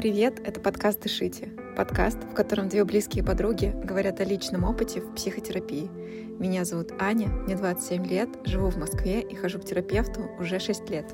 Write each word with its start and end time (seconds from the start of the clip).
привет! 0.00 0.40
Это 0.46 0.60
подкаст 0.60 1.02
«Дышите». 1.02 1.50
Подкаст, 1.76 2.16
в 2.24 2.32
котором 2.32 2.70
две 2.70 2.86
близкие 2.86 3.22
подруги 3.22 3.76
говорят 3.84 4.18
о 4.20 4.24
личном 4.24 4.64
опыте 4.64 5.02
в 5.02 5.14
психотерапии. 5.14 5.90
Меня 6.38 6.64
зовут 6.64 6.92
Аня, 6.98 7.28
мне 7.28 7.54
27 7.54 8.06
лет, 8.06 8.30
живу 8.46 8.70
в 8.70 8.78
Москве 8.78 9.20
и 9.20 9.34
хожу 9.34 9.58
к 9.58 9.66
терапевту 9.66 10.22
уже 10.38 10.58
6 10.58 10.88
лет. 10.88 11.04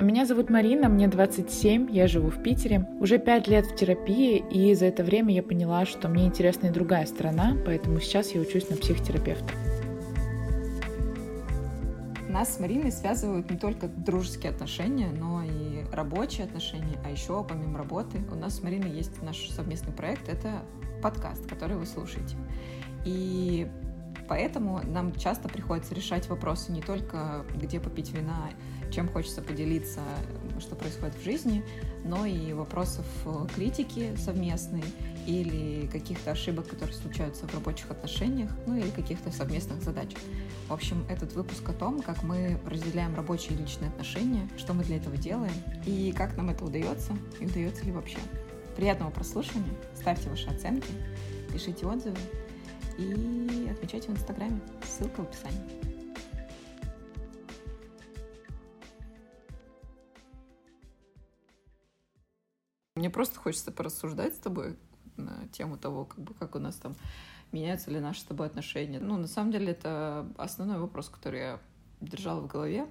Меня 0.00 0.24
зовут 0.24 0.48
Марина, 0.48 0.88
мне 0.88 1.06
27, 1.06 1.88
я 1.90 2.06
живу 2.06 2.30
в 2.30 2.42
Питере. 2.42 2.88
Уже 2.98 3.18
5 3.18 3.46
лет 3.46 3.66
в 3.66 3.76
терапии, 3.76 4.42
и 4.50 4.72
за 4.74 4.86
это 4.86 5.04
время 5.04 5.34
я 5.34 5.42
поняла, 5.42 5.84
что 5.84 6.08
мне 6.08 6.24
интересна 6.24 6.68
и 6.68 6.70
другая 6.70 7.04
сторона, 7.04 7.58
поэтому 7.66 8.00
сейчас 8.00 8.30
я 8.30 8.40
учусь 8.40 8.70
на 8.70 8.76
психотерапевта. 8.76 9.52
Нас 12.30 12.56
с 12.56 12.58
Мариной 12.58 12.90
связывают 12.90 13.50
не 13.50 13.58
только 13.58 13.86
дружеские 13.86 14.50
отношения, 14.50 15.10
но 15.12 15.42
и 15.42 15.63
рабочие 15.94 16.44
отношения, 16.44 16.98
а 17.04 17.10
еще 17.10 17.44
помимо 17.44 17.78
работы 17.78 18.22
у 18.30 18.34
нас 18.34 18.56
с 18.56 18.62
Мариной 18.62 18.90
есть 18.90 19.22
наш 19.22 19.48
совместный 19.50 19.92
проект, 19.92 20.28
это 20.28 20.62
подкаст, 21.02 21.46
который 21.46 21.76
вы 21.76 21.86
слушаете. 21.86 22.36
И 23.04 23.68
поэтому 24.28 24.80
нам 24.84 25.14
часто 25.14 25.48
приходится 25.48 25.94
решать 25.94 26.28
вопросы 26.28 26.72
не 26.72 26.80
только 26.80 27.44
где 27.54 27.80
попить 27.80 28.12
вина, 28.12 28.50
чем 28.90 29.08
хочется 29.08 29.42
поделиться, 29.42 30.00
что 30.64 30.74
происходит 30.74 31.14
в 31.14 31.22
жизни, 31.22 31.62
но 32.04 32.26
и 32.26 32.52
вопросов 32.52 33.06
критики 33.54 34.16
совместной 34.16 34.82
или 35.26 35.86
каких-то 35.86 36.32
ошибок, 36.32 36.68
которые 36.68 36.94
случаются 36.94 37.46
в 37.46 37.54
рабочих 37.54 37.90
отношениях, 37.90 38.50
ну 38.66 38.76
или 38.76 38.90
каких-то 38.90 39.30
совместных 39.30 39.82
задач. 39.82 40.10
В 40.68 40.72
общем, 40.72 41.04
этот 41.08 41.34
выпуск 41.34 41.68
о 41.68 41.72
том, 41.72 42.02
как 42.02 42.22
мы 42.22 42.58
разделяем 42.66 43.14
рабочие 43.14 43.56
и 43.56 43.60
личные 43.60 43.90
отношения, 43.90 44.48
что 44.56 44.74
мы 44.74 44.84
для 44.84 44.96
этого 44.96 45.16
делаем 45.16 45.54
и 45.86 46.12
как 46.12 46.36
нам 46.36 46.50
это 46.50 46.64
удается 46.64 47.12
и 47.40 47.46
удается 47.46 47.84
ли 47.84 47.92
вообще. 47.92 48.18
Приятного 48.76 49.10
прослушивания, 49.10 49.72
ставьте 49.94 50.28
ваши 50.28 50.48
оценки, 50.48 50.88
пишите 51.52 51.86
отзывы 51.86 52.18
и 52.98 53.68
отмечайте 53.70 54.08
в 54.08 54.12
Инстаграме. 54.12 54.60
Ссылка 54.86 55.20
в 55.20 55.28
описании. 55.28 55.93
Мне 62.96 63.10
просто 63.10 63.40
хочется 63.40 63.72
порассуждать 63.72 64.36
с 64.36 64.38
тобой 64.38 64.76
на 65.16 65.48
тему 65.48 65.76
того, 65.76 66.04
как, 66.04 66.20
бы, 66.20 66.32
как 66.32 66.54
у 66.54 66.60
нас 66.60 66.76
там 66.76 66.94
меняются 67.50 67.90
ли 67.90 67.98
наши 67.98 68.20
с 68.20 68.22
тобой 68.22 68.46
отношения. 68.46 69.00
Ну, 69.00 69.16
на 69.16 69.26
самом 69.26 69.50
деле, 69.50 69.72
это 69.72 70.28
основной 70.38 70.78
вопрос, 70.78 71.08
который 71.08 71.40
я 71.40 71.60
держала 72.00 72.40
в 72.40 72.46
голове. 72.46 72.86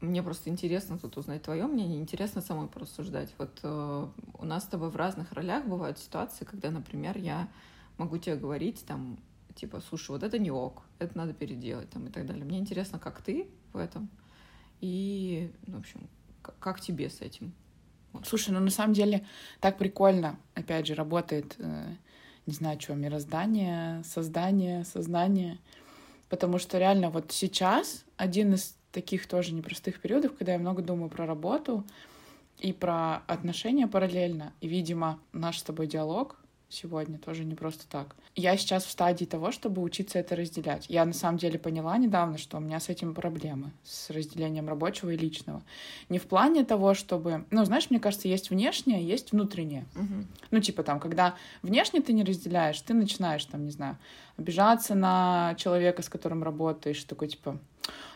Мне 0.00 0.22
просто 0.22 0.48
интересно 0.48 0.98
тут 0.98 1.18
узнать 1.18 1.42
твое 1.42 1.66
мнение, 1.66 2.00
интересно 2.00 2.40
самой 2.40 2.68
порассуждать. 2.68 3.34
Вот 3.36 3.60
э, 3.62 4.08
у 4.38 4.44
нас 4.46 4.64
с 4.64 4.66
тобой 4.66 4.88
в 4.88 4.96
разных 4.96 5.30
ролях 5.32 5.66
бывают 5.66 5.98
ситуации, 5.98 6.46
когда, 6.46 6.70
например, 6.70 7.18
я 7.18 7.50
могу 7.98 8.16
тебе 8.16 8.36
говорить 8.36 8.86
там, 8.86 9.18
типа, 9.56 9.82
слушай, 9.82 10.12
вот 10.12 10.22
это 10.22 10.38
не 10.38 10.50
ок, 10.50 10.84
это 10.98 11.18
надо 11.18 11.34
переделать 11.34 11.90
там 11.90 12.06
и 12.06 12.10
так 12.10 12.24
далее. 12.24 12.46
Мне 12.46 12.60
интересно, 12.60 12.98
как 12.98 13.20
ты 13.20 13.50
в 13.74 13.76
этом 13.76 14.08
и, 14.80 15.52
ну, 15.66 15.76
в 15.76 15.80
общем, 15.80 16.08
как 16.40 16.80
тебе 16.80 17.10
с 17.10 17.20
этим? 17.20 17.52
Слушай, 18.24 18.50
ну 18.50 18.60
на 18.60 18.70
самом 18.70 18.94
деле 18.94 19.24
так 19.60 19.78
прикольно, 19.78 20.38
опять 20.54 20.86
же, 20.86 20.94
работает, 20.94 21.56
э, 21.58 21.94
не 22.46 22.54
знаю, 22.54 22.80
что, 22.80 22.94
мироздание, 22.94 24.02
создание, 24.04 24.84
сознание. 24.84 25.58
Потому 26.28 26.58
что 26.58 26.78
реально 26.78 27.10
вот 27.10 27.32
сейчас 27.32 28.04
один 28.16 28.54
из 28.54 28.76
таких 28.92 29.26
тоже 29.26 29.52
непростых 29.52 30.00
периодов, 30.00 30.36
когда 30.36 30.52
я 30.52 30.58
много 30.58 30.82
думаю 30.82 31.10
про 31.10 31.26
работу 31.26 31.84
и 32.58 32.72
про 32.72 33.16
отношения 33.26 33.86
параллельно. 33.86 34.52
И, 34.60 34.68
видимо, 34.68 35.18
наш 35.32 35.58
с 35.58 35.62
тобой 35.62 35.86
диалог 35.86 36.36
сегодня, 36.74 37.18
тоже 37.18 37.44
не 37.44 37.54
просто 37.54 37.86
так. 37.88 38.16
Я 38.36 38.56
сейчас 38.56 38.84
в 38.84 38.90
стадии 38.90 39.24
того, 39.24 39.52
чтобы 39.52 39.80
учиться 39.82 40.18
это 40.18 40.36
разделять. 40.36 40.86
Я 40.88 41.04
на 41.04 41.12
самом 41.12 41.38
деле 41.38 41.58
поняла 41.58 41.96
недавно, 41.96 42.36
что 42.36 42.56
у 42.56 42.60
меня 42.60 42.80
с 42.80 42.88
этим 42.88 43.14
проблемы, 43.14 43.70
с 43.84 44.10
разделением 44.10 44.68
рабочего 44.68 45.10
и 45.10 45.16
личного. 45.16 45.62
Не 46.08 46.18
в 46.18 46.24
плане 46.24 46.64
того, 46.64 46.94
чтобы... 46.94 47.44
Ну, 47.50 47.64
знаешь, 47.64 47.90
мне 47.90 48.00
кажется, 48.00 48.28
есть 48.28 48.50
внешнее, 48.50 49.06
есть 49.06 49.32
внутреннее. 49.32 49.84
Угу. 49.94 50.24
Ну, 50.50 50.60
типа 50.60 50.82
там, 50.82 51.00
когда 51.00 51.34
внешне 51.62 52.00
ты 52.00 52.12
не 52.12 52.24
разделяешь, 52.24 52.80
ты 52.80 52.92
начинаешь, 52.92 53.44
там, 53.44 53.64
не 53.64 53.70
знаю, 53.70 53.96
обижаться 54.36 54.94
на 54.94 55.54
человека, 55.56 56.02
с 56.02 56.08
которым 56.08 56.42
работаешь, 56.42 57.02
такой, 57.04 57.28
типа, 57.28 57.58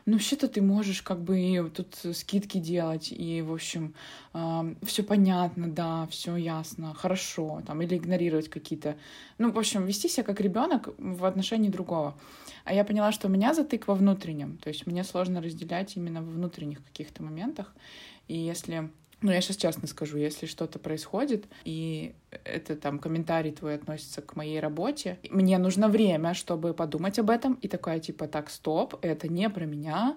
ну, 0.06 0.14
вообще-то 0.14 0.48
ты 0.48 0.62
можешь 0.62 1.02
как 1.02 1.20
бы 1.20 1.70
тут 1.74 2.16
скидки 2.16 2.58
делать, 2.58 3.12
и, 3.12 3.42
в 3.42 3.52
общем, 3.52 3.94
э, 4.32 4.74
все 4.84 5.02
понятно, 5.02 5.70
да, 5.70 6.06
все 6.10 6.36
ясно, 6.36 6.94
хорошо, 6.94 7.62
там, 7.66 7.82
или 7.82 7.96
игнорировать 7.96 8.48
какие-то, 8.48 8.96
ну, 9.36 9.52
в 9.52 9.58
общем, 9.58 9.84
вести 9.84 10.08
себя 10.08 10.24
как 10.24 10.40
ребенок 10.40 10.88
в 10.96 11.24
отношении 11.24 11.68
другого. 11.68 12.16
А 12.64 12.72
я 12.72 12.84
поняла, 12.84 13.12
что 13.12 13.28
у 13.28 13.30
меня 13.30 13.52
затык 13.52 13.86
во 13.86 13.94
внутреннем, 13.94 14.56
то 14.58 14.68
есть 14.68 14.86
мне 14.86 15.04
сложно 15.04 15.42
разделять 15.42 15.96
именно 15.96 16.22
во 16.22 16.30
внутренних 16.30 16.84
каких-то 16.84 17.22
моментах, 17.22 17.74
и 18.28 18.36
если 18.38 18.90
ну, 19.20 19.32
я 19.32 19.40
сейчас 19.40 19.56
честно 19.56 19.88
скажу, 19.88 20.16
если 20.16 20.46
что-то 20.46 20.78
происходит, 20.78 21.46
и 21.64 22.14
это 22.44 22.76
там 22.76 22.98
комментарий 22.98 23.52
твой 23.52 23.74
относится 23.74 24.22
к 24.22 24.36
моей 24.36 24.60
работе, 24.60 25.18
мне 25.30 25.58
нужно 25.58 25.88
время, 25.88 26.34
чтобы 26.34 26.72
подумать 26.74 27.18
об 27.18 27.30
этом, 27.30 27.54
и 27.54 27.68
такая 27.68 27.98
типа, 27.98 28.28
так, 28.28 28.48
стоп, 28.50 28.96
это 29.02 29.28
не 29.28 29.50
про 29.50 29.64
меня, 29.64 30.16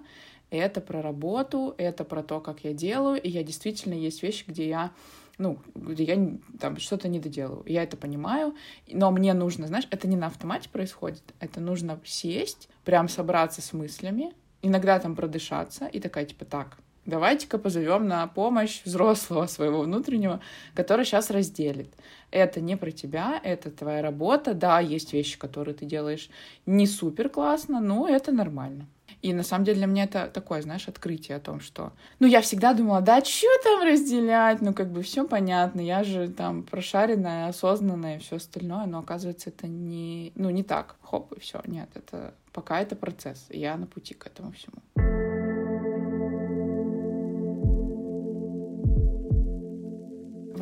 это 0.50 0.80
про 0.80 1.02
работу, 1.02 1.74
это 1.78 2.04
про 2.04 2.22
то, 2.22 2.40
как 2.40 2.62
я 2.64 2.72
делаю, 2.72 3.20
и 3.20 3.28
я 3.28 3.42
действительно 3.42 3.94
есть 3.94 4.22
вещи, 4.22 4.44
где 4.46 4.68
я 4.68 4.92
ну, 5.38 5.58
где 5.74 6.04
я 6.04 6.38
там 6.60 6.76
что-то 6.78 7.08
не 7.08 7.18
доделаю. 7.18 7.64
Я 7.66 7.82
это 7.82 7.96
понимаю, 7.96 8.54
но 8.86 9.10
мне 9.10 9.32
нужно, 9.32 9.66
знаешь, 9.66 9.88
это 9.90 10.06
не 10.06 10.14
на 10.14 10.26
автомате 10.26 10.68
происходит, 10.68 11.22
это 11.40 11.58
нужно 11.58 11.98
сесть, 12.04 12.68
прям 12.84 13.08
собраться 13.08 13.62
с 13.62 13.72
мыслями, 13.72 14.34
иногда 14.60 14.98
там 14.98 15.16
продышаться 15.16 15.86
и 15.86 16.00
такая, 16.00 16.26
типа, 16.26 16.44
так, 16.44 16.78
Давайте-ка 17.04 17.58
позовем 17.58 18.06
на 18.06 18.26
помощь 18.28 18.82
взрослого 18.84 19.46
своего 19.46 19.80
внутреннего, 19.80 20.40
который 20.74 21.04
сейчас 21.04 21.30
разделит. 21.30 21.92
Это 22.30 22.60
не 22.60 22.76
про 22.76 22.92
тебя, 22.92 23.40
это 23.42 23.70
твоя 23.70 24.02
работа. 24.02 24.54
Да, 24.54 24.78
есть 24.78 25.12
вещи, 25.12 25.38
которые 25.38 25.74
ты 25.74 25.84
делаешь 25.84 26.30
не 26.64 26.86
супер 26.86 27.28
классно, 27.28 27.80
но 27.80 28.08
это 28.08 28.30
нормально. 28.30 28.86
И 29.20 29.32
на 29.32 29.42
самом 29.42 29.64
деле 29.64 29.78
для 29.78 29.86
меня 29.86 30.04
это 30.04 30.28
такое, 30.32 30.62
знаешь, 30.62 30.88
открытие 30.88 31.36
о 31.36 31.40
том, 31.40 31.60
что... 31.60 31.92
Ну, 32.18 32.26
я 32.26 32.40
всегда 32.40 32.72
думала, 32.72 33.00
да, 33.00 33.24
что 33.24 33.46
там 33.62 33.82
разделять? 33.82 34.60
Ну, 34.60 34.72
как 34.72 34.90
бы 34.90 35.02
все 35.02 35.26
понятно, 35.26 35.80
я 35.80 36.02
же 36.02 36.28
там 36.28 36.62
прошаренная, 36.62 37.48
осознанная 37.48 38.16
и 38.16 38.20
все 38.20 38.36
остальное, 38.36 38.86
но 38.86 38.98
оказывается 38.98 39.50
это 39.50 39.66
не... 39.66 40.32
Ну, 40.34 40.50
не 40.50 40.62
так. 40.62 40.96
Хоп, 41.02 41.32
и 41.32 41.40
все. 41.40 41.60
Нет, 41.66 41.88
это 41.94 42.34
пока 42.52 42.80
это 42.80 42.96
процесс. 42.96 43.46
Я 43.50 43.76
на 43.76 43.86
пути 43.86 44.14
к 44.14 44.26
этому 44.26 44.52
всему. 44.52 45.21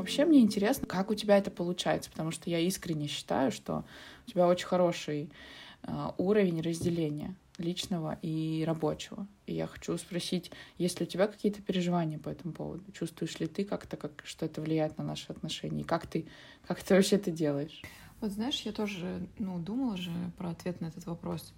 Вообще 0.00 0.24
мне 0.24 0.40
интересно, 0.40 0.86
как 0.86 1.10
у 1.10 1.14
тебя 1.14 1.38
это 1.38 1.50
получается, 1.50 2.10
потому 2.10 2.30
что 2.30 2.50
я 2.50 2.58
искренне 2.58 3.06
считаю, 3.06 3.52
что 3.52 3.84
у 4.26 4.30
тебя 4.30 4.46
очень 4.46 4.66
хороший 4.66 5.30
э, 5.82 6.08
уровень 6.18 6.60
разделения 6.60 7.34
личного 7.58 8.18
и 8.22 8.64
рабочего. 8.66 9.26
И 9.46 9.54
я 9.54 9.66
хочу 9.66 9.96
спросить, 9.98 10.50
есть 10.78 10.98
ли 11.00 11.06
у 11.06 11.08
тебя 11.08 11.26
какие-то 11.26 11.62
переживания 11.62 12.18
по 12.18 12.28
этому 12.28 12.52
поводу? 12.54 12.90
Чувствуешь 12.92 13.38
ли 13.38 13.46
ты 13.46 13.64
как-то, 13.64 13.96
как, 13.96 14.22
что 14.24 14.46
это 14.46 14.60
влияет 14.60 14.98
на 14.98 15.04
наши 15.04 15.30
отношения? 15.30 15.82
И 15.82 15.84
как 15.84 16.06
ты, 16.06 16.26
как 16.66 16.82
ты 16.82 16.94
вообще 16.94 17.16
это 17.16 17.30
делаешь? 17.30 17.82
Вот 18.20 18.32
знаешь, 18.32 18.60
я 18.62 18.72
тоже 18.72 19.28
ну, 19.38 19.58
думала 19.58 19.96
же 19.96 20.12
про 20.36 20.50
ответ 20.50 20.80
на 20.80 20.86
этот 20.86 21.06
вопрос. 21.06 21.52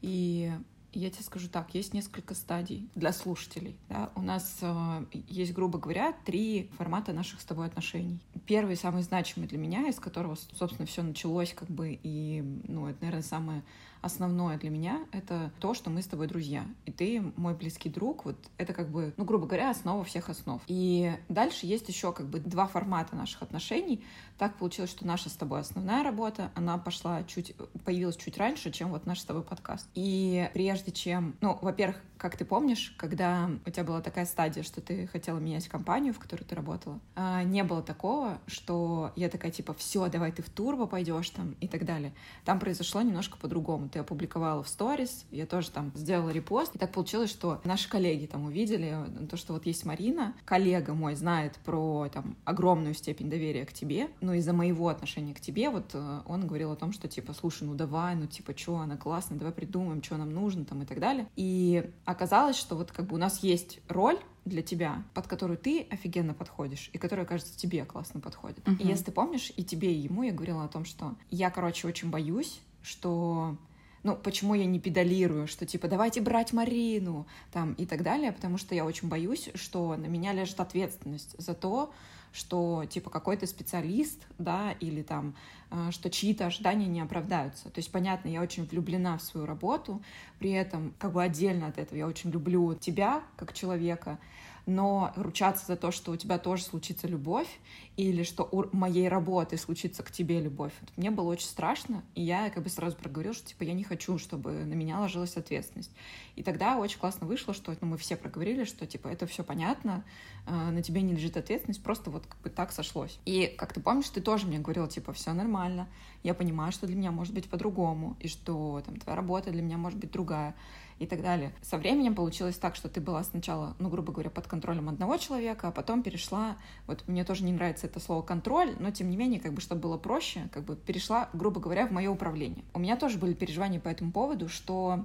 И 0.00 0.50
я 0.98 1.10
тебе 1.10 1.22
скажу 1.22 1.48
так, 1.48 1.74
есть 1.74 1.94
несколько 1.94 2.34
стадий 2.34 2.88
для 2.94 3.12
слушателей. 3.12 3.76
Да? 3.88 4.10
У 4.14 4.22
нас 4.22 4.58
э, 4.60 5.04
есть, 5.28 5.52
грубо 5.52 5.78
говоря, 5.78 6.14
три 6.24 6.70
формата 6.76 7.12
наших 7.12 7.40
с 7.40 7.44
тобой 7.44 7.66
отношений. 7.66 8.20
Первый, 8.46 8.76
самый 8.76 9.02
значимый 9.02 9.48
для 9.48 9.58
меня, 9.58 9.88
из 9.88 9.98
которого, 10.00 10.36
собственно, 10.54 10.86
все 10.86 11.02
началось, 11.02 11.52
как 11.52 11.68
бы, 11.68 11.98
и, 12.02 12.42
ну, 12.68 12.86
это, 12.86 12.98
наверное, 13.00 13.22
самое 13.22 13.62
основное 14.04 14.58
для 14.58 14.70
меня— 14.70 15.04
это 15.12 15.50
то, 15.60 15.74
что 15.74 15.90
мы 15.90 16.02
с 16.02 16.06
тобой 16.06 16.26
друзья. 16.26 16.66
И 16.84 16.92
ты 16.92 17.22
мой 17.36 17.54
близкий 17.54 17.88
друг. 17.88 18.24
Вот 18.24 18.36
это 18.58 18.72
как 18.72 18.90
бы, 18.90 19.14
ну, 19.16 19.24
грубо 19.24 19.46
говоря, 19.46 19.70
основа 19.70 20.04
всех 20.04 20.28
основ. 20.28 20.60
И 20.66 21.12
дальше 21.28 21.66
есть 21.66 21.88
еще 21.88 22.12
как 22.12 22.26
бы 22.26 22.38
два 22.38 22.66
формата 22.66 23.16
наших 23.16 23.42
отношений. 23.42 24.04
Так 24.38 24.56
получилось, 24.56 24.90
что 24.90 25.06
наша 25.06 25.30
с 25.30 25.32
тобой 25.32 25.60
основная 25.60 26.02
работа, 26.02 26.50
она 26.54 26.76
пошла 26.76 27.22
чуть, 27.24 27.54
появилась 27.84 28.16
чуть 28.16 28.36
раньше, 28.36 28.70
чем 28.70 28.90
вот 28.90 29.06
наш 29.06 29.20
с 29.20 29.24
тобой 29.24 29.42
подкаст. 29.42 29.88
И 29.94 30.50
прежде 30.52 30.92
чем, 30.92 31.34
ну, 31.40 31.58
во-первых, 31.62 32.00
как 32.18 32.36
ты 32.36 32.44
помнишь, 32.44 32.94
когда 32.96 33.50
у 33.66 33.70
тебя 33.70 33.84
была 33.84 34.00
такая 34.00 34.24
стадия, 34.24 34.62
что 34.62 34.80
ты 34.80 35.06
хотела 35.06 35.38
менять 35.38 35.68
компанию, 35.68 36.14
в 36.14 36.18
которой 36.18 36.42
ты 36.42 36.54
работала, 36.54 36.98
а, 37.14 37.42
не 37.42 37.62
было 37.62 37.82
такого, 37.82 38.38
что 38.46 39.12
я 39.14 39.28
такая 39.28 39.50
типа, 39.50 39.74
все, 39.74 40.08
давай 40.08 40.32
ты 40.32 40.42
в 40.42 40.50
турбо 40.50 40.86
пойдешь 40.86 41.30
там 41.30 41.54
и 41.60 41.68
так 41.68 41.84
далее. 41.84 42.12
Там 42.44 42.58
произошло 42.58 43.02
немножко 43.02 43.36
по-другому. 43.36 43.88
Ты 43.94 44.00
опубликовала 44.00 44.64
в 44.64 44.68
сторис, 44.68 45.24
я 45.30 45.46
тоже 45.46 45.70
там 45.70 45.92
сделала 45.94 46.30
репост. 46.30 46.74
И 46.74 46.78
так 46.78 46.90
получилось, 46.90 47.30
что 47.30 47.60
наши 47.62 47.88
коллеги 47.88 48.26
там 48.26 48.44
увидели 48.44 48.96
то, 49.30 49.36
что 49.36 49.52
вот 49.52 49.66
есть 49.66 49.84
Марина, 49.84 50.34
коллега 50.44 50.94
мой 50.94 51.14
знает 51.14 51.54
про 51.64 52.08
там 52.12 52.36
огромную 52.44 52.94
степень 52.94 53.30
доверия 53.30 53.64
к 53.64 53.72
тебе, 53.72 54.08
но 54.20 54.34
из-за 54.34 54.52
моего 54.52 54.88
отношения 54.88 55.32
к 55.32 55.40
тебе, 55.40 55.70
вот 55.70 55.90
э, 55.94 56.20
он 56.26 56.44
говорил 56.46 56.72
о 56.72 56.76
том, 56.76 56.92
что 56.92 57.06
типа, 57.06 57.34
слушай, 57.34 57.62
ну 57.62 57.74
давай, 57.74 58.16
ну 58.16 58.26
типа, 58.26 58.58
что, 58.58 58.78
она 58.78 58.96
классная, 58.96 59.38
давай 59.38 59.52
придумаем, 59.52 60.02
что 60.02 60.16
нам 60.16 60.34
нужно 60.34 60.64
там 60.64 60.82
и 60.82 60.86
так 60.86 60.98
далее. 60.98 61.28
И 61.36 61.88
оказалось, 62.04 62.56
что 62.56 62.74
вот 62.74 62.90
как 62.90 63.06
бы 63.06 63.14
у 63.14 63.18
нас 63.18 63.44
есть 63.44 63.78
роль 63.88 64.18
для 64.44 64.62
тебя, 64.62 65.04
под 65.14 65.28
которую 65.28 65.56
ты 65.56 65.86
офигенно 65.88 66.34
подходишь, 66.34 66.90
и 66.92 66.98
которая, 66.98 67.26
кажется, 67.26 67.56
тебе 67.56 67.84
классно 67.84 68.18
подходит. 68.20 68.58
Uh-huh. 68.58 68.76
И 68.82 68.88
если 68.88 69.04
ты 69.04 69.12
помнишь, 69.12 69.52
и 69.56 69.62
тебе, 69.62 69.94
и 69.94 69.98
ему 70.00 70.24
я 70.24 70.32
говорила 70.32 70.64
о 70.64 70.68
том, 70.68 70.84
что 70.84 71.14
я, 71.30 71.48
короче, 71.50 71.86
очень 71.86 72.10
боюсь, 72.10 72.60
что 72.82 73.56
ну, 74.04 74.14
почему 74.14 74.54
я 74.54 74.66
не 74.66 74.78
педалирую, 74.78 75.48
что 75.48 75.66
типа 75.66 75.88
давайте 75.88 76.20
брать 76.20 76.52
Марину, 76.52 77.26
там, 77.52 77.72
и 77.72 77.86
так 77.86 78.02
далее, 78.02 78.32
потому 78.32 78.58
что 78.58 78.74
я 78.74 78.84
очень 78.84 79.08
боюсь, 79.08 79.48
что 79.54 79.96
на 79.96 80.06
меня 80.06 80.32
лежит 80.32 80.60
ответственность 80.60 81.34
за 81.38 81.54
то, 81.54 81.92
что 82.32 82.84
типа 82.84 83.10
какой-то 83.10 83.46
специалист, 83.46 84.20
да, 84.38 84.72
или 84.80 85.02
там, 85.02 85.34
э, 85.70 85.90
что 85.90 86.10
чьи-то 86.10 86.46
ожидания 86.46 86.86
не 86.86 87.00
оправдаются. 87.00 87.70
То 87.70 87.78
есть, 87.78 87.90
понятно, 87.90 88.28
я 88.28 88.42
очень 88.42 88.64
влюблена 88.66 89.16
в 89.16 89.22
свою 89.22 89.46
работу, 89.46 90.02
при 90.38 90.50
этом 90.50 90.92
как 90.98 91.12
бы 91.12 91.22
отдельно 91.22 91.68
от 91.68 91.78
этого 91.78 91.96
я 91.96 92.06
очень 92.06 92.30
люблю 92.30 92.74
тебя 92.74 93.22
как 93.36 93.54
человека, 93.54 94.18
но 94.66 95.12
ручаться 95.16 95.66
за 95.66 95.76
то, 95.76 95.90
что 95.90 96.12
у 96.12 96.16
тебя 96.16 96.38
тоже 96.38 96.62
случится 96.62 97.06
любовь, 97.06 97.48
или 97.96 98.22
что 98.22 98.48
у 98.50 98.76
моей 98.76 99.08
работы 99.08 99.56
случится 99.56 100.02
к 100.02 100.10
тебе 100.10 100.40
любовь, 100.40 100.72
мне 100.96 101.10
было 101.10 101.30
очень 101.30 101.46
страшно, 101.46 102.02
и 102.14 102.22
я 102.22 102.50
как 102.50 102.64
бы 102.64 102.68
сразу 102.68 102.96
проговорила, 102.96 103.34
что 103.34 103.46
типа 103.46 103.62
я 103.62 103.72
не 103.72 103.84
хочу, 103.84 104.18
чтобы 104.18 104.52
на 104.52 104.74
меня 104.74 104.98
ложилась 104.98 105.36
ответственность. 105.36 105.92
И 106.34 106.42
тогда 106.42 106.76
очень 106.78 106.98
классно 106.98 107.26
вышло, 107.26 107.54
что 107.54 107.74
ну, 107.80 107.88
мы 107.88 107.98
все 107.98 108.16
проговорили, 108.16 108.64
что 108.64 108.86
типа 108.86 109.08
это 109.08 109.26
все 109.26 109.44
понятно, 109.44 110.04
э, 110.46 110.50
на 110.50 110.82
тебе 110.82 111.02
не 111.02 111.12
лежит 111.12 111.36
ответственность, 111.36 111.82
просто 111.82 112.10
вот 112.10 112.26
как 112.26 112.40
бы 112.40 112.50
так 112.50 112.72
сошлось. 112.72 113.18
И 113.24 113.54
как 113.56 113.72
ты 113.72 113.80
помнишь, 113.80 114.08
ты 114.08 114.20
тоже 114.20 114.46
мне 114.46 114.58
говорила, 114.58 114.88
типа, 114.88 115.12
все 115.12 115.32
нормально, 115.32 115.88
я 116.22 116.34
понимаю, 116.34 116.72
что 116.72 116.86
для 116.86 116.96
меня 116.96 117.12
может 117.12 117.34
быть 117.34 117.48
по-другому, 117.48 118.16
и 118.18 118.28
что 118.28 118.82
там 118.84 118.96
твоя 118.96 119.16
работа 119.16 119.50
для 119.50 119.62
меня 119.62 119.76
может 119.76 119.98
быть 119.98 120.10
другая 120.10 120.54
и 120.98 121.06
так 121.06 121.22
далее. 121.22 121.52
Со 121.62 121.76
временем 121.76 122.14
получилось 122.14 122.56
так, 122.56 122.76
что 122.76 122.88
ты 122.88 123.00
была 123.00 123.22
сначала, 123.24 123.74
ну, 123.78 123.88
грубо 123.88 124.12
говоря, 124.12 124.30
под 124.30 124.46
контролем 124.54 124.88
одного 124.88 125.16
человека, 125.16 125.66
а 125.66 125.72
потом 125.72 126.04
перешла, 126.04 126.56
вот 126.86 127.02
мне 127.08 127.24
тоже 127.24 127.42
не 127.42 127.52
нравится 127.52 127.88
это 127.88 127.98
слово 127.98 128.22
контроль, 128.22 128.76
но 128.78 128.92
тем 128.92 129.10
не 129.10 129.16
менее, 129.16 129.40
как 129.40 129.52
бы, 129.52 129.60
чтобы 129.60 129.80
было 129.80 129.98
проще, 129.98 130.48
как 130.52 130.62
бы 130.62 130.76
перешла, 130.76 131.28
грубо 131.32 131.60
говоря, 131.60 131.88
в 131.88 131.90
мое 131.90 132.08
управление. 132.08 132.64
У 132.72 132.78
меня 132.78 132.96
тоже 132.96 133.18
были 133.18 133.34
переживания 133.34 133.80
по 133.80 133.88
этому 133.88 134.12
поводу, 134.12 134.48
что 134.48 135.04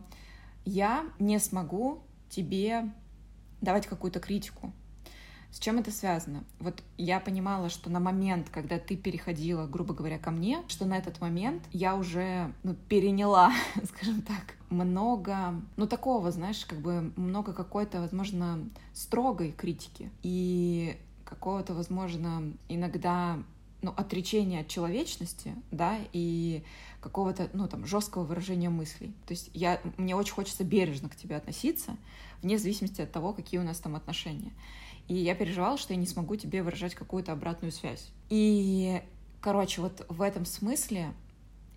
я 0.65 1.03
не 1.17 1.39
смогу 1.39 2.03
тебе 2.29 2.91
давать 3.59 3.87
какую-то 3.87 4.19
критику, 4.19 4.71
с 5.51 5.57
чем 5.57 5.79
это 5.79 5.89
связано? 5.89 6.43
Вот 6.59 6.83
я 6.97 7.19
понимала, 7.19 7.69
что 7.69 7.89
на 7.89 7.99
момент, 7.99 8.49
когда 8.51 8.77
ты 8.77 8.95
переходила, 8.95 9.65
грубо 9.65 9.95
говоря, 9.95 10.19
ко 10.19 10.29
мне, 10.29 10.61
что 10.67 10.85
на 10.85 10.95
этот 10.95 11.19
момент 11.21 11.63
я 11.71 11.95
уже 11.95 12.53
ну, 12.61 12.75
переняла, 12.75 13.51
скажем 13.83 14.21
так, 14.21 14.58
много, 14.69 15.61
ну 15.77 15.87
такого, 15.87 16.31
знаешь, 16.31 16.65
как 16.65 16.79
бы 16.79 17.11
много 17.15 17.53
какой-то, 17.53 18.01
возможно, 18.01 18.69
строгой 18.93 19.51
критики 19.51 20.11
и 20.21 20.97
какого-то, 21.25 21.73
возможно, 21.73 22.53
иногда 22.67 23.37
ну, 23.81 23.93
отречения 23.95 24.61
от 24.61 24.67
человечности, 24.67 25.55
да, 25.71 25.97
и 26.11 26.63
какого-то, 27.01 27.49
ну, 27.53 27.67
там, 27.67 27.85
жесткого 27.85 28.23
выражения 28.23 28.69
мыслей. 28.69 29.13
То 29.25 29.33
есть 29.33 29.49
я, 29.53 29.79
мне 29.97 30.15
очень 30.15 30.33
хочется 30.33 30.63
бережно 30.63 31.07
к 31.07 31.15
тебе 31.15 31.37
относиться, 31.37 31.95
вне 32.41 32.57
зависимости 32.57 33.01
от 33.01 33.11
того, 33.11 33.33
какие 33.33 33.59
у 33.59 33.63
нас 33.63 33.79
там 33.79 33.95
отношения. 33.95 34.51
И 35.07 35.15
я 35.15 35.33
переживала, 35.33 35.77
что 35.77 35.93
я 35.93 35.99
не 35.99 36.05
смогу 36.05 36.35
тебе 36.35 36.61
выражать 36.61 36.93
какую-то 36.93 37.31
обратную 37.31 37.71
связь. 37.71 38.09
И, 38.29 39.01
короче, 39.39 39.81
вот 39.81 40.05
в 40.09 40.21
этом 40.21 40.45
смысле, 40.45 41.13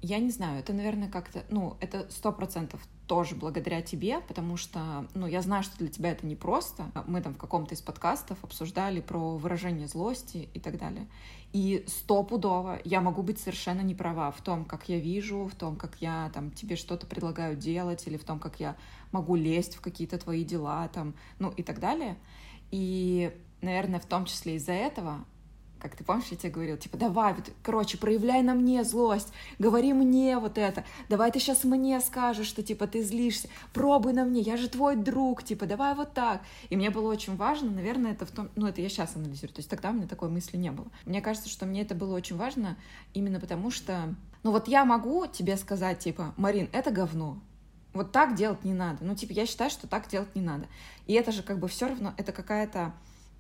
я 0.02 0.19
не 0.19 0.31
знаю, 0.31 0.58
это, 0.58 0.72
наверное, 0.72 1.08
как-то, 1.08 1.44
ну, 1.49 1.76
это 1.81 2.10
сто 2.10 2.32
процентов 2.32 2.81
тоже 3.06 3.37
благодаря 3.37 3.82
тебе, 3.82 4.20
потому 4.20 4.56
что, 4.56 5.06
ну, 5.14 5.28
я 5.28 5.43
знаю, 5.43 5.62
что 5.62 5.78
для 5.78 5.88
тебя 5.88 6.10
это 6.10 6.26
непросто. 6.26 6.90
Мы 7.06 7.20
там 7.20 7.34
в 7.34 7.38
каком-то 7.38 7.75
из 7.75 7.81
подкастов 7.81 8.43
обсуждали 8.43 9.00
про 9.00 9.37
выражение 9.37 9.87
злости 9.87 10.49
и 10.54 10.58
так 10.58 10.76
далее. 10.76 11.06
И 11.52 11.84
стопудово 11.87 12.81
я 12.84 13.00
могу 13.00 13.22
быть 13.22 13.38
совершенно 13.38 13.82
не 13.82 13.94
права 13.94 14.32
в 14.32 14.40
том, 14.43 14.64
как 14.64 14.88
я 14.88 14.99
вижу, 14.99 15.44
в 15.44 15.54
том, 15.54 15.76
как 15.76 15.96
я 16.00 16.32
там 16.34 16.50
тебе 16.50 16.75
что-то 16.75 17.06
предлагаю 17.06 17.56
делать, 17.56 18.05
или 18.08 18.16
в 18.16 18.25
том, 18.25 18.40
как 18.40 18.58
я 18.58 18.76
могу 19.12 19.37
лезть 19.37 19.76
в 19.76 19.81
какие-то 19.81 20.19
твои 20.19 20.43
дела, 20.43 20.88
там, 20.88 21.14
ну 21.38 21.50
и 21.50 21.62
так 21.62 21.78
далее. 21.78 22.16
И, 22.72 23.31
наверное, 23.60 24.00
в 24.00 24.06
том 24.06 24.25
числе 24.25 24.56
из-за 24.56 24.72
этого, 24.72 25.25
как 25.82 25.96
ты 25.96 26.05
помнишь, 26.05 26.29
я 26.31 26.37
тебе 26.37 26.50
говорила, 26.50 26.79
типа, 26.79 26.96
давай, 26.96 27.34
вот, 27.34 27.50
короче, 27.64 27.99
проявляй 27.99 28.43
на 28.43 28.55
мне 28.55 28.84
злость, 28.84 29.32
говори 29.58 29.93
мне 29.93 30.38
вот 30.38 30.56
это, 30.56 30.84
давай 31.08 31.32
ты 31.32 31.40
сейчас 31.40 31.64
мне 31.64 32.00
скажешь, 32.00 32.46
что, 32.46 32.62
типа, 32.62 32.87
ты 32.87 33.02
злишься, 33.02 33.49
пробуй 33.73 34.12
на 34.12 34.25
мне, 34.25 34.40
я 34.40 34.56
же 34.56 34.69
твой 34.69 34.94
друг, 34.94 35.43
типа, 35.43 35.67
давай 35.67 35.96
вот 35.96 36.14
так. 36.14 36.43
И 36.70 36.76
мне 36.76 36.90
было 36.90 37.11
очень 37.11 37.34
важно, 37.34 37.73
наверное, 37.73 38.12
это 38.12 38.25
в 38.25 38.31
том, 38.31 38.49
ну, 38.55 38.69
это 38.69 38.81
я 38.81 38.88
сейчас 38.88 39.17
анализирую, 39.17 39.55
то 39.55 39.58
есть 39.58 39.69
тогда 39.69 39.90
у 39.90 39.93
меня 39.93 40.06
такой 40.06 40.29
мысли 40.29 40.56
не 40.56 40.70
было. 40.70 40.87
Мне 41.05 41.20
кажется, 41.20 41.49
что 41.49 41.67
мне 41.67 41.82
это 41.82 41.96
было 41.96 42.14
очень 42.14 42.37
важно 42.37 42.76
именно 43.12 43.40
потому, 43.40 43.73
что, 43.73 44.14
ну, 44.44 44.52
вот 44.52 44.69
я 44.69 44.84
могу 44.84 45.26
тебе 45.26 45.56
сказать, 45.56 45.99
типа, 45.99 46.32
Марин, 46.37 46.69
это 46.73 46.93
говно, 46.93 47.40
вот 47.93 48.12
так 48.12 48.37
делать 48.37 48.64
не 48.64 48.73
надо. 48.73 49.05
Ну, 49.05 49.17
типа, 49.17 49.32
я 49.32 49.46
считаю, 49.46 49.70
что 49.70 49.88
так 49.88 50.08
делать 50.08 50.34
не 50.37 50.43
надо. 50.43 50.67
И 51.08 51.14
это 51.14 51.32
же 51.32 51.43
как 51.43 51.58
бы 51.58 51.67
все 51.67 51.88
равно, 51.88 52.14
это 52.17 52.31
какая-то 52.31 52.93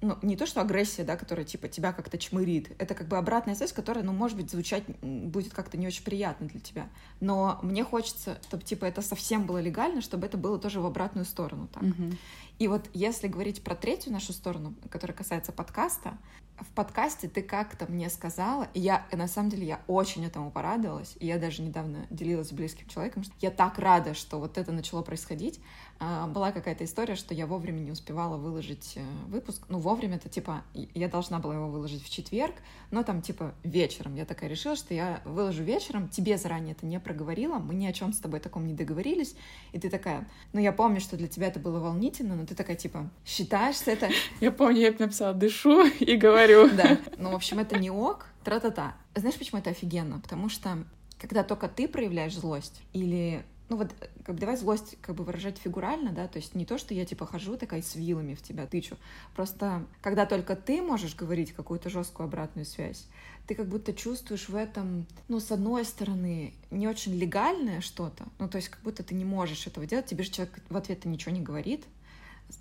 ну, 0.02 0.18
не 0.20 0.36
то, 0.36 0.46
что 0.46 0.60
агрессия, 0.60 1.04
да, 1.04 1.16
которая, 1.16 1.46
типа, 1.46 1.68
тебя 1.68 1.92
как-то 1.92 2.18
чмырит, 2.18 2.72
это 2.78 2.94
как 2.94 3.06
бы 3.06 3.16
обратная 3.16 3.54
связь, 3.54 3.72
которая, 3.72 4.04
ну, 4.04 4.12
может 4.12 4.36
быть, 4.36 4.50
звучать 4.50 4.82
будет 5.00 5.54
как-то 5.54 5.78
не 5.78 5.86
очень 5.86 6.04
приятно 6.04 6.48
для 6.48 6.60
тебя. 6.60 6.88
Но 7.20 7.60
мне 7.62 7.84
хочется, 7.84 8.38
чтобы, 8.42 8.64
типа, 8.64 8.84
это 8.84 9.00
совсем 9.00 9.46
было 9.46 9.58
легально, 9.58 10.02
чтобы 10.02 10.26
это 10.26 10.36
было 10.36 10.58
тоже 10.58 10.80
в 10.80 10.86
обратную 10.86 11.24
сторону 11.24 11.68
так. 11.72 11.84
Mm-hmm. 11.84 12.16
И 12.58 12.68
вот 12.68 12.82
если 12.92 13.28
говорить 13.28 13.62
про 13.62 13.74
третью 13.76 14.12
нашу 14.12 14.32
сторону, 14.32 14.74
которая 14.90 15.16
касается 15.16 15.52
подкаста, 15.52 16.18
в 16.62 16.74
подкасте 16.74 17.28
ты 17.28 17.42
как-то 17.42 17.86
мне 17.90 18.08
сказала, 18.10 18.68
и 18.74 18.80
я, 18.80 19.06
на 19.12 19.28
самом 19.28 19.50
деле, 19.50 19.66
я 19.66 19.80
очень 19.86 20.24
этому 20.24 20.50
порадовалась, 20.50 21.16
и 21.18 21.26
я 21.26 21.38
даже 21.38 21.62
недавно 21.62 22.06
делилась 22.10 22.48
с 22.48 22.52
близким 22.52 22.88
человеком, 22.88 23.24
что 23.24 23.32
я 23.40 23.50
так 23.50 23.78
рада, 23.78 24.14
что 24.14 24.38
вот 24.38 24.58
это 24.58 24.72
начало 24.72 25.02
происходить. 25.02 25.60
А, 26.04 26.26
была 26.26 26.50
какая-то 26.50 26.84
история, 26.84 27.14
что 27.14 27.32
я 27.32 27.46
вовремя 27.46 27.78
не 27.78 27.92
успевала 27.92 28.36
выложить 28.36 28.94
э, 28.96 29.02
выпуск. 29.28 29.62
Ну, 29.68 29.78
вовремя 29.78 30.16
это, 30.16 30.28
типа, 30.28 30.64
я 30.74 31.08
должна 31.08 31.38
была 31.38 31.54
его 31.54 31.68
выложить 31.68 32.02
в 32.02 32.10
четверг, 32.10 32.54
но 32.90 33.04
там, 33.04 33.22
типа, 33.22 33.54
вечером. 33.62 34.16
Я 34.16 34.24
такая 34.24 34.50
решила, 34.50 34.74
что 34.74 34.94
я 34.94 35.20
выложу 35.24 35.62
вечером, 35.62 36.08
тебе 36.08 36.38
заранее 36.38 36.72
это 36.72 36.86
не 36.86 36.98
проговорила, 36.98 37.58
мы 37.58 37.74
ни 37.74 37.86
о 37.86 37.92
чем 37.92 38.12
с 38.12 38.18
тобой 38.18 38.40
таком 38.40 38.66
не 38.66 38.74
договорились, 38.74 39.36
и 39.70 39.78
ты 39.78 39.90
такая, 39.90 40.28
ну, 40.52 40.60
я 40.60 40.72
помню, 40.72 41.00
что 41.00 41.16
для 41.16 41.28
тебя 41.28 41.46
это 41.46 41.60
было 41.60 41.78
волнительно, 41.78 42.34
но 42.34 42.46
ты 42.46 42.54
такая, 42.56 42.76
типа, 42.76 43.08
считаешь 43.24 43.76
это... 43.86 44.08
Я 44.40 44.50
помню, 44.50 44.80
я 44.80 44.94
написала, 44.98 45.34
дышу 45.34 45.86
и 45.86 46.16
говорю. 46.16 46.51
Да, 46.76 46.98
ну, 47.18 47.30
в 47.30 47.34
общем, 47.34 47.58
это 47.58 47.78
не 47.78 47.90
ок, 47.90 48.26
тра-та-та. 48.44 48.94
Знаешь, 49.14 49.38
почему 49.38 49.60
это 49.60 49.70
офигенно? 49.70 50.20
Потому 50.20 50.48
что 50.48 50.84
когда 51.18 51.44
только 51.44 51.68
ты 51.68 51.88
проявляешь 51.88 52.34
злость 52.34 52.82
или 52.92 53.44
ну 53.72 53.78
вот, 53.78 53.90
как 54.24 54.34
бы 54.34 54.40
давай 54.40 54.56
злость 54.58 54.98
как 55.00 55.14
бы 55.14 55.24
выражать 55.24 55.56
фигурально, 55.56 56.12
да, 56.12 56.28
то 56.28 56.36
есть 56.36 56.54
не 56.54 56.66
то, 56.66 56.76
что 56.76 56.92
я 56.92 57.06
типа 57.06 57.24
хожу 57.24 57.56
такая 57.56 57.80
с 57.80 57.94
вилами 57.94 58.34
в 58.34 58.42
тебя 58.42 58.66
тычу, 58.66 58.98
просто 59.34 59.86
когда 60.02 60.26
только 60.26 60.56
ты 60.56 60.82
можешь 60.82 61.16
говорить 61.16 61.52
какую-то 61.52 61.88
жесткую 61.88 62.26
обратную 62.26 62.66
связь, 62.66 63.06
ты 63.46 63.54
как 63.54 63.68
будто 63.68 63.94
чувствуешь 63.94 64.50
в 64.50 64.56
этом, 64.56 65.06
ну, 65.28 65.40
с 65.40 65.50
одной 65.50 65.86
стороны, 65.86 66.52
не 66.70 66.86
очень 66.86 67.14
легальное 67.14 67.80
что-то, 67.80 68.24
ну, 68.38 68.46
то 68.46 68.56
есть 68.56 68.68
как 68.68 68.82
будто 68.82 69.02
ты 69.02 69.14
не 69.14 69.24
можешь 69.24 69.66
этого 69.66 69.86
делать, 69.86 70.04
тебе 70.04 70.22
же 70.22 70.30
человек 70.30 70.58
в 70.68 70.76
ответ 70.76 71.06
ничего 71.06 71.32
не 71.32 71.40
говорит, 71.40 71.86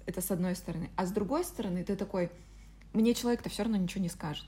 это 0.05 0.21
с 0.21 0.31
одной 0.31 0.55
стороны, 0.55 0.89
а 0.95 1.05
с 1.05 1.11
другой 1.11 1.43
стороны 1.43 1.83
ты 1.83 1.97
такой, 1.97 2.31
мне 2.93 3.13
человек-то 3.13 3.49
все 3.49 3.63
равно 3.63 3.77
ничего 3.77 4.01
не 4.01 4.09
скажет, 4.09 4.47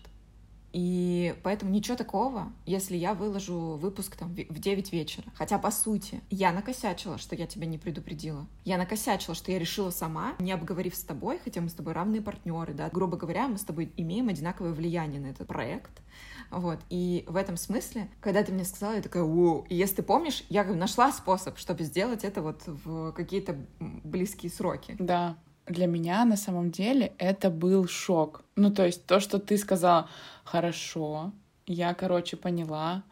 и 0.74 1.36
поэтому 1.44 1.72
ничего 1.72 1.96
такого, 1.96 2.52
если 2.66 2.98
я 2.98 3.14
выложу 3.14 3.78
выпуск 3.78 4.16
там 4.16 4.34
в 4.34 4.60
9 4.60 4.92
вечера. 4.92 5.24
Хотя, 5.36 5.60
по 5.60 5.70
сути, 5.70 6.22
я 6.32 6.52
накосячила, 6.52 7.20
что 7.20 7.36
я 7.36 7.46
тебя 7.46 7.68
не 7.68 7.78
предупредила. 7.78 8.48
Я 8.66 8.80
накосячила, 8.80 9.36
что 9.36 9.52
я 9.52 9.60
решила 9.60 9.92
сама, 9.92 10.34
не 10.40 10.52
обговорив 10.52 10.96
с 10.96 11.04
тобой, 11.04 11.40
хотя 11.44 11.62
мы 11.62 11.70
с 11.70 11.74
тобой 11.74 11.94
равные 11.94 12.24
партнеры, 12.24 12.74
да. 12.74 12.90
Грубо 12.90 13.18
говоря, 13.18 13.48
мы 13.48 13.60
с 13.60 13.64
тобой 13.64 13.94
имеем 13.98 14.30
одинаковое 14.30 14.74
влияние 14.74 15.22
на 15.22 15.28
этот 15.28 15.48
проект. 15.48 16.02
Вот. 16.50 16.80
И 16.90 17.24
в 17.28 17.36
этом 17.36 17.56
смысле, 17.56 18.10
когда 18.20 18.42
ты 18.42 18.52
мне 18.52 18.66
сказала, 18.66 18.96
я 18.96 19.02
такая, 19.04 19.24
о, 19.24 19.66
и 19.70 19.76
если 19.76 19.98
ты 19.98 20.04
помнишь, 20.04 20.44
я 20.50 20.64
нашла 20.64 21.12
способ, 21.12 21.60
чтобы 21.60 21.84
сделать 21.84 22.24
это 22.24 22.42
вот 22.42 22.64
в 22.66 23.12
какие-то 23.12 23.64
близкие 23.80 24.52
сроки. 24.52 24.96
Да, 24.98 25.38
для 25.67 25.88
меня 25.88 26.25
на 26.25 26.38
самом 26.38 26.72
деле 26.72 27.13
это 27.17 27.50
был 27.50 27.88
шок. 27.88 28.43
Ну, 28.55 28.72
то 28.72 28.86
есть 28.86 29.05
то, 29.05 29.20
что 29.20 29.39
ты 29.39 29.58
сказала, 29.58 30.10
хорошо, 30.43 31.32
я, 31.65 31.93
короче, 31.93 32.36
поняла, 32.38 33.03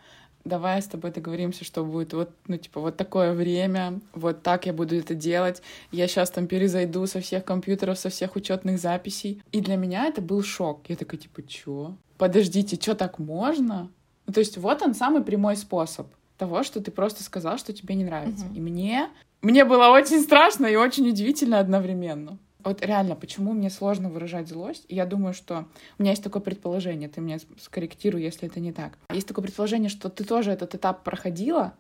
давай 0.44 0.82
с 0.82 0.88
тобой 0.88 1.12
договоримся, 1.12 1.64
что 1.64 1.84
будет 1.84 2.14
вот, 2.14 2.32
ну, 2.48 2.58
типа, 2.58 2.82
вот 2.82 2.98
такое 2.98 3.34
время, 3.34 4.00
вот 4.14 4.44
так 4.44 4.66
я 4.66 4.74
буду 4.74 4.96
это 4.96 5.16
делать, 5.16 5.62
я 5.92 6.08
сейчас 6.08 6.30
там 6.32 6.48
перезайду 6.48 7.06
со 7.08 7.22
всех 7.22 7.46
компьютеров, 7.46 7.98
со 7.98 8.10
всех 8.10 8.36
учетных 8.36 8.80
записей. 8.80 9.42
И 9.52 9.62
для 9.62 9.76
меня 9.76 10.08
это 10.08 10.22
был 10.22 10.44
шок. 10.44 10.82
Я 10.88 10.96
такая, 10.96 11.20
типа, 11.20 11.44
чё? 11.44 11.96
Подождите, 12.18 12.76
что 12.76 12.96
так 12.96 13.20
можно? 13.20 13.90
Ну, 14.28 14.34
то 14.34 14.40
есть 14.40 14.58
вот 14.58 14.82
он 14.82 14.94
самый 14.94 15.24
прямой 15.24 15.56
способ 15.56 16.08
того, 16.38 16.64
что 16.64 16.82
ты 16.82 16.92
просто 16.92 17.24
сказал, 17.24 17.58
что 17.58 17.74
тебе 17.74 17.96
не 17.96 18.04
нравится. 18.04 18.46
Угу. 18.46 18.56
И 18.56 18.60
мне, 18.60 19.10
мне 19.42 19.66
было 19.66 19.90
очень 19.90 20.22
страшно 20.22 20.66
и 20.68 20.76
очень 20.76 21.08
удивительно 21.10 21.60
одновременно. 21.60 22.38
Вот 22.64 22.86
реально, 22.86 23.16
почему 23.16 23.54
мне 23.54 23.70
сложно 23.70 24.10
выражать 24.10 24.48
злость? 24.48 24.86
Я 24.88 25.06
думаю, 25.06 25.34
что 25.34 25.66
у 25.98 26.04
меня 26.04 26.12
есть 26.12 26.24
такое 26.24 26.42
предположение, 26.42 27.10
ты 27.10 27.20
меня 27.22 27.40
скорректируй, 27.60 28.22
если 28.22 28.48
это 28.48 28.60
не 28.60 28.72
так. 28.72 28.98
Есть 29.12 29.28
такое 29.28 29.44
предположение, 29.44 29.90
что 29.90 30.10
ты 30.10 30.24
тоже 30.24 30.52
этот 30.52 30.76
этап 30.76 31.04
проходила, 31.04 31.74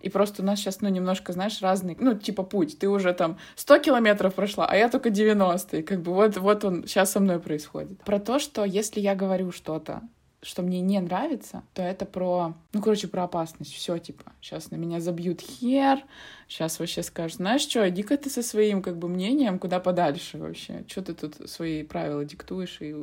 и 0.00 0.08
просто 0.08 0.42
у 0.42 0.44
нас 0.44 0.58
сейчас, 0.58 0.80
ну, 0.80 0.88
немножко, 0.88 1.32
знаешь, 1.32 1.60
разный, 1.60 1.96
ну, 1.98 2.14
типа 2.14 2.42
путь. 2.42 2.78
Ты 2.78 2.88
уже 2.88 3.12
там 3.12 3.38
100 3.56 3.78
километров 3.78 4.34
прошла, 4.34 4.66
а 4.66 4.74
я 4.76 4.88
только 4.88 5.10
90. 5.10 5.78
И 5.78 5.82
как 5.82 6.00
бы 6.00 6.12
вот, 6.12 6.36
вот 6.38 6.64
он 6.64 6.86
сейчас 6.86 7.12
со 7.12 7.20
мной 7.20 7.38
происходит. 7.38 8.02
Про 8.02 8.18
то, 8.18 8.38
что 8.38 8.64
если 8.64 9.00
я 9.00 9.14
говорю 9.14 9.52
что-то, 9.52 10.02
что 10.42 10.62
мне 10.62 10.80
не 10.80 10.98
нравится, 11.00 11.62
то 11.74 11.82
это 11.82 12.06
про, 12.06 12.54
ну, 12.72 12.82
короче, 12.82 13.08
про 13.08 13.24
опасность. 13.24 13.74
Все, 13.74 13.98
типа, 13.98 14.32
сейчас 14.40 14.70
на 14.70 14.76
меня 14.76 15.00
забьют 15.00 15.40
хер, 15.40 16.02
сейчас 16.48 16.78
вообще 16.78 17.02
скажут, 17.02 17.36
знаешь 17.36 17.62
что, 17.62 17.88
иди-ка 17.88 18.16
ты 18.16 18.30
со 18.30 18.42
своим, 18.42 18.82
как 18.82 18.98
бы, 18.98 19.08
мнением 19.08 19.58
куда 19.58 19.80
подальше 19.80 20.38
вообще. 20.38 20.84
Что 20.88 21.02
ты 21.02 21.14
тут 21.14 21.50
свои 21.50 21.82
правила 21.82 22.24
диктуешь 22.24 22.78
и, 22.80 22.94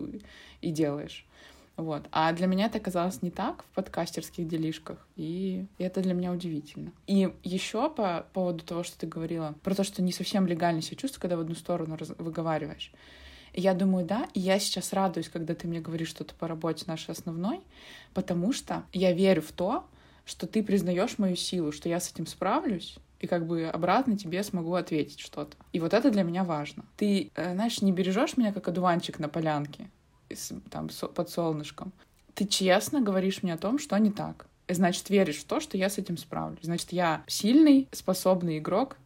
и 0.61 0.71
делаешь? 0.71 1.25
Вот. 1.75 2.07
А 2.11 2.33
для 2.33 2.47
меня 2.47 2.65
это 2.65 2.79
оказалось 2.79 3.21
не 3.21 3.29
так 3.29 3.63
в 3.63 3.75
подкастерских 3.75 4.47
делишках, 4.47 4.97
и 5.15 5.67
это 5.77 6.01
для 6.01 6.15
меня 6.15 6.31
удивительно. 6.31 6.91
И 7.05 7.31
еще 7.43 7.91
по 7.91 8.25
поводу 8.33 8.63
того, 8.63 8.81
что 8.81 8.97
ты 8.97 9.05
говорила, 9.05 9.53
про 9.61 9.75
то, 9.75 9.83
что 9.83 10.01
не 10.01 10.11
совсем 10.11 10.47
легально 10.47 10.81
себя 10.81 10.97
чувствую, 10.97 11.21
когда 11.21 11.37
в 11.37 11.41
одну 11.41 11.53
сторону 11.53 11.95
выговариваешь. 12.17 12.91
Я 13.53 13.73
думаю, 13.73 14.05
да, 14.05 14.27
и 14.33 14.39
я 14.39 14.59
сейчас 14.59 14.93
радуюсь, 14.93 15.29
когда 15.29 15.55
ты 15.55 15.67
мне 15.67 15.79
говоришь 15.79 16.09
что-то 16.09 16.35
по 16.35 16.47
работе 16.47 16.85
нашей 16.87 17.11
основной, 17.11 17.61
потому 18.13 18.53
что 18.53 18.83
я 18.93 19.11
верю 19.13 19.41
в 19.41 19.51
то, 19.51 19.85
что 20.25 20.45
ты 20.45 20.61
признаешь 20.61 21.17
мою 21.17 21.35
силу, 21.35 21.71
что 21.71 21.89
я 21.89 21.99
с 21.99 22.11
этим 22.11 22.27
справлюсь, 22.27 22.97
и 23.19 23.27
как 23.27 23.47
бы 23.47 23.65
обратно 23.65 24.17
тебе 24.17 24.43
смогу 24.43 24.73
ответить 24.75 25.19
что-то. 25.19 25.57
И 25.73 25.79
вот 25.79 25.93
это 25.93 26.11
для 26.11 26.23
меня 26.23 26.43
важно. 26.43 26.85
Ты, 26.97 27.31
э, 27.35 27.53
знаешь, 27.53 27.81
не 27.81 27.91
бережешь 27.91 28.37
меня 28.37 28.53
как 28.53 28.67
одуванчик 28.67 29.19
на 29.19 29.29
полянке, 29.29 29.89
там, 30.69 30.89
под 30.89 31.29
солнышком. 31.29 31.93
Ты 32.33 32.45
честно 32.45 33.01
говоришь 33.01 33.41
мне 33.41 33.53
о 33.53 33.57
том, 33.57 33.79
что 33.79 33.97
не 33.97 34.11
так. 34.11 34.47
Значит, 34.67 35.09
веришь 35.09 35.37
в 35.37 35.45
то, 35.45 35.59
что 35.59 35.77
я 35.77 35.89
с 35.89 35.97
этим 35.97 36.17
справлюсь. 36.17 36.59
Значит, 36.63 36.91
я 36.91 37.23
сильный, 37.25 37.87
способный 37.93 38.59
игрок, 38.59 38.97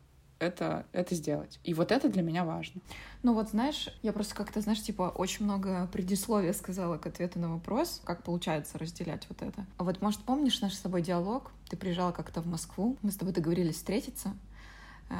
это, 0.42 0.86
это 0.92 1.16
сделать. 1.16 1.60
И 1.64 1.74
вот 1.74 1.92
это 1.92 2.10
для 2.10 2.22
меня 2.22 2.44
важно. 2.44 2.82
Ну 3.24 3.34
вот 3.34 3.50
знаешь, 3.50 3.90
я 4.02 4.14
просто 4.14 4.36
как-то, 4.36 4.62
знаешь, 4.62 4.82
типа 4.82 5.14
очень 5.16 5.46
много 5.46 5.88
предисловия 5.92 6.54
сказала 6.54 6.98
к 6.98 7.06
ответу 7.06 7.40
на 7.40 7.54
вопрос, 7.54 8.02
как 8.04 8.24
получается 8.24 8.78
разделять 8.78 9.26
вот 9.30 9.42
это. 9.42 9.66
А 9.78 9.84
вот, 9.84 10.02
может, 10.02 10.22
помнишь 10.22 10.62
наш 10.62 10.74
с 10.74 10.80
тобой 10.80 11.02
диалог? 11.02 11.52
Ты 11.70 11.78
приезжала 11.78 12.12
как-то 12.12 12.42
в 12.42 12.48
Москву, 12.48 12.98
мы 13.02 13.12
с 13.12 13.16
тобой 13.16 13.34
договорились 13.34 13.76
встретиться, 13.76 14.34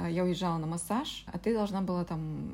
я 0.10 0.24
уезжала 0.24 0.58
на 0.58 0.68
массаж, 0.68 1.26
а 1.28 1.38
ты 1.38 1.54
должна 1.54 1.82
была 1.82 2.06
там 2.06 2.54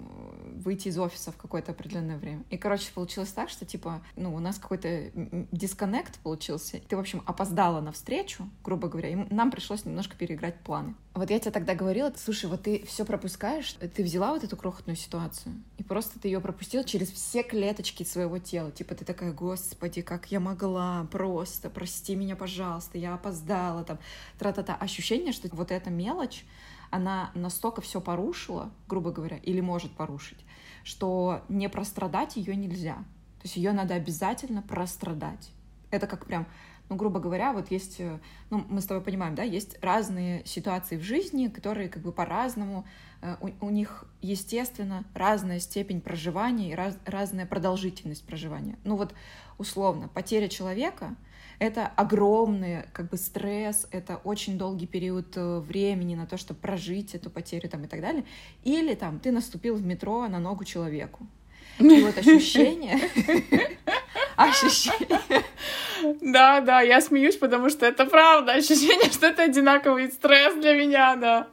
выйти 0.58 0.88
из 0.88 0.98
офиса 0.98 1.32
в 1.32 1.38
какое-то 1.38 1.72
определенное 1.72 2.18
время. 2.18 2.44
И, 2.50 2.58
короче, 2.58 2.92
получилось 2.94 3.30
так, 3.30 3.50
что, 3.50 3.66
типа, 3.66 4.02
ну, 4.16 4.34
у 4.34 4.40
нас 4.40 4.58
какой-то 4.58 5.12
дисконнект 5.52 6.20
получился. 6.20 6.80
Ты, 6.88 6.98
в 6.98 7.00
общем, 7.00 7.22
опоздала 7.26 7.82
на 7.82 7.92
встречу, 7.92 8.50
грубо 8.64 8.88
говоря, 8.88 9.10
и 9.10 9.16
нам 9.16 9.52
пришлось 9.52 9.86
немножко 9.86 10.16
переиграть 10.16 10.60
планы. 10.60 10.96
Вот 11.14 11.30
я 11.32 11.40
тебе 11.40 11.52
тогда 11.52 11.74
говорила, 11.74 12.14
слушай, 12.16 12.48
вот 12.50 12.64
ты 12.64 12.86
все 12.86 13.06
пропускаешь, 13.06 13.74
ты 13.74 14.04
взяла 14.04 14.34
вот 14.34 14.44
эту 14.44 14.56
крохотную 14.56 14.96
ситуацию, 14.96 15.56
и 15.78 15.84
просто 15.84 16.20
ты 16.20 16.28
ее 16.28 16.40
пропустила 16.40 16.84
через 16.84 17.12
все 17.12 17.44
клеточки 17.44 18.04
своего 18.04 18.38
тела. 18.38 18.72
Типа 18.72 18.94
ты 18.94 19.04
такая, 19.04 19.34
господи, 19.34 20.02
как 20.02 20.32
я 20.32 20.40
могла, 20.40 21.08
просто, 21.12 21.70
прости 21.70 22.16
меня, 22.16 22.36
пожалуйста, 22.36 22.98
я 22.98 23.16
опоздала, 23.16 23.84
там, 23.84 23.98
тра-та-та. 24.38 24.76
Ощущение, 24.76 25.34
что 25.34 25.48
вот 25.54 25.72
эта 25.72 25.90
мелочь, 25.90 26.46
она 26.90 27.32
настолько 27.34 27.82
все 27.82 28.02
порушила, 28.02 28.72
грубо 28.88 29.12
говоря, 29.12 29.38
или 29.38 29.62
может 29.62 29.92
порушить, 29.92 30.40
что 30.84 31.44
не 31.50 31.70
прострадать 31.70 32.36
ее 32.36 32.56
нельзя. 32.56 32.96
То 32.96 33.44
есть 33.44 33.58
ее 33.58 33.72
надо 33.72 33.96
обязательно 33.96 34.62
прострадать. 34.62 35.52
Это 35.92 36.08
как 36.08 36.26
прям, 36.26 36.48
ну, 36.90 36.96
грубо 36.96 37.20
говоря, 37.20 37.54
вот 37.54 37.72
есть, 37.72 38.00
э, 38.00 38.20
ну, 38.50 38.66
мы 38.70 38.82
с 38.82 38.86
тобой 38.86 39.04
понимаем, 39.04 39.36
да, 39.36 39.44
есть 39.44 39.78
разные 39.82 40.46
ситуации 40.46 40.98
в 40.98 41.02
жизни, 41.04 41.48
которые 41.48 41.88
как 41.88 42.02
бы 42.02 42.12
по-разному, 42.12 42.86
э, 43.22 43.36
у, 43.42 43.68
у 43.68 43.70
них, 43.70 44.06
естественно, 44.22 45.06
разная 45.14 45.60
степень 45.60 46.02
проживания 46.02 46.72
и 46.72 46.76
раз, 46.76 46.98
разная 47.06 47.46
продолжительность 47.46 48.26
проживания. 48.26 48.78
Ну 48.84 48.96
вот, 48.96 49.14
условно, 49.58 50.10
потеря 50.10 50.48
человека— 50.48 51.16
это 51.60 51.92
огромный 51.96 52.84
как 52.94 53.10
бы 53.10 53.18
стресс, 53.18 53.88
это 53.92 54.18
очень 54.24 54.58
долгий 54.58 54.86
период 54.86 55.36
э, 55.36 55.60
времени 55.60 56.16
на 56.16 56.28
то, 56.28 56.38
чтобы 56.38 56.60
прожить 56.60 57.16
эту 57.16 57.30
потерю 57.30 57.70
там 57.70 57.84
и 57.84 57.88
так 57.88 58.02
далее. 58.02 58.26
Или 58.64 58.94
там 58.94 59.20
ты 59.20 59.32
наступил 59.32 59.76
в 59.76 59.86
метро 59.86 60.28
на 60.28 60.40
ногу 60.40 60.66
человеку. 60.66 61.26
И 61.80 62.02
вот 62.04 62.18
ощущение... 62.18 63.00
Ощущение... 64.36 65.44
Да, 66.22 66.62
да, 66.62 66.82
я 66.82 67.02
смеюсь, 67.02 67.38
потому 67.38 67.72
что 67.72 67.88
это 67.88 68.06
правда. 68.06 68.54
Ощущение, 68.54 69.12
что 69.12 69.26
это 69.26 69.44
одинаковый 69.44 70.12
стресс 70.12 70.54
для 70.62 70.76
меня, 70.76 71.16
да. 71.16 71.48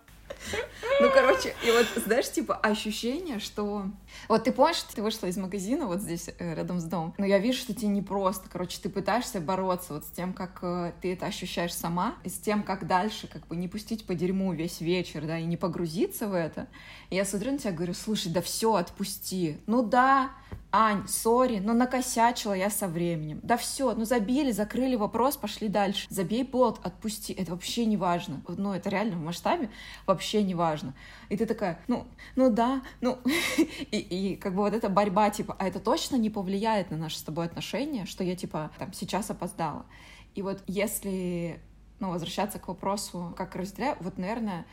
Ну, 1.01 1.11
короче, 1.13 1.55
и 1.65 1.71
вот, 1.71 1.87
знаешь, 2.05 2.31
типа, 2.31 2.55
ощущение, 2.57 3.39
что... 3.39 3.87
Вот 4.29 4.45
ты 4.45 4.53
помнишь, 4.53 4.83
ты 4.95 5.03
вышла 5.03 5.27
из 5.27 5.37
магазина 5.37 5.87
вот 5.87 6.01
здесь, 6.01 6.31
э, 6.39 6.55
рядом 6.55 6.81
с 6.81 6.85
домом, 6.85 7.15
но 7.19 7.27
я 7.27 7.39
вижу, 7.39 7.59
что 7.59 7.75
тебе 7.75 7.89
непросто. 7.89 8.49
Короче, 8.51 8.79
ты 8.81 8.89
пытаешься 8.89 9.41
бороться 9.41 9.95
вот 9.95 10.05
с 10.05 10.09
тем, 10.09 10.33
как 10.33 10.59
э, 10.63 10.93
ты 11.03 11.13
это 11.13 11.27
ощущаешь 11.27 11.75
сама, 11.75 12.15
и 12.23 12.29
с 12.29 12.39
тем, 12.39 12.63
как 12.63 12.87
дальше, 12.87 13.27
как 13.27 13.47
бы 13.47 13.57
не 13.57 13.69
пустить 13.69 14.07
по 14.07 14.15
дерьму 14.15 14.53
весь 14.53 14.81
вечер, 14.81 15.27
да, 15.27 15.39
и 15.39 15.45
не 15.45 15.57
погрузиться 15.57 16.29
в 16.29 16.35
это. 16.35 16.69
И 17.11 17.17
я 17.17 17.25
смотрю 17.25 17.53
на 17.53 17.59
тебя 17.59 17.73
говорю, 17.73 17.95
слушай, 17.95 18.31
да 18.31 18.41
все, 18.41 18.75
отпусти. 18.75 19.59
Ну 19.67 19.83
да, 19.83 20.31
Ань, 20.77 21.07
сори, 21.07 21.61
но 21.61 21.73
накосячила 21.73 22.53
я 22.53 22.69
со 22.69 22.89
временем. 22.89 23.39
Да 23.45 23.57
все, 23.57 23.95
ну 23.95 24.05
забили, 24.05 24.51
закрыли 24.51 24.97
вопрос, 24.97 25.37
пошли 25.37 25.69
дальше. 25.69 26.09
Забей 26.11 26.45
плод, 26.45 26.81
отпусти. 26.83 27.33
Это 27.33 27.53
вообще 27.53 27.85
не 27.85 27.97
важно. 27.97 28.43
Ну, 28.49 28.73
это 28.73 28.89
реально 28.89 29.15
в 29.15 29.21
масштабе 29.21 29.71
вообще 30.05 30.34
не 30.43 30.55
важно. 30.55 30.95
И 31.29 31.37
ты 31.37 31.47
такая, 31.47 31.79
ну, 31.89 32.07
ну 32.37 32.51
да, 32.51 32.83
ну... 33.01 33.19
и, 33.91 33.99
и 33.99 34.37
как 34.37 34.55
бы 34.55 34.63
вот 34.63 34.75
эта 34.75 34.89
борьба, 34.89 35.31
типа, 35.31 35.57
а 35.59 35.67
это 35.67 35.81
точно 35.81 36.17
не 36.17 36.31
повлияет 36.31 36.91
на 36.91 36.97
наши 36.97 37.19
с 37.19 37.23
тобой 37.23 37.47
отношения, 37.47 38.07
что 38.07 38.25
я, 38.25 38.37
типа, 38.37 38.71
там, 38.79 38.93
сейчас 38.93 39.31
опоздала. 39.31 39.87
И 40.35 40.43
вот 40.43 40.63
если, 40.67 41.61
ну, 42.01 42.11
возвращаться 42.11 42.59
к 42.59 42.69
вопросу, 42.69 43.35
как 43.37 43.55
разделяю, 43.57 43.97
вот, 44.01 44.19
наверное, 44.19 44.67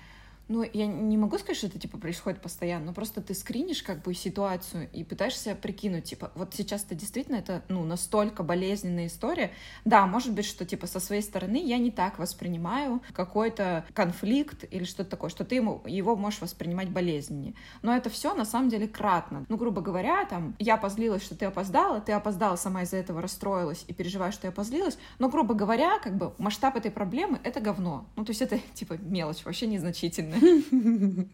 ну, 0.52 0.70
я 0.74 0.86
не 0.86 1.18
могу 1.18 1.38
сказать, 1.38 1.58
что 1.58 1.68
это, 1.68 1.80
типа, 1.80 1.98
происходит 1.98 2.42
постоянно, 2.42 2.88
но 2.88 2.94
просто 2.94 3.22
ты 3.22 3.34
скринишь, 3.34 3.84
как 3.84 4.02
бы, 4.02 4.14
ситуацию 4.14 4.90
и 4.92 5.04
пытаешься 5.06 5.56
прикинуть, 5.56 6.04
типа, 6.04 6.32
вот 6.36 6.54
сейчас 6.54 6.84
это 6.84 6.94
действительно, 6.94 7.38
это, 7.38 7.64
ну, 7.70 7.86
настолько 7.86 8.44
болезненная 8.44 9.08
история. 9.08 9.52
Да, 9.86 10.06
может 10.06 10.34
быть, 10.34 10.46
что, 10.46 10.66
типа, 10.66 10.88
со 10.88 11.00
своей 11.00 11.22
стороны 11.22 11.56
я 11.64 11.78
не 11.78 11.90
так 11.90 12.20
воспринимаю 12.20 13.02
какой-то 13.14 13.86
конфликт 13.94 14.66
или 14.70 14.84
что-то 14.84 15.12
такое, 15.12 15.30
что 15.30 15.46
ты 15.46 15.56
ему, 15.56 15.82
его 15.86 16.18
можешь 16.18 16.42
воспринимать 16.42 16.90
болезненнее. 16.90 17.54
Но 17.82 17.96
это 17.96 18.10
все 18.10 18.34
на 18.34 18.44
самом 18.44 18.68
деле 18.68 18.90
кратно. 18.90 19.46
Ну, 19.48 19.56
грубо 19.56 19.82
говоря, 19.82 20.26
там, 20.26 20.56
я 20.60 20.76
позлилась, 20.76 21.24
что 21.24 21.36
ты 21.36 21.46
опоздала, 21.46 22.02
ты 22.02 22.12
опоздала, 22.12 22.58
сама 22.58 22.84
из-за 22.84 22.98
этого 22.98 23.22
расстроилась 23.22 23.86
и 23.88 23.94
переживаешь, 23.94 24.34
что 24.34 24.48
я 24.48 24.52
позлилась, 24.52 24.98
но, 25.18 25.30
грубо 25.30 25.54
говоря, 25.54 25.98
как 26.00 26.18
бы, 26.18 26.34
масштаб 26.38 26.76
этой 26.76 26.92
проблемы— 26.92 27.40
это 27.46 27.62
говно. 27.62 28.06
Ну, 28.18 28.26
то 28.26 28.32
есть 28.32 28.42
это, 28.42 28.60
типа, 28.74 28.98
мелочь, 29.00 29.46
вообще 29.46 29.68
незначительная. 29.68 30.41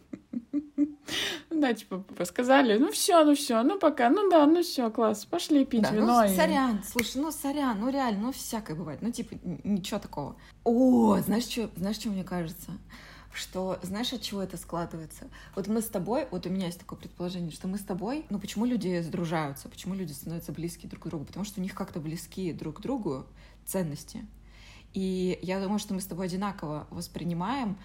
Да, 1.50 1.74
типа, 1.74 2.04
сказали, 2.26 2.78
ну 2.78 2.92
все, 2.92 3.24
ну 3.24 3.34
все, 3.34 3.64
ну 3.64 3.80
пока, 3.80 4.10
ну 4.10 4.30
да, 4.30 4.46
ну 4.46 4.62
все, 4.62 4.92
класс, 4.92 5.26
пошли 5.26 5.66
пить 5.66 5.84
да, 5.84 5.92
вино. 5.92 6.22
Ну, 6.22 6.26
и... 6.26 6.36
сорян, 6.36 6.84
слушай, 6.84 7.20
ну 7.20 7.32
сорян, 7.32 7.80
ну 7.80 7.90
реально, 7.90 8.28
ну 8.28 8.32
всякое 8.32 8.76
бывает, 8.76 9.02
ну 9.02 9.12
типа, 9.12 9.36
ничего 9.64 10.00
такого. 10.00 10.36
О, 10.64 11.18
знаешь, 11.20 11.46
что, 11.46 11.72
знаешь, 11.76 11.96
что 11.96 12.10
мне 12.10 12.24
кажется? 12.24 12.74
что, 13.38 13.80
знаешь, 13.84 14.12
от 14.14 14.22
чего 14.22 14.42
это 14.42 14.58
складывается? 14.58 15.28
Вот 15.56 15.68
мы 15.68 15.82
с 15.82 15.88
тобой, 15.88 16.28
вот 16.32 16.46
у 16.46 16.50
меня 16.50 16.66
есть 16.66 16.80
такое 16.80 16.98
предположение, 16.98 17.52
что 17.52 17.68
мы 17.68 17.78
с 17.78 17.84
тобой, 17.84 18.26
ну 18.30 18.40
почему 18.40 18.66
люди 18.66 19.00
сдружаются, 19.02 19.70
почему 19.70 19.94
люди 19.94 20.12
становятся 20.12 20.52
близки 20.52 20.88
друг 20.88 21.04
к 21.04 21.08
другу? 21.08 21.26
Потому 21.26 21.46
что 21.46 21.60
у 21.60 21.64
них 21.64 21.76
как-то 21.76 22.00
близки 22.00 22.52
друг 22.52 22.78
к 22.78 22.82
другу 22.82 23.26
ценности. 23.66 24.26
И 24.94 25.38
я 25.44 25.60
думаю, 25.62 25.80
что 25.80 25.94
мы 25.94 26.02
с 26.02 26.06
тобой 26.06 26.26
одинаково 26.26 26.88
воспринимаем 26.90 27.78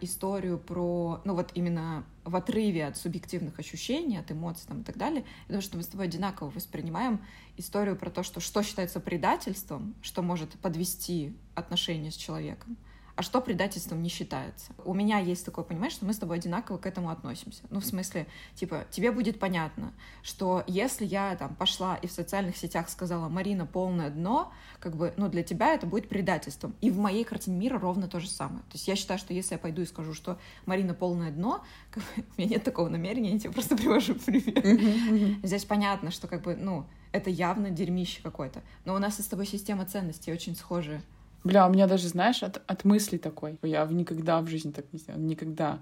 историю 0.00 0.58
про, 0.58 1.20
ну 1.24 1.34
вот 1.34 1.50
именно 1.54 2.04
в 2.24 2.34
отрыве 2.36 2.86
от 2.86 2.96
субъективных 2.96 3.58
ощущений, 3.58 4.16
от 4.16 4.30
эмоций 4.30 4.64
там, 4.66 4.80
и 4.80 4.84
так 4.84 4.96
далее, 4.96 5.20
я 5.20 5.46
думаю, 5.48 5.62
что 5.62 5.76
мы 5.76 5.82
с 5.82 5.86
тобой 5.86 6.06
одинаково 6.06 6.50
воспринимаем 6.50 7.20
историю 7.56 7.96
про 7.96 8.10
то, 8.10 8.22
что 8.22 8.40
что 8.40 8.62
считается 8.62 9.00
предательством, 9.00 9.94
что 10.02 10.22
может 10.22 10.50
подвести 10.58 11.36
отношения 11.54 12.10
с 12.10 12.16
человеком, 12.16 12.76
а 13.20 13.22
что 13.22 13.42
предательством 13.42 14.02
не 14.02 14.08
считается. 14.08 14.72
У 14.82 14.94
меня 14.94 15.18
есть 15.18 15.44
такое 15.44 15.62
понимание, 15.62 15.94
что 15.94 16.06
мы 16.06 16.14
с 16.14 16.16
тобой 16.16 16.38
одинаково 16.38 16.78
к 16.78 16.86
этому 16.86 17.10
относимся. 17.10 17.62
Ну, 17.68 17.80
в 17.80 17.84
смысле, 17.84 18.26
типа, 18.54 18.86
тебе 18.90 19.12
будет 19.12 19.38
понятно, 19.38 19.92
что 20.22 20.64
если 20.66 21.04
я 21.04 21.36
там 21.36 21.54
пошла 21.54 21.96
и 21.96 22.06
в 22.06 22.12
социальных 22.12 22.56
сетях 22.56 22.88
сказала 22.88 23.28
«Марина, 23.28 23.66
полное 23.66 24.08
дно», 24.08 24.50
как 24.78 24.96
бы, 24.96 25.12
ну, 25.18 25.28
для 25.28 25.42
тебя 25.42 25.74
это 25.74 25.86
будет 25.86 26.08
предательством. 26.08 26.74
И 26.80 26.90
в 26.90 26.96
моей 26.96 27.24
картине 27.24 27.58
мира 27.58 27.78
ровно 27.78 28.08
то 28.08 28.20
же 28.20 28.30
самое. 28.30 28.60
То 28.60 28.76
есть 28.76 28.88
я 28.88 28.96
считаю, 28.96 29.18
что 29.20 29.34
если 29.34 29.52
я 29.52 29.58
пойду 29.58 29.82
и 29.82 29.86
скажу, 29.86 30.14
что 30.14 30.38
«Марина, 30.64 30.94
полное 30.94 31.30
дно», 31.30 31.62
как 31.90 32.02
бы, 32.02 32.24
у 32.38 32.40
меня 32.40 32.52
нет 32.52 32.64
такого 32.64 32.88
намерения, 32.88 33.32
я 33.32 33.38
тебе 33.38 33.52
просто 33.52 33.76
привожу 33.76 34.14
пример. 34.14 35.40
Здесь 35.42 35.66
понятно, 35.66 36.10
что, 36.10 36.26
как 36.26 36.40
бы, 36.40 36.56
ну, 36.56 36.86
это 37.12 37.28
явно 37.28 37.68
дерьмище 37.68 38.22
какое-то. 38.22 38.62
Но 38.86 38.94
у 38.94 38.98
нас 38.98 39.18
с 39.18 39.26
тобой 39.26 39.44
система 39.44 39.84
ценностей 39.84 40.32
очень 40.32 40.56
схожая. 40.56 41.02
Бля, 41.44 41.66
у 41.66 41.72
меня 41.72 41.86
даже, 41.86 42.08
знаешь, 42.08 42.42
от, 42.42 42.62
от 42.66 42.84
мысли 42.84 43.16
такой. 43.16 43.58
Я 43.62 43.84
никогда 43.86 44.40
в 44.40 44.48
жизни 44.48 44.70
так 44.72 44.92
не 44.92 44.98
сделала. 44.98 45.22
Никогда. 45.22 45.80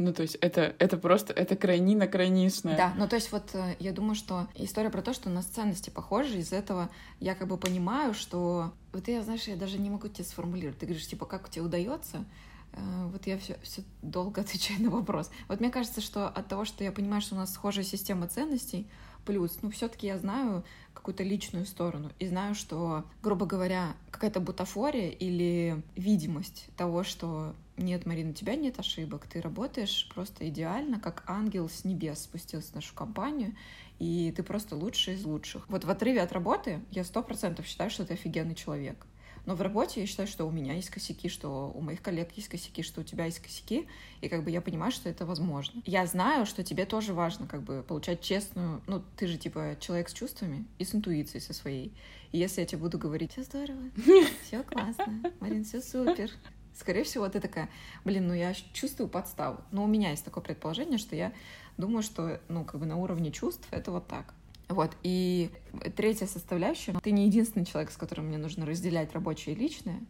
Ну, 0.00 0.14
то 0.14 0.22
есть 0.22 0.36
это, 0.36 0.74
это 0.78 0.96
просто, 0.96 1.34
это 1.34 1.56
крайнина 1.56 2.06
крайнишная. 2.06 2.74
Да, 2.74 2.94
ну 2.96 3.06
то 3.06 3.16
есть 3.16 3.30
вот 3.32 3.50
э, 3.52 3.76
я 3.80 3.92
думаю, 3.92 4.14
что 4.14 4.46
история 4.54 4.88
про 4.88 5.02
то, 5.02 5.12
что 5.12 5.28
у 5.28 5.32
нас 5.32 5.44
ценности 5.44 5.90
похожи, 5.90 6.38
из 6.38 6.54
этого 6.54 6.88
я 7.18 7.34
как 7.34 7.48
бы 7.48 7.58
понимаю, 7.58 8.14
что... 8.14 8.72
Вот 8.92 9.08
я, 9.08 9.22
знаешь, 9.22 9.42
я 9.42 9.56
даже 9.56 9.78
не 9.78 9.90
могу 9.90 10.08
тебе 10.08 10.24
сформулировать. 10.24 10.78
Ты 10.78 10.86
говоришь, 10.86 11.06
типа, 11.06 11.26
как 11.26 11.50
тебе 11.50 11.66
удается? 11.66 12.24
Э, 12.72 13.10
вот 13.12 13.26
я 13.26 13.36
все, 13.36 13.58
все 13.62 13.82
долго 14.00 14.40
отвечаю 14.42 14.80
на 14.82 14.88
вопрос. 14.88 15.30
Вот 15.48 15.60
мне 15.60 15.68
кажется, 15.68 16.00
что 16.00 16.28
от 16.28 16.48
того, 16.48 16.64
что 16.64 16.82
я 16.82 16.92
понимаю, 16.92 17.20
что 17.20 17.34
у 17.34 17.38
нас 17.38 17.52
схожая 17.52 17.84
система 17.84 18.26
ценностей, 18.26 18.88
плюс, 19.26 19.58
ну, 19.60 19.70
все-таки 19.70 20.06
я 20.06 20.16
знаю 20.16 20.64
какую-то 21.10 21.24
личную 21.24 21.66
сторону 21.66 22.12
и 22.20 22.26
знаю, 22.28 22.54
что, 22.54 23.04
грубо 23.20 23.44
говоря, 23.44 23.96
какая-то 24.12 24.38
бутафория 24.38 25.08
или 25.08 25.82
видимость 25.96 26.68
того, 26.76 27.02
что 27.02 27.56
нет, 27.76 28.06
Марина, 28.06 28.30
у 28.30 28.32
тебя 28.32 28.54
нет 28.54 28.78
ошибок, 28.78 29.26
ты 29.26 29.40
работаешь 29.40 30.08
просто 30.14 30.48
идеально, 30.48 31.00
как 31.00 31.24
ангел 31.26 31.68
с 31.68 31.84
небес 31.84 32.22
спустился 32.22 32.70
в 32.70 32.74
нашу 32.76 32.94
компанию, 32.94 33.56
и 33.98 34.32
ты 34.36 34.44
просто 34.44 34.76
лучший 34.76 35.14
из 35.14 35.24
лучших. 35.24 35.68
Вот 35.68 35.84
в 35.84 35.90
отрыве 35.90 36.22
от 36.22 36.30
работы 36.30 36.80
я 36.92 37.02
сто 37.02 37.24
процентов 37.24 37.66
считаю, 37.66 37.90
что 37.90 38.04
ты 38.04 38.14
офигенный 38.14 38.54
человек. 38.54 39.04
Но 39.50 39.56
в 39.56 39.62
работе 39.62 40.00
я 40.00 40.06
считаю, 40.06 40.28
что 40.28 40.44
у 40.44 40.52
меня 40.52 40.74
есть 40.74 40.90
косяки, 40.90 41.28
что 41.28 41.72
у 41.74 41.80
моих 41.80 42.00
коллег 42.02 42.30
есть 42.36 42.46
косяки, 42.46 42.84
что 42.84 43.00
у 43.00 43.02
тебя 43.02 43.24
есть 43.24 43.40
косяки, 43.40 43.88
и 44.20 44.28
как 44.28 44.44
бы 44.44 44.50
я 44.52 44.60
понимаю, 44.60 44.92
что 44.92 45.08
это 45.08 45.26
возможно. 45.26 45.82
Я 45.86 46.06
знаю, 46.06 46.46
что 46.46 46.62
тебе 46.62 46.86
тоже 46.86 47.14
важно 47.14 47.48
как 47.48 47.64
бы 47.64 47.82
получать 47.82 48.20
честную, 48.20 48.80
ну, 48.86 49.02
ты 49.16 49.26
же 49.26 49.38
типа 49.38 49.76
человек 49.80 50.08
с 50.08 50.12
чувствами 50.12 50.66
и 50.78 50.84
с 50.84 50.94
интуицией 50.94 51.40
со 51.40 51.52
своей. 51.52 51.92
И 52.30 52.38
если 52.38 52.60
я 52.60 52.66
тебе 52.68 52.80
буду 52.80 52.96
говорить, 52.96 53.32
все 53.32 53.42
здорово, 53.42 53.82
все 54.46 54.62
классно, 54.62 55.32
Марин, 55.40 55.64
все 55.64 55.80
супер, 55.80 56.30
скорее 56.72 57.02
всего, 57.02 57.28
ты 57.28 57.40
такая, 57.40 57.68
блин, 58.04 58.28
ну 58.28 58.34
я 58.34 58.54
чувствую 58.72 59.08
подставу. 59.08 59.64
Но 59.72 59.82
у 59.82 59.88
меня 59.88 60.10
есть 60.10 60.24
такое 60.24 60.44
предположение, 60.44 60.98
что 60.98 61.16
я 61.16 61.32
думаю, 61.76 62.04
что, 62.04 62.40
ну, 62.46 62.64
как 62.64 62.78
бы 62.78 62.86
на 62.86 62.98
уровне 62.98 63.32
чувств 63.32 63.66
это 63.72 63.90
вот 63.90 64.06
так. 64.06 64.32
Вот, 64.70 64.96
и 65.02 65.50
третья 65.96 66.26
составляющая, 66.26 66.94
ты 67.02 67.10
не 67.10 67.26
единственный 67.26 67.66
человек, 67.66 67.90
с 67.90 67.96
которым 67.96 68.26
мне 68.26 68.38
нужно 68.38 68.64
разделять 68.64 69.12
рабочее 69.12 69.54
и 69.54 69.58
личное, 69.58 70.00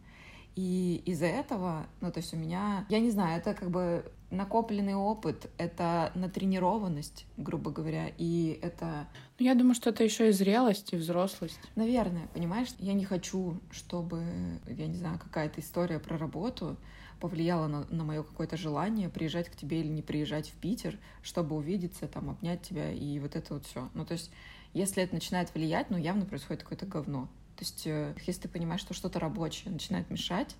и 0.55 1.01
из-за 1.05 1.27
этого, 1.27 1.87
ну, 2.01 2.11
то 2.11 2.19
есть 2.19 2.33
у 2.33 2.37
меня, 2.37 2.85
я 2.89 2.99
не 2.99 3.09
знаю, 3.09 3.39
это 3.39 3.53
как 3.53 3.71
бы 3.71 4.11
накопленный 4.29 4.95
опыт, 4.95 5.49
это 5.57 6.11
натренированность, 6.15 7.25
грубо 7.37 7.71
говоря, 7.71 8.11
и 8.17 8.59
это... 8.61 9.07
Ну, 9.39 9.45
я 9.45 9.55
думаю, 9.55 9.75
что 9.75 9.89
это 9.89 10.03
еще 10.03 10.29
и 10.29 10.31
зрелость, 10.31 10.93
и 10.93 10.97
взрослость. 10.97 11.59
Наверное, 11.75 12.27
понимаешь, 12.33 12.69
я 12.79 12.93
не 12.93 13.05
хочу, 13.05 13.59
чтобы, 13.71 14.23
я 14.67 14.87
не 14.87 14.95
знаю, 14.95 15.19
какая-то 15.19 15.59
история 15.61 15.99
про 15.99 16.17
работу 16.17 16.77
повлияла 17.19 17.67
на, 17.67 17.85
на 17.89 18.03
мое 18.03 18.23
какое-то 18.23 18.57
желание 18.57 19.07
приезжать 19.07 19.47
к 19.49 19.55
тебе 19.55 19.81
или 19.81 19.87
не 19.87 20.01
приезжать 20.01 20.49
в 20.49 20.55
Питер, 20.55 20.97
чтобы 21.21 21.55
увидеться, 21.55 22.07
там, 22.07 22.29
обнять 22.29 22.63
тебя 22.63 22.91
и 22.91 23.19
вот 23.19 23.35
это 23.35 23.53
вот 23.53 23.65
все. 23.65 23.89
Ну, 23.93 24.05
то 24.05 24.13
есть, 24.13 24.31
если 24.73 25.03
это 25.03 25.13
начинает 25.13 25.53
влиять, 25.53 25.89
ну, 25.89 25.97
явно 25.97 26.25
происходит 26.25 26.63
какое-то 26.63 26.85
говно. 26.85 27.27
То 27.55 27.63
есть, 27.63 27.85
э, 27.85 28.15
если 28.25 28.41
ты 28.43 28.47
понимаешь, 28.47 28.81
что 28.81 28.93
что-то 28.93 29.19
рабочее 29.19 29.71
начинает 29.71 30.09
мешать, 30.09 30.55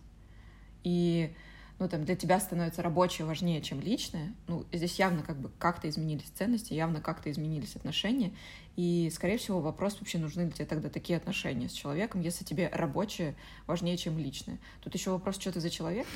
и 0.84 1.34
ну, 1.82 1.90
там, 1.90 2.06
для 2.06 2.16
тебя 2.16 2.40
становится 2.40 2.84
рабочее 2.84 3.26
важнее, 3.26 3.60
чем 3.64 3.82
личное, 3.82 4.36
ну, 4.48 4.68
здесь 4.72 5.00
явно 5.00 5.24
как 5.24 5.40
бы 5.40 5.50
как-то 5.58 5.90
изменились 5.90 6.30
ценности, 6.36 6.76
явно 6.76 7.02
как-то 7.02 7.32
изменились 7.32 7.76
отношения, 7.76 8.34
и, 8.76 9.12
скорее 9.12 9.40
всего, 9.40 9.60
вопрос 9.62 9.98
вообще, 10.00 10.20
нужны 10.20 10.42
ли 10.44 10.52
тебе 10.52 10.66
тогда 10.66 10.90
такие 10.90 11.18
отношения 11.18 11.70
с 11.70 11.74
человеком, 11.74 12.22
если 12.22 12.46
тебе 12.46 12.70
рабочее 12.72 13.36
важнее, 13.66 13.98
чем 13.98 14.20
личное. 14.20 14.60
Тут 14.82 14.94
еще 14.94 15.10
вопрос, 15.10 15.40
что 15.40 15.52
ты 15.52 15.60
за 15.60 15.72
человек? 15.72 16.06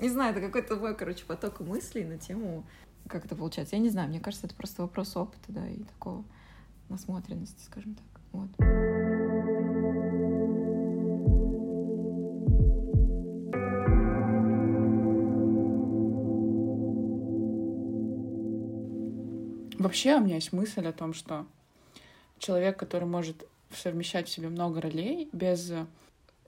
Не 0.00 0.08
знаю, 0.08 0.32
это 0.32 0.40
какой-то 0.44 0.74
мой, 0.76 0.96
короче, 0.96 1.24
поток 1.24 1.60
мыслей 1.60 2.04
на 2.04 2.18
тему, 2.18 2.64
как 3.10 3.24
это 3.24 3.34
получается. 3.36 3.76
Я 3.76 3.82
не 3.82 3.90
знаю, 3.90 4.08
мне 4.08 4.20
кажется, 4.20 4.46
это 4.46 4.54
просто 4.54 4.82
вопрос 4.82 5.16
опыта, 5.16 5.44
да, 5.48 5.68
и 5.68 5.82
такого 5.82 6.24
насмотренности, 6.88 7.62
скажем 7.62 7.94
так. 7.94 8.04
Вот. 8.32 8.48
Вообще 19.78 20.16
у 20.16 20.20
меня 20.20 20.36
есть 20.36 20.52
мысль 20.52 20.86
о 20.86 20.92
том, 20.92 21.14
что 21.14 21.46
человек, 22.38 22.78
который 22.78 23.08
может 23.08 23.46
совмещать 23.74 24.28
в 24.28 24.30
себе 24.30 24.48
много 24.48 24.80
ролей 24.80 25.28
без 25.32 25.72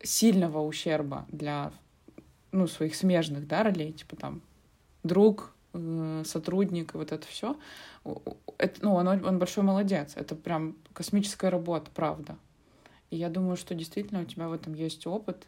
сильного 0.02 0.60
ущерба 0.60 1.26
для 1.28 1.72
ну, 2.50 2.66
своих 2.66 2.94
смежных 2.94 3.46
да, 3.46 3.62
ролей, 3.62 3.92
типа 3.92 4.16
там 4.16 4.42
друг, 5.02 5.51
сотрудник 6.24 6.94
и 6.94 6.98
вот 6.98 7.12
это 7.12 7.26
все, 7.26 7.56
это, 8.58 8.84
ну, 8.84 8.94
он, 8.94 9.08
он 9.08 9.38
большой 9.38 9.64
молодец. 9.64 10.12
Это 10.16 10.34
прям 10.34 10.76
космическая 10.92 11.48
работа, 11.48 11.90
правда. 11.94 12.36
И 13.10 13.16
я 13.16 13.28
думаю, 13.28 13.56
что 13.56 13.74
действительно 13.74 14.22
у 14.22 14.24
тебя 14.24 14.48
в 14.48 14.52
этом 14.52 14.74
есть 14.74 15.06
опыт, 15.06 15.46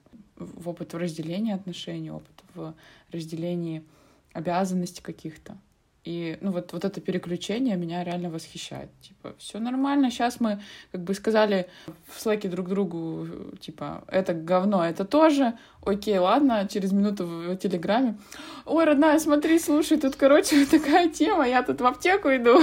опыт 0.65 0.93
в 0.93 0.97
разделении 0.97 1.53
отношений, 1.53 2.11
опыт 2.11 2.43
в 2.55 2.75
разделении 3.11 3.85
обязанностей 4.33 5.03
каких-то. 5.03 5.57
И 6.05 6.37
ну 6.43 6.53
вот, 6.53 6.73
вот 6.73 6.85
это 6.85 7.01
переключение 7.01 7.77
меня 7.77 8.05
реально 8.05 8.29
восхищает. 8.29 8.91
Типа, 9.01 9.35
все 9.39 9.59
нормально, 9.59 10.11
сейчас 10.11 10.39
мы 10.39 10.61
как 10.93 11.03
бы 11.03 11.15
сказали 11.15 11.67
в 12.07 12.21
слэке 12.21 12.49
друг 12.49 12.69
другу, 12.69 13.27
типа, 13.61 14.05
это 14.09 14.35
говно, 14.35 14.85
это 14.85 15.07
тоже, 15.07 15.55
окей, 15.83 16.19
ладно, 16.19 16.69
через 16.71 16.93
минуту 16.93 17.27
в, 17.27 17.57
Телеграме, 17.57 18.19
ой, 18.67 18.85
родная, 18.85 19.19
смотри, 19.19 19.59
слушай, 19.59 19.99
тут, 19.99 20.17
короче, 20.17 20.67
такая 20.71 21.09
тема, 21.09 21.49
я 21.49 21.63
тут 21.63 21.81
в 21.81 21.87
аптеку 21.87 22.29
иду. 22.29 22.61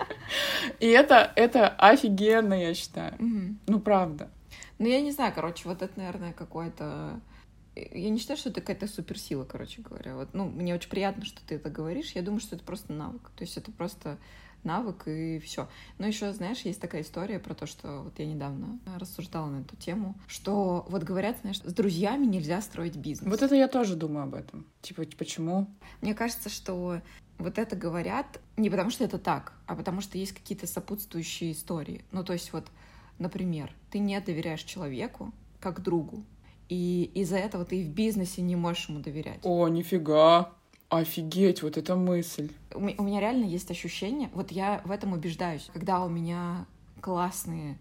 И 0.80 0.86
это, 0.86 1.32
это 1.36 1.68
офигенно, 1.68 2.54
я 2.54 2.74
считаю. 2.74 3.14
Ну, 3.66 3.80
правда. 3.80 4.28
Ну, 4.78 4.86
я 4.86 5.00
не 5.00 5.12
знаю, 5.12 5.32
короче, 5.34 5.68
вот 5.68 5.82
это, 5.82 5.92
наверное, 5.98 6.32
какой-то 6.32 7.20
я 7.92 8.10
не 8.10 8.18
считаю, 8.18 8.38
что 8.38 8.50
это 8.50 8.60
какая-то 8.60 8.86
суперсила, 8.86 9.44
короче 9.44 9.82
говоря. 9.82 10.16
Вот, 10.16 10.34
ну, 10.34 10.48
мне 10.48 10.74
очень 10.74 10.90
приятно, 10.90 11.24
что 11.24 11.40
ты 11.46 11.56
это 11.56 11.70
говоришь. 11.70 12.12
Я 12.12 12.22
думаю, 12.22 12.40
что 12.40 12.56
это 12.56 12.64
просто 12.64 12.92
навык. 12.92 13.30
То 13.36 13.44
есть 13.44 13.56
это 13.56 13.70
просто 13.72 14.18
навык 14.64 15.06
и 15.06 15.38
все. 15.38 15.68
Но 15.98 16.06
еще, 16.06 16.32
знаешь, 16.32 16.60
есть 16.60 16.80
такая 16.80 17.02
история 17.02 17.38
про 17.38 17.54
то, 17.54 17.66
что 17.66 18.02
вот 18.02 18.18
я 18.18 18.26
недавно 18.26 18.78
рассуждала 18.96 19.48
на 19.48 19.60
эту 19.60 19.76
тему, 19.76 20.14
что 20.26 20.84
вот 20.88 21.02
говорят, 21.02 21.38
знаешь, 21.40 21.58
с 21.58 21.72
друзьями 21.72 22.26
нельзя 22.26 22.60
строить 22.60 22.96
бизнес. 22.96 23.30
Вот 23.30 23.42
это 23.42 23.54
я 23.54 23.68
тоже 23.68 23.96
думаю 23.96 24.24
об 24.24 24.34
этом. 24.34 24.66
Типа, 24.82 25.04
почему? 25.16 25.66
Мне 26.00 26.14
кажется, 26.14 26.48
что 26.48 27.00
вот 27.38 27.58
это 27.58 27.74
говорят 27.76 28.40
не 28.56 28.68
потому, 28.70 28.90
что 28.90 29.04
это 29.04 29.18
так, 29.18 29.54
а 29.66 29.74
потому 29.74 30.00
что 30.00 30.18
есть 30.18 30.32
какие-то 30.32 30.66
сопутствующие 30.66 31.52
истории. 31.52 32.04
Ну, 32.12 32.22
то 32.22 32.34
есть 32.34 32.52
вот, 32.52 32.66
например, 33.18 33.72
ты 33.90 33.98
не 33.98 34.20
доверяешь 34.20 34.62
человеку 34.62 35.32
как 35.58 35.82
другу, 35.82 36.24
и 36.70 37.10
из-за 37.14 37.36
этого 37.36 37.64
ты 37.64 37.80
и 37.80 37.84
в 37.84 37.90
бизнесе 37.90 38.40
не 38.40 38.56
можешь 38.56 38.88
ему 38.88 39.00
доверять. 39.00 39.40
О, 39.42 39.68
нифига! 39.68 40.52
Офигеть, 40.88 41.62
вот 41.62 41.76
эта 41.76 41.94
мысль. 41.94 42.50
У 42.74 42.80
меня 42.80 43.20
реально 43.20 43.44
есть 43.44 43.70
ощущение, 43.70 44.30
вот 44.34 44.50
я 44.50 44.80
в 44.84 44.90
этом 44.90 45.12
убеждаюсь, 45.12 45.68
когда 45.72 46.04
у 46.04 46.08
меня 46.08 46.66
классные 47.00 47.78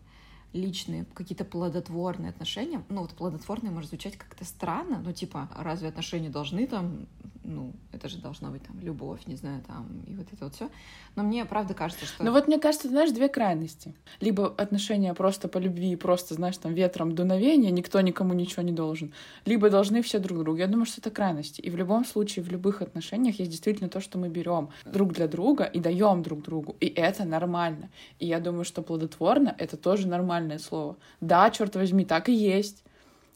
личные, 0.53 1.05
какие-то 1.13 1.45
плодотворные 1.45 2.29
отношения. 2.29 2.83
Ну, 2.89 3.01
вот 3.01 3.11
плодотворные 3.11 3.71
может 3.71 3.89
звучать 3.89 4.17
как-то 4.17 4.45
странно, 4.45 5.01
но 5.03 5.11
типа, 5.11 5.49
разве 5.55 5.89
отношения 5.89 6.29
должны 6.29 6.65
там, 6.65 7.07
ну, 7.43 7.73
это 7.91 8.09
же 8.09 8.17
должна 8.19 8.49
быть 8.49 8.63
там 8.63 8.79
любовь, 8.79 9.21
не 9.25 9.35
знаю, 9.35 9.61
там, 9.65 9.87
и 10.07 10.15
вот 10.15 10.27
это 10.31 10.45
вот 10.45 10.55
все. 10.55 10.69
Но 11.15 11.23
мне 11.23 11.45
правда 11.45 11.73
кажется, 11.73 12.05
что... 12.05 12.23
Ну 12.23 12.31
вот 12.31 12.47
мне 12.47 12.59
кажется, 12.59 12.87
знаешь, 12.87 13.11
две 13.11 13.27
крайности. 13.27 13.93
Либо 14.19 14.47
отношения 14.47 15.13
просто 15.13 15.47
по 15.47 15.57
любви, 15.57 15.95
просто, 15.95 16.35
знаешь, 16.35 16.57
там, 16.57 16.73
ветром 16.73 17.15
дуновения, 17.15 17.71
никто 17.71 17.99
никому 18.01 18.33
ничего 18.33 18.61
не 18.63 18.71
должен. 18.71 19.13
Либо 19.45 19.69
должны 19.69 20.01
все 20.01 20.19
друг 20.19 20.39
другу. 20.39 20.57
Я 20.57 20.67
думаю, 20.67 20.85
что 20.85 21.01
это 21.01 21.11
крайности. 21.11 21.61
И 21.61 21.69
в 21.69 21.75
любом 21.75 22.05
случае, 22.05 22.43
в 22.43 22.51
любых 22.51 22.81
отношениях 22.81 23.39
есть 23.39 23.51
действительно 23.51 23.89
то, 23.89 23.99
что 23.99 24.17
мы 24.17 24.29
берем 24.29 24.69
друг 24.85 25.13
для 25.13 25.27
друга 25.27 25.63
и 25.63 25.79
даем 25.79 26.23
друг 26.23 26.41
другу. 26.43 26.75
И 26.79 26.87
это 26.87 27.25
нормально. 27.25 27.89
И 28.19 28.27
я 28.27 28.39
думаю, 28.39 28.65
что 28.65 28.81
плодотворно— 28.81 29.55
это 29.57 29.77
тоже 29.77 30.07
нормальное 30.39 30.59
слово. 30.59 30.95
Да, 31.21 31.49
черт 31.49 31.75
возьми, 31.75 32.05
так 32.05 32.29
и 32.29 32.33
есть 32.33 32.83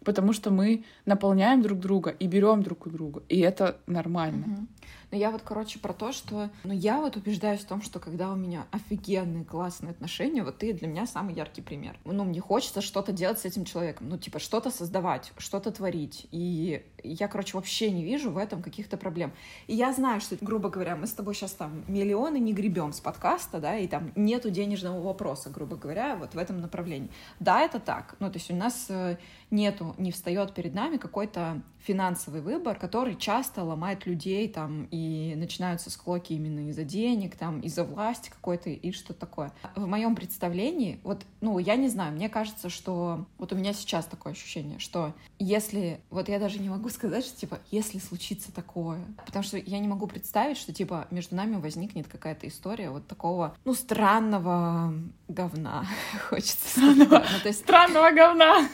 потому 0.05 0.33
что 0.33 0.51
мы 0.51 0.83
наполняем 1.05 1.61
друг 1.61 1.79
друга 1.79 2.09
и 2.09 2.27
берем 2.27 2.61
друг 2.61 2.87
у 2.87 2.89
друга, 2.89 3.23
и 3.29 3.39
это 3.39 3.77
нормально. 3.87 4.45
Угу. 4.47 4.67
Но 5.13 5.19
я 5.19 5.29
вот, 5.29 5.43
короче, 5.43 5.77
про 5.77 5.93
то, 5.93 6.11
что... 6.11 6.49
Ну, 6.63 6.73
я 6.73 6.99
вот 6.99 7.17
убеждаюсь 7.17 7.59
в 7.59 7.67
том, 7.67 7.83
что 7.83 7.99
когда 7.99 8.31
у 8.31 8.35
меня 8.35 8.65
офигенные, 8.71 9.45
классные 9.45 9.91
отношения, 9.91 10.41
вот 10.41 10.57
ты 10.57 10.73
для 10.73 10.87
меня 10.87 11.05
самый 11.05 11.35
яркий 11.35 11.61
пример. 11.61 11.95
Ну, 12.03 12.23
мне 12.23 12.41
хочется 12.41 12.81
что-то 12.81 13.11
делать 13.11 13.37
с 13.37 13.45
этим 13.45 13.63
человеком. 13.63 14.09
Ну, 14.09 14.17
типа, 14.17 14.39
что-то 14.39 14.71
создавать, 14.71 15.31
что-то 15.37 15.69
творить. 15.69 16.25
И 16.31 16.83
я, 17.03 17.27
короче, 17.27 17.55
вообще 17.57 17.91
не 17.91 18.03
вижу 18.03 18.31
в 18.31 18.39
этом 18.39 18.63
каких-то 18.63 18.97
проблем. 18.97 19.33
И 19.67 19.75
я 19.75 19.93
знаю, 19.93 20.19
что, 20.19 20.35
грубо 20.41 20.69
говоря, 20.69 20.95
мы 20.95 21.05
с 21.05 21.13
тобой 21.13 21.35
сейчас 21.35 21.51
там 21.51 21.83
миллионы 21.87 22.39
не 22.39 22.51
гребем 22.51 22.91
с 22.91 22.99
подкаста, 22.99 23.59
да, 23.59 23.77
и 23.77 23.87
там 23.87 24.11
нету 24.15 24.49
денежного 24.49 24.99
вопроса, 24.99 25.51
грубо 25.51 25.75
говоря, 25.75 26.15
вот 26.15 26.33
в 26.33 26.39
этом 26.39 26.59
направлении. 26.59 27.11
Да, 27.39 27.61
это 27.61 27.79
так. 27.79 28.15
Ну, 28.19 28.31
то 28.31 28.39
есть 28.39 28.49
у 28.49 28.55
нас 28.55 28.87
э, 28.89 29.17
нету, 29.51 29.93
не 29.99 30.11
встает 30.11 30.55
перед 30.55 30.73
нами 30.73 30.97
какой-то 30.97 31.61
финансовый 31.83 32.41
выбор, 32.41 32.77
который 32.79 33.15
часто 33.15 33.63
ломает 33.63 34.05
людей 34.05 34.47
там 34.47 34.87
и 34.89 35.33
начинаются 35.35 35.89
склоки 35.89 36.33
именно 36.33 36.69
из-за 36.69 36.83
денег, 36.83 37.35
там 37.35 37.59
из-за 37.59 37.83
власти 37.83 38.29
какой-то 38.29 38.69
и 38.69 38.91
что 38.91 39.13
такое. 39.13 39.51
В 39.75 39.85
моем 39.85 40.15
представлении, 40.15 40.99
вот, 41.03 41.23
ну, 41.41 41.59
я 41.59 41.75
не 41.75 41.89
знаю, 41.89 42.13
мне 42.13 42.29
кажется, 42.29 42.69
что 42.69 43.25
вот 43.37 43.51
у 43.51 43.55
меня 43.55 43.73
сейчас 43.73 44.05
такое 44.05 44.33
ощущение, 44.33 44.79
что 44.79 45.13
если, 45.39 45.99
вот 46.09 46.29
я 46.29 46.39
даже 46.39 46.59
не 46.59 46.69
могу 46.69 46.89
сказать, 47.03 47.25
что 47.25 47.37
типа, 47.37 47.59
если 47.69 47.99
случится 47.99 48.53
такое, 48.53 48.99
потому 49.25 49.43
что 49.43 49.57
я 49.57 49.79
не 49.79 49.87
могу 49.87 50.07
представить, 50.07 50.57
что 50.57 50.73
типа 50.73 51.07
между 51.11 51.35
нами 51.35 51.55
возникнет 51.55 52.07
какая-то 52.07 52.47
история 52.47 52.89
вот 52.89 53.07
такого, 53.07 53.55
ну, 53.65 53.73
странного 53.73 54.93
говна, 55.27 55.85
хочется 56.29 56.69
сказать. 56.69 57.43
Ну. 57.43 57.51
Странного 57.51 58.11
говна! 58.11 58.69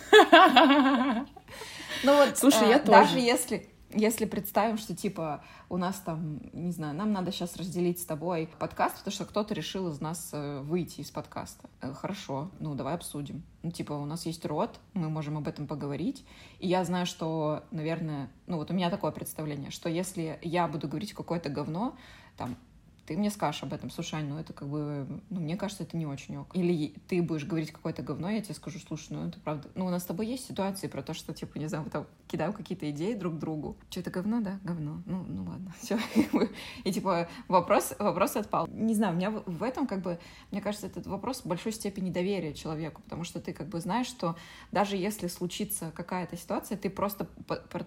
Ну 2.03 2.15
вот, 2.15 2.37
Слушай, 2.37 2.67
э, 2.67 2.69
я 2.71 2.79
тоже. 2.79 2.91
Даже 2.91 3.19
если 3.19 3.69
если 3.91 4.25
представим, 4.25 4.77
что 4.77 4.95
типа 4.95 5.43
у 5.67 5.77
нас 5.77 5.99
там, 5.99 6.39
не 6.53 6.71
знаю, 6.71 6.95
нам 6.95 7.11
надо 7.11 7.31
сейчас 7.31 7.55
разделить 7.55 7.99
с 7.99 8.05
тобой 8.05 8.49
подкаст, 8.59 8.97
потому 8.97 9.11
что 9.11 9.25
кто-то 9.25 9.53
решил 9.53 9.89
из 9.89 9.99
нас 9.99 10.29
э, 10.31 10.61
выйти 10.61 11.01
из 11.01 11.09
подкаста. 11.09 11.69
Э, 11.81 11.93
хорошо, 11.93 12.51
ну 12.59 12.75
давай 12.75 12.93
обсудим. 12.93 13.43
Ну 13.63 13.71
типа 13.71 13.93
у 13.93 14.05
нас 14.05 14.25
есть 14.25 14.45
род, 14.45 14.79
мы 14.93 15.09
можем 15.09 15.37
об 15.37 15.47
этом 15.47 15.65
поговорить. 15.67 16.23
И 16.59 16.67
я 16.67 16.83
знаю, 16.85 17.05
что, 17.05 17.63
наверное, 17.71 18.29
ну 18.45 18.57
вот 18.57 18.69
у 18.69 18.73
меня 18.73 18.89
такое 18.89 19.11
представление, 19.11 19.71
что 19.71 19.89
если 19.89 20.39
я 20.43 20.67
буду 20.67 20.87
говорить 20.87 21.13
какое-то 21.13 21.49
говно, 21.49 21.95
там 22.37 22.57
ты 23.09 23.17
мне 23.17 23.31
скажешь 23.31 23.63
об 23.63 23.73
этом, 23.73 23.89
слушай, 23.89 24.21
ну 24.21 24.37
это 24.37 24.53
как 24.53 24.67
бы, 24.67 25.07
ну 25.31 25.39
мне 25.39 25.57
кажется, 25.57 25.81
это 25.81 25.97
не 25.97 26.05
очень 26.05 26.37
ок. 26.37 26.55
Или 26.55 26.93
ты 27.07 27.23
будешь 27.23 27.43
говорить 27.43 27.71
какое-то 27.71 28.03
говно, 28.03 28.29
я 28.29 28.39
тебе 28.39 28.53
скажу, 28.53 28.77
слушай, 28.77 29.07
ну 29.09 29.27
это 29.27 29.39
правда. 29.39 29.67
Ну 29.73 29.87
у 29.87 29.89
нас 29.89 30.03
с 30.03 30.05
тобой 30.05 30.27
есть 30.27 30.47
ситуации 30.47 30.85
про 30.85 31.01
то, 31.01 31.15
что, 31.15 31.33
типа, 31.33 31.57
не 31.57 31.65
знаю, 31.65 31.85
мы 31.85 31.89
там 31.89 32.05
кидаем 32.27 32.53
какие-то 32.53 32.87
идеи 32.91 33.15
друг 33.15 33.39
другу. 33.39 33.77
Что 33.89 34.01
это 34.01 34.11
говно, 34.11 34.41
да? 34.41 34.59
Говно. 34.63 35.01
Ну, 35.07 35.23
ну 35.27 35.43
ладно, 35.43 35.73
все. 35.81 35.97
И 36.83 36.93
типа 36.93 37.27
вопрос, 37.47 37.95
вопрос 37.97 38.35
отпал. 38.35 38.67
Не 38.67 38.93
знаю, 38.93 39.13
у 39.13 39.17
меня 39.17 39.31
в 39.31 39.63
этом 39.63 39.87
как 39.87 40.03
бы, 40.03 40.19
мне 40.51 40.61
кажется, 40.61 40.85
этот 40.85 41.07
вопрос 41.07 41.41
в 41.41 41.47
большой 41.47 41.71
степени 41.71 42.11
доверия 42.11 42.53
человеку, 42.53 43.01
потому 43.01 43.23
что 43.23 43.39
ты 43.39 43.53
как 43.53 43.69
бы 43.69 43.79
знаешь, 43.81 44.05
что 44.05 44.35
даже 44.71 44.97
если 44.97 45.25
случится 45.29 45.91
какая-то 45.95 46.37
ситуация, 46.37 46.77
ты 46.77 46.91
просто 46.91 47.27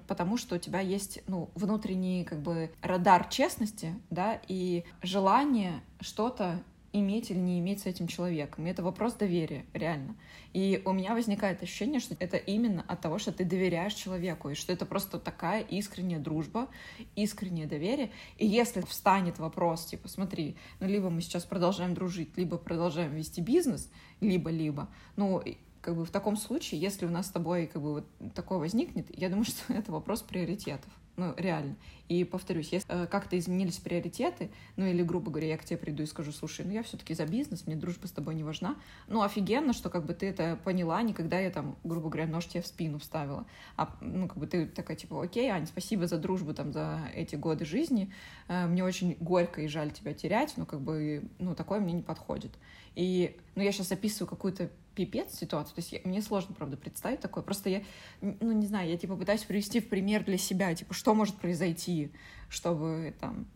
потому, 0.08 0.36
что 0.36 0.56
у 0.56 0.58
тебя 0.58 0.80
есть, 0.80 1.20
ну, 1.28 1.50
внутренний 1.54 2.24
как 2.24 2.40
бы 2.40 2.72
радар 2.82 3.28
честности, 3.28 3.94
да, 4.10 4.40
и 4.48 4.84
желание 5.12 5.82
что-то 6.00 6.62
иметь 6.94 7.30
или 7.30 7.38
не 7.38 7.58
иметь 7.60 7.80
с 7.80 7.86
этим 7.86 8.06
человеком. 8.06 8.66
И 8.66 8.70
это 8.70 8.82
вопрос 8.82 9.14
доверия, 9.14 9.64
реально. 9.72 10.16
И 10.52 10.82
у 10.84 10.92
меня 10.92 11.14
возникает 11.14 11.62
ощущение, 11.62 12.00
что 12.00 12.16
это 12.18 12.36
именно 12.36 12.84
от 12.88 13.00
того, 13.00 13.18
что 13.18 13.32
ты 13.32 13.44
доверяешь 13.44 13.94
человеку, 13.94 14.50
и 14.50 14.54
что 14.54 14.72
это 14.72 14.84
просто 14.86 15.18
такая 15.18 15.62
искренняя 15.62 16.20
дружба, 16.20 16.68
искреннее 17.14 17.66
доверие. 17.66 18.10
И 18.38 18.46
если 18.46 18.80
встанет 18.82 19.38
вопрос, 19.38 19.86
типа, 19.86 20.08
смотри, 20.08 20.56
ну, 20.80 20.86
либо 20.86 21.10
мы 21.10 21.20
сейчас 21.20 21.44
продолжаем 21.44 21.94
дружить, 21.94 22.36
либо 22.36 22.58
продолжаем 22.58 23.14
вести 23.14 23.40
бизнес, 23.40 23.90
либо-либо, 24.20 24.88
ну, 25.16 25.42
как 25.80 25.96
бы 25.96 26.04
в 26.04 26.10
таком 26.10 26.36
случае, 26.36 26.80
если 26.80 27.06
у 27.06 27.10
нас 27.10 27.26
с 27.26 27.30
тобой 27.30 27.66
как 27.66 27.82
бы 27.82 27.92
вот 27.92 28.34
такое 28.34 28.58
возникнет, 28.58 29.06
я 29.18 29.28
думаю, 29.28 29.44
что 29.46 29.72
это 29.72 29.92
вопрос 29.92 30.22
приоритетов. 30.22 30.90
Ну, 31.16 31.34
реально. 31.36 31.76
И 32.08 32.24
повторюсь, 32.24 32.72
если 32.72 33.04
э, 33.04 33.06
как-то 33.06 33.38
изменились 33.38 33.76
приоритеты, 33.76 34.50
ну 34.76 34.86
или, 34.86 35.02
грубо 35.02 35.30
говоря, 35.30 35.48
я 35.48 35.58
к 35.58 35.64
тебе 35.64 35.76
приду 35.76 36.02
и 36.02 36.06
скажу, 36.06 36.32
слушай, 36.32 36.64
ну 36.64 36.72
я 36.72 36.82
все-таки 36.82 37.14
за 37.14 37.26
бизнес, 37.26 37.66
мне 37.66 37.76
дружба 37.76 38.06
с 38.06 38.12
тобой 38.12 38.34
не 38.34 38.42
важна. 38.42 38.76
Ну, 39.08 39.22
офигенно, 39.22 39.74
что 39.74 39.90
как 39.90 40.06
бы 40.06 40.14
ты 40.14 40.26
это 40.26 40.58
поняла, 40.64 41.02
никогда 41.02 41.38
я 41.38 41.50
там, 41.50 41.76
грубо 41.84 42.08
говоря, 42.08 42.26
нож 42.26 42.46
тебе 42.46 42.62
в 42.62 42.66
спину 42.66 42.98
вставила. 42.98 43.46
А, 43.76 43.94
ну, 44.00 44.26
как 44.26 44.38
бы 44.38 44.46
ты 44.46 44.66
такая, 44.66 44.96
типа, 44.96 45.22
окей, 45.22 45.48
Ань, 45.50 45.66
спасибо 45.66 46.06
за 46.06 46.16
дружбу 46.16 46.54
там 46.54 46.72
за 46.72 47.00
эти 47.14 47.36
годы 47.36 47.66
жизни. 47.66 48.10
Э, 48.48 48.66
мне 48.66 48.82
очень 48.82 49.16
горько 49.20 49.60
и 49.60 49.68
жаль 49.68 49.90
тебя 49.90 50.14
терять, 50.14 50.54
но 50.56 50.64
как 50.64 50.80
бы, 50.80 51.24
ну, 51.38 51.54
такое 51.54 51.80
мне 51.80 51.92
не 51.92 52.02
подходит. 52.02 52.52
И, 52.94 53.36
ну, 53.54 53.62
я 53.62 53.72
сейчас 53.72 53.92
описываю 53.92 54.28
какую-то 54.28 54.70
пипец 54.94 55.34
ситуацию. 55.34 55.74
То 55.74 55.80
есть 55.80 55.92
я, 55.92 56.00
мне 56.04 56.22
сложно, 56.22 56.54
правда, 56.54 56.76
представить 56.76 57.20
такое. 57.20 57.42
Просто 57.42 57.70
я, 57.70 57.82
ну, 58.20 58.52
не 58.52 58.66
знаю, 58.66 58.88
я, 58.88 58.96
типа, 58.96 59.16
пытаюсь 59.16 59.42
привести 59.42 59.80
в 59.80 59.88
пример 59.88 60.24
для 60.24 60.38
себя, 60.38 60.74
типа, 60.74 60.94
что 60.94 61.14
может 61.14 61.36
произойти, 61.36 62.12
чтобы, 62.48 63.14
там, 63.20 63.46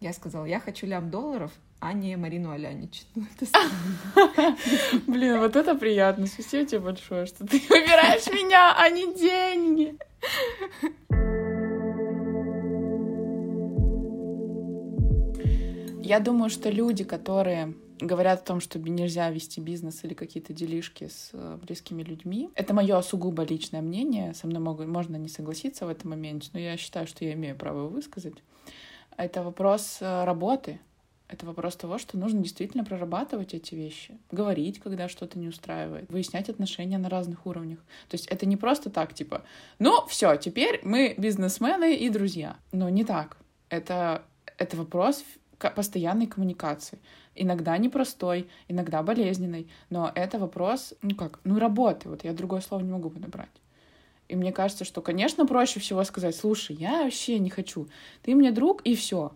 я 0.00 0.12
сказала, 0.12 0.44
я 0.44 0.60
хочу 0.60 0.86
лям 0.86 1.10
долларов, 1.10 1.52
а 1.80 1.92
не 1.92 2.16
Марину 2.16 2.50
Алянич. 2.50 3.04
Ну, 3.14 3.26
Блин, 5.06 5.38
вот 5.38 5.56
это 5.56 5.74
приятно. 5.74 6.26
Спасибо 6.26 6.64
тебе 6.64 6.80
большое, 6.80 7.26
что 7.26 7.46
ты 7.46 7.58
выбираешь 7.68 8.26
меня, 8.28 8.74
а 8.76 8.88
не 8.90 9.14
деньги. 9.14 9.96
Я 16.02 16.20
думаю, 16.20 16.50
что 16.50 16.70
люди, 16.70 17.02
которые 17.02 17.74
говорят 18.00 18.40
о 18.40 18.44
том, 18.44 18.60
что 18.60 18.78
нельзя 18.78 19.30
вести 19.30 19.60
бизнес 19.60 20.04
или 20.04 20.14
какие-то 20.14 20.52
делишки 20.52 21.08
с 21.08 21.30
э, 21.32 21.58
близкими 21.62 22.02
людьми. 22.02 22.50
Это 22.54 22.74
мое 22.74 23.00
сугубо 23.02 23.42
личное 23.42 23.82
мнение. 23.82 24.34
Со 24.34 24.46
мной 24.46 24.60
могут, 24.60 24.86
можно 24.86 25.16
не 25.16 25.28
согласиться 25.28 25.86
в 25.86 25.88
этом 25.88 26.10
моменте, 26.10 26.50
но 26.52 26.58
я 26.58 26.76
считаю, 26.76 27.06
что 27.06 27.24
я 27.24 27.32
имею 27.32 27.56
право 27.56 27.78
его 27.78 27.88
высказать. 27.88 28.34
Это 29.16 29.42
вопрос 29.42 29.98
э, 30.00 30.24
работы. 30.24 30.80
Это 31.28 31.44
вопрос 31.44 31.74
того, 31.74 31.98
что 31.98 32.16
нужно 32.16 32.40
действительно 32.40 32.84
прорабатывать 32.84 33.52
эти 33.52 33.74
вещи, 33.74 34.16
говорить, 34.30 34.78
когда 34.78 35.08
что-то 35.08 35.40
не 35.40 35.48
устраивает, 35.48 36.08
выяснять 36.08 36.48
отношения 36.48 36.98
на 36.98 37.08
разных 37.08 37.46
уровнях. 37.46 37.80
То 38.08 38.14
есть 38.14 38.26
это 38.28 38.46
не 38.46 38.56
просто 38.56 38.90
так, 38.90 39.12
типа, 39.12 39.42
ну 39.80 40.06
все, 40.06 40.36
теперь 40.36 40.80
мы 40.84 41.14
бизнесмены 41.18 41.96
и 41.96 42.08
друзья. 42.10 42.56
Но 42.70 42.88
не 42.88 43.04
так. 43.04 43.38
Это, 43.70 44.24
это 44.56 44.76
вопрос 44.76 45.24
постоянной 45.58 46.26
коммуникации. 46.26 46.98
Иногда 47.34 47.76
непростой, 47.78 48.48
иногда 48.68 49.02
болезненной, 49.02 49.68
но 49.90 50.10
это 50.14 50.38
вопрос, 50.38 50.94
ну 51.02 51.14
как, 51.14 51.40
ну 51.44 51.58
работы. 51.58 52.08
Вот 52.08 52.24
я 52.24 52.32
другое 52.32 52.60
слово 52.60 52.82
не 52.82 52.90
могу 52.90 53.10
подобрать. 53.10 53.48
И 54.28 54.36
мне 54.36 54.52
кажется, 54.52 54.84
что, 54.84 55.02
конечно, 55.02 55.46
проще 55.46 55.80
всего 55.80 56.02
сказать, 56.04 56.34
слушай, 56.34 56.74
я 56.74 57.04
вообще 57.04 57.38
не 57.38 57.50
хочу, 57.50 57.88
ты 58.22 58.34
мне 58.34 58.50
друг, 58.50 58.82
и 58.82 58.94
все. 58.94 59.32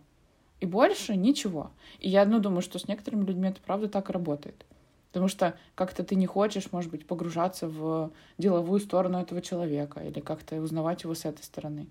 И 0.61 0.67
больше 0.67 1.17
ничего. 1.17 1.71
И 2.01 2.11
я, 2.11 2.25
ну, 2.27 2.39
думаю, 2.39 2.61
что 2.61 2.79
с 2.79 2.87
некоторыми 2.87 3.25
людьми 3.25 3.49
это 3.49 3.61
правда 3.63 3.89
так 3.89 4.11
работает. 4.11 4.67
Потому 5.11 5.29
что 5.29 5.57
как-то 5.75 6.05
ты 6.05 6.15
не 6.15 6.27
хочешь, 6.27 6.71
может 6.71 6.91
быть, 6.91 7.07
погружаться 7.07 7.67
в 7.67 8.13
деловую 8.39 8.79
сторону 8.81 9.19
этого 9.19 9.43
человека 9.43 10.01
или 10.01 10.21
как-то 10.21 10.57
узнавать 10.61 11.03
его 11.03 11.15
с 11.15 11.25
этой 11.25 11.43
стороны. 11.43 11.89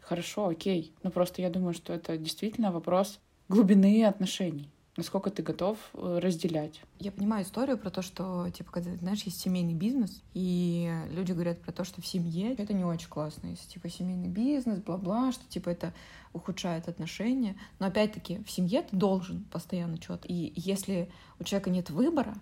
Хорошо, 0.00 0.48
окей. 0.48 0.94
Но 1.02 1.10
просто 1.10 1.42
я 1.42 1.50
думаю, 1.50 1.74
что 1.74 1.92
это 1.92 2.16
действительно 2.16 2.70
вопрос 2.70 3.18
глубины 3.48 4.04
отношений 4.04 4.70
насколько 4.96 5.30
ты 5.30 5.42
готов 5.42 5.78
э, 5.94 6.18
разделять. 6.22 6.80
Я 6.98 7.12
понимаю 7.12 7.44
историю 7.44 7.78
про 7.78 7.90
то, 7.90 8.02
что, 8.02 8.48
типа, 8.50 8.72
когда, 8.72 8.94
знаешь, 8.96 9.22
есть 9.22 9.40
семейный 9.40 9.74
бизнес, 9.74 10.22
и 10.34 10.90
люди 11.10 11.32
говорят 11.32 11.60
про 11.60 11.72
то, 11.72 11.84
что 11.84 12.00
в 12.00 12.06
семье 12.06 12.54
это 12.54 12.72
не 12.72 12.84
очень 12.84 13.08
классно, 13.08 13.48
если, 13.48 13.68
типа, 13.68 13.88
семейный 13.88 14.28
бизнес, 14.28 14.80
бла-бла, 14.80 15.32
что, 15.32 15.46
типа, 15.48 15.68
это 15.68 15.92
ухудшает 16.32 16.88
отношения. 16.88 17.56
Но, 17.78 17.86
опять-таки, 17.86 18.42
в 18.44 18.50
семье 18.50 18.82
ты 18.82 18.96
должен 18.96 19.44
постоянно 19.44 20.00
что-то. 20.00 20.26
И 20.28 20.52
если 20.56 21.10
у 21.38 21.44
человека 21.44 21.70
нет 21.70 21.90
выбора, 21.90 22.34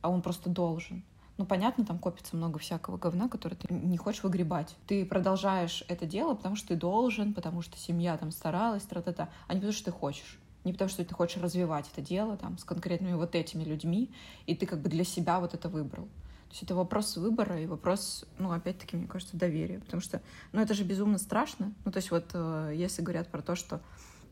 а 0.00 0.10
он 0.10 0.22
просто 0.22 0.48
должен, 0.48 1.04
ну, 1.36 1.46
понятно, 1.46 1.84
там 1.84 1.98
копится 1.98 2.36
много 2.36 2.58
всякого 2.58 2.96
говна, 2.96 3.28
который 3.28 3.54
ты 3.54 3.72
не 3.72 3.96
хочешь 3.96 4.24
выгребать. 4.24 4.74
Ты 4.86 5.04
продолжаешь 5.04 5.84
это 5.88 6.04
дело, 6.04 6.34
потому 6.34 6.56
что 6.56 6.68
ты 6.68 6.76
должен, 6.76 7.32
потому 7.32 7.62
что 7.62 7.76
семья 7.76 8.16
там 8.16 8.32
старалась, 8.32 8.82
тра-та-та, 8.82 9.28
а 9.46 9.54
не 9.54 9.60
потому 9.60 9.72
что 9.72 9.84
ты 9.86 9.92
хочешь. 9.92 10.38
Не 10.68 10.74
потому 10.74 10.90
что 10.90 11.02
ты 11.02 11.14
хочешь 11.14 11.42
развивать 11.42 11.86
это 11.90 12.02
дело 12.02 12.36
там 12.36 12.58
с 12.58 12.64
конкретными 12.64 13.14
вот 13.14 13.34
этими 13.34 13.64
людьми, 13.64 14.10
и 14.44 14.54
ты 14.54 14.66
как 14.66 14.80
бы 14.80 14.90
для 14.90 15.02
себя 15.02 15.40
вот 15.40 15.54
это 15.54 15.70
выбрал. 15.70 16.04
То 16.04 16.52
есть 16.52 16.62
это 16.62 16.74
вопрос 16.74 17.16
выбора 17.16 17.58
и 17.58 17.64
вопрос, 17.64 18.26
ну, 18.38 18.52
опять-таки, 18.52 18.94
мне 18.94 19.06
кажется, 19.06 19.34
доверия. 19.34 19.78
Потому 19.78 20.02
что, 20.02 20.20
ну, 20.52 20.60
это 20.60 20.74
же 20.74 20.84
безумно 20.84 21.16
страшно. 21.16 21.72
Ну, 21.86 21.90
то 21.90 21.96
есть 21.96 22.10
вот 22.10 22.26
э, 22.34 22.74
если 22.76 23.00
говорят 23.00 23.28
про 23.28 23.40
то, 23.40 23.54
что 23.54 23.80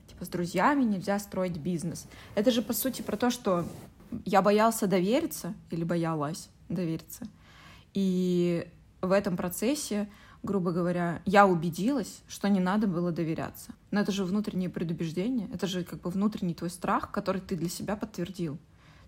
типа 0.09 0.27
с 0.27 0.29
друзьями 0.29 0.85
нельзя 0.85 1.18
строить 1.18 1.57
бизнес. 1.57 2.07
Это 2.35 2.51
же, 2.51 2.61
по 2.61 2.75
сути, 2.75 3.01
про 3.01 3.16
то, 3.16 3.31
что 3.31 3.64
я 4.27 4.42
боялся 4.42 4.87
довериться 4.87 5.55
или 5.70 5.85
боялась 5.85 6.51
довериться. 6.68 7.27
И 7.94 8.68
в 9.01 9.11
этом 9.11 9.38
процессе, 9.38 10.07
грубо 10.46 10.72
говоря, 10.72 11.20
я 11.26 11.46
убедилась, 11.46 12.22
что 12.26 12.48
не 12.48 12.61
надо 12.61 12.87
было 12.87 13.12
доверяться. 13.12 13.74
Но 13.90 14.00
это 14.00 14.12
же 14.12 14.24
внутреннее 14.24 14.70
предубеждение, 14.70 15.50
это 15.52 15.66
же 15.66 15.85
как 15.85 16.00
бы 16.00 16.11
внутренний 16.11 16.54
твой 16.54 16.70
страх, 16.70 17.11
который 17.11 17.42
ты 17.42 17.56
для 17.56 17.68
себя 17.68 17.96
подтвердил. 17.96 18.59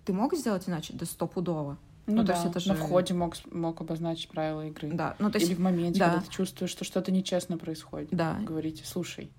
Ты 0.04 0.12
мог 0.12 0.34
сделать 0.34 0.68
иначе? 0.68 0.92
Да 0.94 1.06
стопудово. 1.06 1.78
Ну, 2.06 2.16
ну 2.16 2.22
да, 2.22 2.32
то 2.32 2.32
есть 2.32 2.50
это 2.50 2.60
же... 2.60 2.68
на 2.70 2.74
входе 2.74 3.12
мог, 3.14 3.34
мог 3.52 3.80
обозначить 3.80 4.28
правила 4.28 4.66
игры. 4.66 4.90
Да, 4.92 5.14
ну 5.18 5.30
то 5.30 5.38
есть... 5.38 5.50
Или 5.50 5.56
в 5.56 5.60
моменте, 5.60 6.00
да. 6.00 6.06
когда 6.10 6.24
ты 6.24 6.30
чувствуешь, 6.30 6.70
что 6.70 6.84
что-то 6.84 7.12
нечестно 7.12 7.58
происходит. 7.58 8.08
Да. 8.10 8.38
Говорите, 8.40 8.82
слушай, 8.86 9.30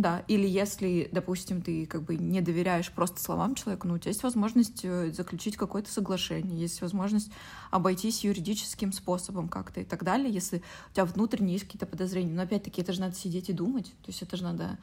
да, 0.00 0.24
или 0.28 0.46
если, 0.46 1.08
допустим, 1.12 1.62
ты 1.62 1.86
как 1.86 2.02
бы 2.02 2.16
не 2.16 2.40
доверяешь 2.40 2.90
просто 2.90 3.20
словам 3.20 3.54
человека, 3.54 3.86
ну, 3.86 3.94
у 3.94 3.98
тебя 3.98 4.10
есть 4.10 4.22
возможность 4.22 4.80
э, 4.84 5.12
заключить 5.12 5.56
какое-то 5.56 5.90
соглашение, 5.90 6.58
есть 6.58 6.80
возможность 6.80 7.30
обойтись 7.70 8.24
юридическим 8.24 8.92
способом 8.92 9.48
как-то 9.48 9.80
и 9.80 9.84
так 9.84 10.04
далее, 10.04 10.32
если 10.32 10.62
у 10.90 10.94
тебя 10.94 11.04
внутренне 11.04 11.54
есть 11.54 11.64
какие-то 11.64 11.86
подозрения. 11.86 12.32
Но 12.32 12.42
опять-таки 12.42 12.82
это 12.82 12.92
же 12.92 13.00
надо 13.00 13.14
сидеть 13.14 13.48
и 13.50 13.52
думать, 13.52 13.86
то 13.86 14.08
есть 14.08 14.22
это 14.22 14.36
же 14.36 14.44
надо 14.44 14.78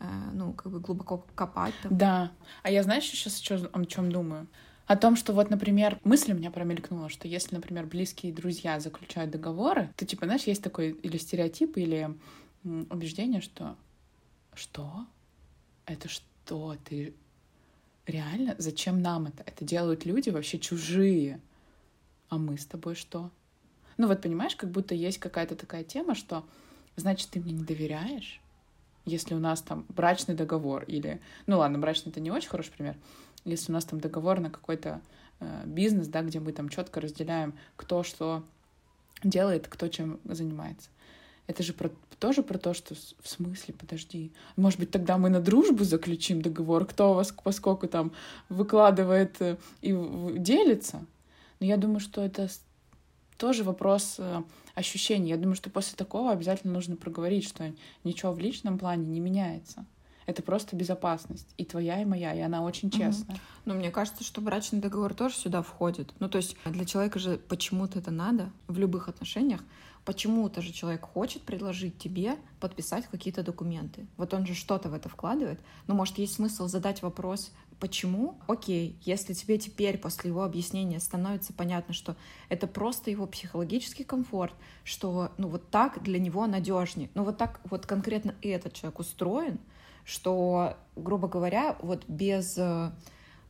э, 0.00 0.04
ну, 0.32 0.52
как 0.52 0.72
бы 0.72 0.80
глубоко 0.80 1.24
копать. 1.34 1.74
Там. 1.82 1.96
Да. 1.96 2.32
А 2.62 2.70
я, 2.70 2.82
знаешь, 2.82 3.04
сейчас 3.04 3.38
что, 3.38 3.70
о 3.72 3.84
чем 3.84 4.10
думаю? 4.10 4.46
О 4.86 4.96
том, 4.96 5.16
что 5.16 5.32
вот, 5.32 5.48
например, 5.48 5.98
мысль 6.04 6.32
у 6.32 6.36
меня 6.36 6.50
промелькнула, 6.50 7.08
что 7.08 7.28
если, 7.28 7.54
например, 7.54 7.86
близкие 7.86 8.32
друзья 8.32 8.80
заключают 8.80 9.30
договоры, 9.30 9.92
то, 9.96 10.04
типа, 10.04 10.26
знаешь, 10.26 10.42
есть 10.42 10.62
такой 10.62 10.90
или 10.90 11.16
стереотип, 11.16 11.76
или 11.76 12.14
убеждение, 12.64 13.40
что 13.40 13.76
что? 14.54 15.06
Это 15.86 16.08
что? 16.08 16.76
Ты 16.84 17.14
реально? 18.06 18.54
Зачем 18.58 19.00
нам 19.00 19.26
это? 19.26 19.42
Это 19.46 19.64
делают 19.64 20.04
люди 20.04 20.30
вообще 20.30 20.58
чужие. 20.58 21.40
А 22.28 22.38
мы 22.38 22.56
с 22.56 22.66
тобой 22.66 22.94
что? 22.94 23.30
Ну 23.98 24.08
вот 24.08 24.22
понимаешь, 24.22 24.56
как 24.56 24.70
будто 24.70 24.94
есть 24.94 25.18
какая-то 25.18 25.54
такая 25.54 25.84
тема, 25.84 26.14
что 26.14 26.44
значит 26.96 27.30
ты 27.30 27.40
мне 27.40 27.52
не 27.52 27.64
доверяешь, 27.64 28.40
если 29.04 29.34
у 29.34 29.38
нас 29.38 29.62
там 29.62 29.84
брачный 29.88 30.34
договор 30.34 30.84
или, 30.84 31.20
ну 31.46 31.58
ладно, 31.58 31.78
брачный 31.78 32.10
это 32.10 32.20
не 32.20 32.30
очень 32.30 32.48
хороший 32.48 32.72
пример, 32.72 32.96
если 33.44 33.70
у 33.72 33.74
нас 33.74 33.84
там 33.84 34.00
договор 34.00 34.40
на 34.40 34.50
какой-то 34.50 35.00
э, 35.40 35.62
бизнес, 35.66 36.08
да, 36.08 36.22
где 36.22 36.40
мы 36.40 36.52
там 36.52 36.68
четко 36.68 37.00
разделяем, 37.00 37.54
кто 37.76 38.02
что 38.02 38.44
делает, 39.22 39.68
кто 39.68 39.88
чем 39.88 40.20
занимается. 40.24 40.90
Это 41.52 41.62
же 41.62 41.74
про, 41.74 41.90
тоже 42.18 42.42
про 42.42 42.56
то, 42.56 42.72
что 42.72 42.94
в 42.94 43.28
смысле, 43.28 43.74
подожди, 43.74 44.32
может 44.56 44.80
быть, 44.80 44.90
тогда 44.90 45.18
мы 45.18 45.28
на 45.28 45.38
дружбу 45.38 45.84
заключим 45.84 46.40
договор, 46.40 46.86
кто 46.86 47.12
вас 47.12 47.34
поскольку 47.44 47.88
там 47.88 48.12
выкладывает 48.48 49.36
э, 49.40 49.58
и 49.82 49.92
делится. 50.38 51.04
Но 51.60 51.66
я 51.66 51.76
думаю, 51.76 52.00
что 52.00 52.24
это 52.24 52.48
тоже 53.36 53.64
вопрос 53.64 54.14
э, 54.16 54.42
ощущений. 54.74 55.28
Я 55.28 55.36
думаю, 55.36 55.56
что 55.56 55.68
после 55.68 55.94
такого 55.94 56.32
обязательно 56.32 56.72
нужно 56.72 56.96
проговорить, 56.96 57.46
что 57.46 57.70
ничего 58.02 58.32
в 58.32 58.38
личном 58.38 58.78
плане 58.78 59.04
не 59.04 59.20
меняется. 59.20 59.84
Это 60.24 60.42
просто 60.42 60.74
безопасность. 60.74 61.48
И 61.58 61.66
твоя, 61.66 62.00
и 62.00 62.06
моя, 62.06 62.32
и 62.32 62.40
она 62.40 62.62
очень 62.62 62.90
честная. 62.90 63.36
Угу. 63.36 63.42
Ну, 63.66 63.74
мне 63.74 63.90
кажется, 63.90 64.24
что 64.24 64.40
брачный 64.40 64.80
договор 64.80 65.12
тоже 65.12 65.34
сюда 65.34 65.60
входит. 65.60 66.14
Ну, 66.18 66.30
то 66.30 66.38
есть 66.38 66.56
для 66.64 66.86
человека 66.86 67.18
же 67.18 67.36
почему-то 67.36 67.98
это 67.98 68.10
надо 68.10 68.50
в 68.68 68.78
любых 68.78 69.10
отношениях. 69.10 69.60
Почему-то 70.04 70.62
же 70.62 70.72
человек 70.72 71.02
хочет 71.02 71.42
предложить 71.42 71.96
тебе 71.98 72.36
подписать 72.58 73.06
какие-то 73.06 73.44
документы. 73.44 74.06
Вот 74.16 74.34
он 74.34 74.46
же 74.46 74.54
что-то 74.54 74.88
в 74.88 74.94
это 74.94 75.08
вкладывает. 75.08 75.60
Но, 75.86 75.94
может, 75.94 76.18
есть 76.18 76.34
смысл 76.34 76.66
задать 76.66 77.02
вопрос, 77.02 77.52
почему? 77.78 78.38
Окей, 78.48 78.96
если 79.02 79.32
тебе 79.32 79.58
теперь 79.58 79.98
после 79.98 80.30
его 80.30 80.42
объяснения 80.42 80.98
становится 80.98 81.52
понятно, 81.52 81.94
что 81.94 82.16
это 82.48 82.66
просто 82.66 83.10
его 83.10 83.26
психологический 83.26 84.04
комфорт, 84.04 84.54
что 84.84 85.32
ну 85.36 85.48
вот 85.48 85.70
так 85.70 86.02
для 86.02 86.18
него 86.18 86.46
надежнее, 86.46 87.10
ну 87.14 87.24
вот 87.24 87.38
так 87.38 87.60
вот 87.70 87.86
конкретно 87.86 88.34
этот 88.42 88.74
человек 88.74 88.98
устроен, 88.98 89.58
что, 90.04 90.76
грубо 90.96 91.28
говоря, 91.28 91.76
вот 91.80 92.04
без 92.08 92.56
э, 92.56 92.92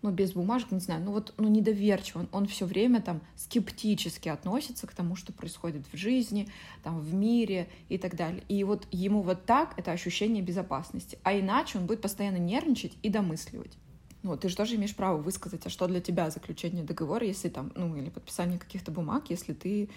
ну, 0.03 0.11
без 0.11 0.33
бумажек, 0.33 0.73
не 0.73 0.81
знаю, 0.81 1.03
ну 1.05 1.13
вот, 1.13 1.33
ну, 1.39 1.49
недоверчив, 1.49 2.17
он, 2.17 2.29
он 2.33 2.47
все 2.47 2.67
время 2.67 3.01
там 3.01 3.21
скептически 3.37 4.29
относится 4.29 4.87
к 4.87 4.95
тому, 4.95 5.17
что 5.17 5.33
происходит 5.33 5.87
в 5.93 5.97
жизни, 5.97 6.49
там, 6.83 7.01
в 7.01 7.15
мире 7.15 7.69
и 7.89 7.99
так 7.99 8.17
далее. 8.17 8.43
И 8.49 8.65
вот 8.65 8.87
ему 8.91 9.23
вот 9.23 9.47
так 9.47 9.75
это 9.79 9.93
ощущение 9.93 10.43
безопасности, 10.43 11.19
а 11.23 11.39
иначе 11.39 11.79
он 11.79 11.87
будет 11.87 12.03
постоянно 12.03 12.39
нервничать 12.39 12.93
и 13.03 13.09
домысливать. 13.09 13.79
Ну, 14.23 14.37
ты 14.37 14.49
же 14.49 14.57
тоже 14.57 14.77
имеешь 14.77 14.95
право 14.95 15.17
высказать, 15.17 15.67
а 15.67 15.71
что 15.71 15.89
для 15.89 16.01
тебя 16.01 16.31
заключение 16.31 16.85
договора, 16.85 17.27
если 17.27 17.49
там, 17.49 17.73
ну, 17.75 17.97
или 17.97 18.09
подписание 18.09 18.59
каких-то 18.59 18.93
бумаг, 18.93 19.31
если 19.31 19.53
ты 19.53 19.89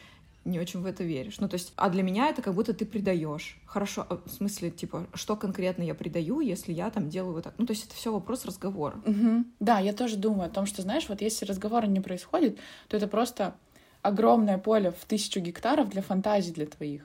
не 0.45 0.59
очень 0.59 0.81
в 0.81 0.85
это 0.85 1.03
веришь. 1.03 1.39
Ну, 1.39 1.49
то 1.49 1.55
есть, 1.55 1.73
а 1.75 1.89
для 1.89 2.03
меня 2.03 2.29
это 2.29 2.41
как 2.41 2.53
будто 2.53 2.73
ты 2.73 2.85
предаешь. 2.85 3.59
Хорошо, 3.65 4.05
а 4.07 4.21
в 4.23 4.29
смысле, 4.29 4.69
типа, 4.69 5.07
что 5.13 5.35
конкретно 5.35 5.83
я 5.83 5.95
предаю, 5.95 6.39
если 6.39 6.71
я 6.71 6.89
там 6.91 7.09
делаю 7.09 7.33
вот 7.33 7.43
так? 7.43 7.55
Ну, 7.57 7.65
то 7.65 7.71
есть, 7.71 7.87
это 7.87 7.95
все 7.95 8.13
вопрос 8.13 8.45
разговора. 8.45 9.01
Угу. 9.05 9.45
Да, 9.59 9.79
я 9.79 9.91
тоже 9.93 10.17
думаю 10.17 10.47
о 10.47 10.53
том, 10.53 10.65
что, 10.65 10.81
знаешь, 10.83 11.09
вот 11.09 11.21
если 11.21 11.45
разговора 11.45 11.87
не 11.87 11.99
происходит, 11.99 12.59
то 12.87 12.95
это 12.95 13.07
просто 13.07 13.55
огромное 14.03 14.59
поле 14.59 14.91
в 14.91 15.03
тысячу 15.05 15.39
гектаров 15.39 15.89
для 15.89 16.03
фантазий 16.03 16.53
для 16.53 16.67
твоих. 16.67 17.01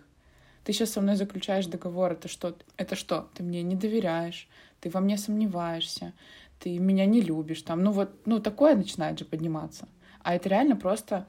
Ты 0.65 0.75
сейчас 0.75 0.91
со 0.91 1.01
мной 1.01 1.17
заключаешь 1.17 1.67
договор, 1.67 2.13
это 2.13 2.29
что? 2.29 2.55
Это 2.77 2.95
что? 2.95 3.29
Ты 3.35 3.43
мне 3.43 3.63
не 3.63 3.75
доверяешь, 3.75 4.49
ты 4.81 4.91
во 4.91 5.01
мне 5.01 5.17
сомневаешься, 5.17 6.13
ты 6.59 6.79
меня 6.79 7.07
не 7.07 7.23
любишь, 7.23 7.63
там, 7.63 7.83
ну 7.83 7.91
вот, 7.93 8.11
ну 8.27 8.39
такое 8.39 8.75
начинает 8.75 9.19
же 9.19 9.25
подниматься. 9.25 9.89
А 10.23 10.35
это 10.35 10.51
реально 10.51 10.77
просто 10.77 11.27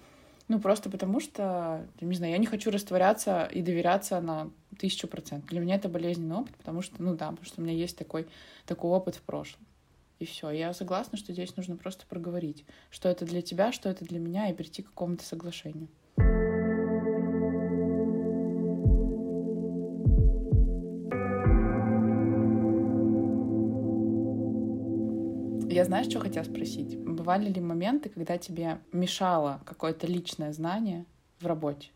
ну, 0.52 0.60
просто 0.60 0.90
потому 0.90 1.22
что, 1.22 1.88
не 2.02 2.14
знаю, 2.14 2.34
я 2.34 2.38
не 2.38 2.46
хочу 2.46 2.72
растворяться 2.72 3.46
и 3.46 3.62
доверяться 3.62 4.20
на 4.20 4.52
тысячу 4.78 5.08
процентов. 5.08 5.50
Для 5.50 5.62
меня 5.62 5.76
это 5.76 5.88
болезненный 5.88 6.36
опыт, 6.36 6.54
потому 6.58 6.82
что, 6.82 7.02
ну 7.02 7.16
да, 7.16 7.30
потому 7.30 7.46
что 7.46 7.62
у 7.62 7.64
меня 7.64 7.74
есть 7.74 7.98
такой, 7.98 8.28
такой 8.66 8.92
опыт 8.92 9.16
в 9.16 9.22
прошлом. 9.22 9.66
И 10.20 10.26
все. 10.26 10.50
Я 10.50 10.74
согласна, 10.74 11.18
что 11.18 11.32
здесь 11.32 11.56
нужно 11.56 11.78
просто 11.78 12.06
проговорить, 12.06 12.66
что 12.90 13.08
это 13.08 13.24
для 13.24 13.42
тебя, 13.42 13.72
что 13.72 13.88
это 13.88 14.04
для 14.04 14.20
меня, 14.20 14.50
и 14.50 14.54
прийти 14.54 14.82
к 14.82 14.90
какому-то 14.90 15.24
соглашению. 15.24 15.88
Я 25.72 25.86
знаешь, 25.86 26.08
что 26.08 26.20
хотела 26.20 26.44
спросить? 26.44 26.98
Бывали 26.98 27.50
ли 27.50 27.62
моменты, 27.62 28.10
когда 28.10 28.38
тебе 28.38 28.82
мешало 28.92 29.62
какое-то 29.66 30.06
личное 30.06 30.52
знание 30.52 31.06
в 31.40 31.46
работе? 31.46 31.92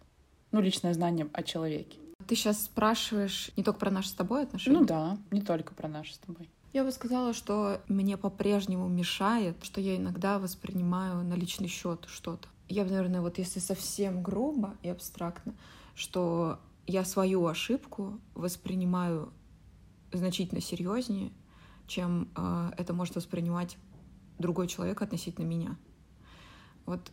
Ну, 0.53 0.61
личное 0.61 0.93
знание 0.93 1.27
о 1.33 1.43
человеке. 1.43 1.99
Ты 2.25 2.35
сейчас 2.35 2.63
спрашиваешь 2.63 3.51
не 3.57 3.63
только 3.63 3.79
про 3.79 3.91
наши 3.91 4.09
с 4.09 4.13
тобой 4.13 4.43
отношения? 4.43 4.79
Ну 4.79 4.85
да, 4.85 5.17
не 5.29 5.41
только 5.41 5.73
про 5.73 5.89
наши 5.89 6.13
с 6.13 6.17
тобой. 6.19 6.49
Я 6.71 6.85
бы 6.85 6.91
сказала, 6.91 7.33
что 7.33 7.81
мне 7.89 8.15
по-прежнему 8.15 8.87
мешает, 8.87 9.57
что 9.61 9.81
я 9.81 9.97
иногда 9.97 10.39
воспринимаю 10.39 11.25
на 11.25 11.33
личный 11.33 11.67
счет 11.67 12.05
что-то. 12.07 12.47
Я, 12.69 12.85
наверное, 12.85 13.19
вот 13.19 13.37
если 13.37 13.59
совсем 13.59 14.23
грубо 14.23 14.75
и 14.83 14.89
абстрактно, 14.89 15.53
что 15.95 16.59
я 16.87 17.03
свою 17.03 17.45
ошибку 17.45 18.21
воспринимаю 18.35 19.33
значительно 20.13 20.61
серьезнее, 20.61 21.31
чем 21.87 22.29
э, 22.35 22.71
это 22.77 22.93
может 22.93 23.15
воспринимать 23.15 23.77
другой 24.37 24.67
человек 24.67 25.01
относительно 25.01 25.45
меня. 25.45 25.77
Вот 26.85 27.11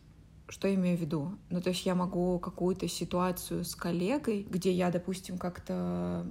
что 0.49 0.69
я 0.69 0.75
имею 0.75 0.99
в 0.99 1.01
виду? 1.01 1.39
Ну, 1.51 1.61
то 1.61 1.71
есть 1.71 1.87
я 1.87 1.95
могу 1.95 2.39
какую-то 2.39 2.89
ситуацию 2.89 3.65
с 3.65 3.75
коллегой, 3.75 4.47
где 4.49 4.73
я, 4.73 4.91
допустим, 4.91 5.39
как-то, 5.39 6.27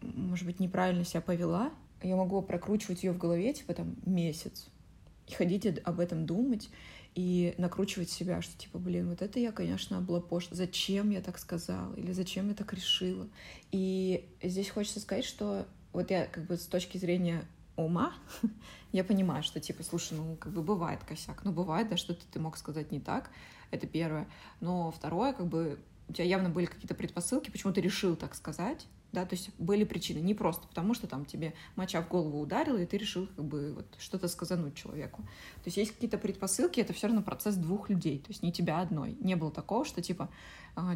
может 0.00 0.46
быть, 0.46 0.58
неправильно 0.58 1.04
себя 1.04 1.20
повела, 1.20 1.70
я 2.02 2.16
могу 2.16 2.42
прокручивать 2.42 3.04
ее 3.04 3.12
в 3.12 3.18
голове, 3.18 3.52
типа, 3.54 3.74
там, 3.74 3.94
месяц, 4.04 4.68
и 5.28 5.34
ходить 5.34 5.66
об 5.84 6.00
этом 6.00 6.26
думать, 6.26 6.70
и 7.14 7.54
накручивать 7.58 8.10
себя, 8.10 8.40
что 8.42 8.56
типа, 8.58 8.78
блин, 8.78 9.10
вот 9.10 9.22
это 9.22 9.38
я, 9.38 9.52
конечно, 9.52 9.98
облапошила. 9.98 10.56
Зачем 10.56 11.10
я 11.10 11.20
так 11.20 11.38
сказала? 11.38 11.94
Или 11.94 12.12
зачем 12.12 12.48
я 12.48 12.54
так 12.54 12.72
решила? 12.72 13.28
И 13.70 14.28
здесь 14.42 14.70
хочется 14.70 15.00
сказать, 15.00 15.24
что 15.24 15.66
вот 15.92 16.10
я 16.10 16.26
как 16.26 16.46
бы 16.46 16.56
с 16.56 16.66
точки 16.66 16.96
зрения 16.96 17.46
ума, 17.76 18.14
я 18.92 19.04
понимаю, 19.04 19.42
что, 19.42 19.60
типа, 19.60 19.82
слушай, 19.82 20.14
ну, 20.16 20.36
как 20.36 20.52
бы 20.52 20.62
бывает 20.62 21.02
косяк. 21.04 21.44
Ну, 21.44 21.52
бывает, 21.52 21.88
да, 21.88 21.96
что-то 21.96 22.24
ты 22.30 22.40
мог 22.40 22.56
сказать 22.56 22.90
не 22.92 23.00
так. 23.00 23.30
Это 23.70 23.86
первое. 23.86 24.28
Но 24.60 24.90
второе, 24.90 25.32
как 25.32 25.46
бы, 25.46 25.78
у 26.08 26.12
тебя 26.12 26.24
явно 26.24 26.50
были 26.50 26.66
какие-то 26.66 26.94
предпосылки, 26.94 27.50
почему 27.50 27.72
ты 27.72 27.80
решил 27.80 28.16
так 28.16 28.34
сказать, 28.34 28.86
да, 29.12 29.26
то 29.26 29.34
есть 29.34 29.50
были 29.58 29.84
причины, 29.84 30.18
не 30.18 30.34
просто 30.34 30.66
потому, 30.66 30.94
что 30.94 31.06
там 31.06 31.26
тебе 31.26 31.52
моча 31.76 32.00
в 32.00 32.08
голову 32.08 32.40
ударила, 32.40 32.78
и 32.78 32.86
ты 32.86 32.96
решил 32.96 33.26
как 33.26 33.44
бы 33.44 33.74
вот 33.74 33.86
что-то 33.98 34.26
сказануть 34.26 34.74
человеку. 34.74 35.22
То 35.22 35.66
есть 35.66 35.76
есть 35.76 35.92
какие-то 35.92 36.16
предпосылки, 36.16 36.80
это 36.80 36.94
все 36.94 37.08
равно 37.08 37.22
процесс 37.22 37.56
двух 37.56 37.90
людей, 37.90 38.18
то 38.18 38.30
есть 38.30 38.42
не 38.42 38.52
тебя 38.52 38.80
одной. 38.80 39.16
Не 39.20 39.36
было 39.36 39.50
такого, 39.50 39.84
что 39.84 40.00
типа 40.00 40.30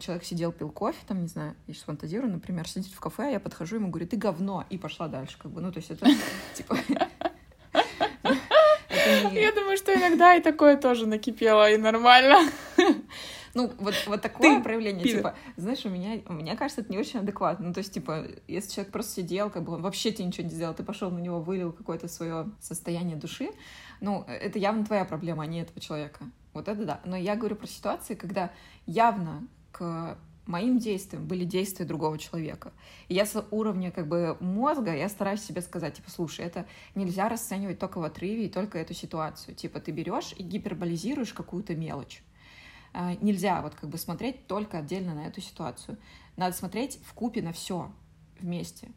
человек 0.01 0.25
сидел, 0.25 0.53
пил 0.53 0.71
кофе, 0.71 0.99
там, 1.07 1.23
не 1.23 1.29
знаю, 1.29 1.55
я 1.67 1.75
сейчас 1.75 1.85
фантазирую, 1.85 2.33
например, 2.33 2.69
сидит 2.69 2.93
в 2.93 3.01
кафе, 3.01 3.25
а 3.25 3.31
я 3.31 3.41
подхожу, 3.41 3.77
ему 3.77 3.89
говорю, 3.89 4.07
ты 4.07 4.17
говно, 4.17 4.65
и 4.71 4.79
пошла 4.79 5.09
дальше, 5.09 5.37
как 5.39 5.51
бы, 5.51 5.61
ну, 5.61 5.71
то 5.71 5.79
есть 5.79 5.91
это 5.91 6.07
типа... 6.55 6.77
Я 9.33 9.53
думаю, 9.53 9.77
что 9.77 9.95
иногда 9.95 10.35
и 10.35 10.43
такое 10.43 10.77
тоже 10.77 11.07
накипело, 11.07 11.71
и 11.71 11.77
нормально. 11.77 12.51
Ну, 13.55 13.73
вот, 13.79 13.95
вот 14.07 14.21
такое 14.21 14.59
ты 14.59 14.62
проявление, 14.62 15.03
пидор. 15.03 15.17
типа, 15.17 15.35
знаешь, 15.57 15.83
у 15.87 15.89
меня, 15.89 16.21
меня 16.29 16.57
кажется, 16.57 16.83
это 16.83 16.93
не 16.93 16.99
очень 16.99 17.21
адекватно. 17.21 17.69
Ну, 17.69 17.73
то 17.73 17.79
есть, 17.79 17.91
типа, 17.95 18.27
если 18.47 18.71
человек 18.71 18.93
просто 18.93 19.12
сидел, 19.12 19.49
как 19.49 19.62
бы 19.65 19.73
он 19.73 19.83
вообще 19.83 20.12
тебе 20.12 20.27
ничего 20.27 20.45
не 20.45 20.51
сделал, 20.51 20.75
ты 20.75 20.83
пошел 20.83 21.11
на 21.11 21.21
него, 21.21 21.41
вылил 21.41 21.73
какое-то 21.73 22.07
свое 22.07 22.51
состояние 22.61 23.17
души, 23.17 23.49
ну, 24.03 24.25
это 24.29 24.59
явно 24.59 24.85
твоя 24.85 25.07
проблема, 25.07 25.45
а 25.45 25.47
не 25.47 25.62
этого 25.62 25.81
человека. 25.81 26.27
Вот 26.53 26.69
это 26.69 26.85
да. 26.85 27.01
Но 27.07 27.17
я 27.17 27.35
говорю 27.35 27.57
про 27.57 27.67
ситуации, 27.67 28.15
когда 28.15 28.51
явно 28.85 29.49
к 29.77 30.17
моим 30.47 30.79
действиям 30.79 31.27
были 31.27 31.45
действия 31.45 31.85
другого 31.85 32.19
человека. 32.19 32.73
И 33.09 33.15
я 33.15 33.27
с 33.27 33.45
уровня 33.51 33.91
как 33.91 34.09
бы 34.09 34.39
мозга, 34.41 34.97
я 34.97 35.09
стараюсь 35.11 35.43
себе 35.43 35.61
сказать, 35.61 35.97
типа, 35.97 36.11
слушай, 36.11 36.47
это 36.47 36.67
нельзя 36.95 37.29
расценивать 37.29 37.79
только 37.79 37.99
в 37.99 38.05
отрыве 38.05 38.47
и 38.47 38.49
только 38.49 38.79
эту 38.79 38.95
ситуацию. 38.95 39.55
Типа, 39.55 39.81
ты 39.81 39.91
берешь 39.91 40.33
и 40.39 40.43
гиперболизируешь 40.43 41.35
какую-то 41.35 41.75
мелочь. 41.75 42.23
А, 42.95 43.15
нельзя 43.21 43.61
вот 43.61 43.75
как 43.75 43.91
бы 43.91 43.99
смотреть 43.99 44.47
только 44.47 44.79
отдельно 44.79 45.15
на 45.15 45.27
эту 45.27 45.43
ситуацию. 45.43 45.99
Надо 46.37 46.57
смотреть 46.57 47.01
в 47.05 47.12
купе 47.12 47.43
на 47.43 47.53
все 47.53 47.93
вместе. 48.41 48.89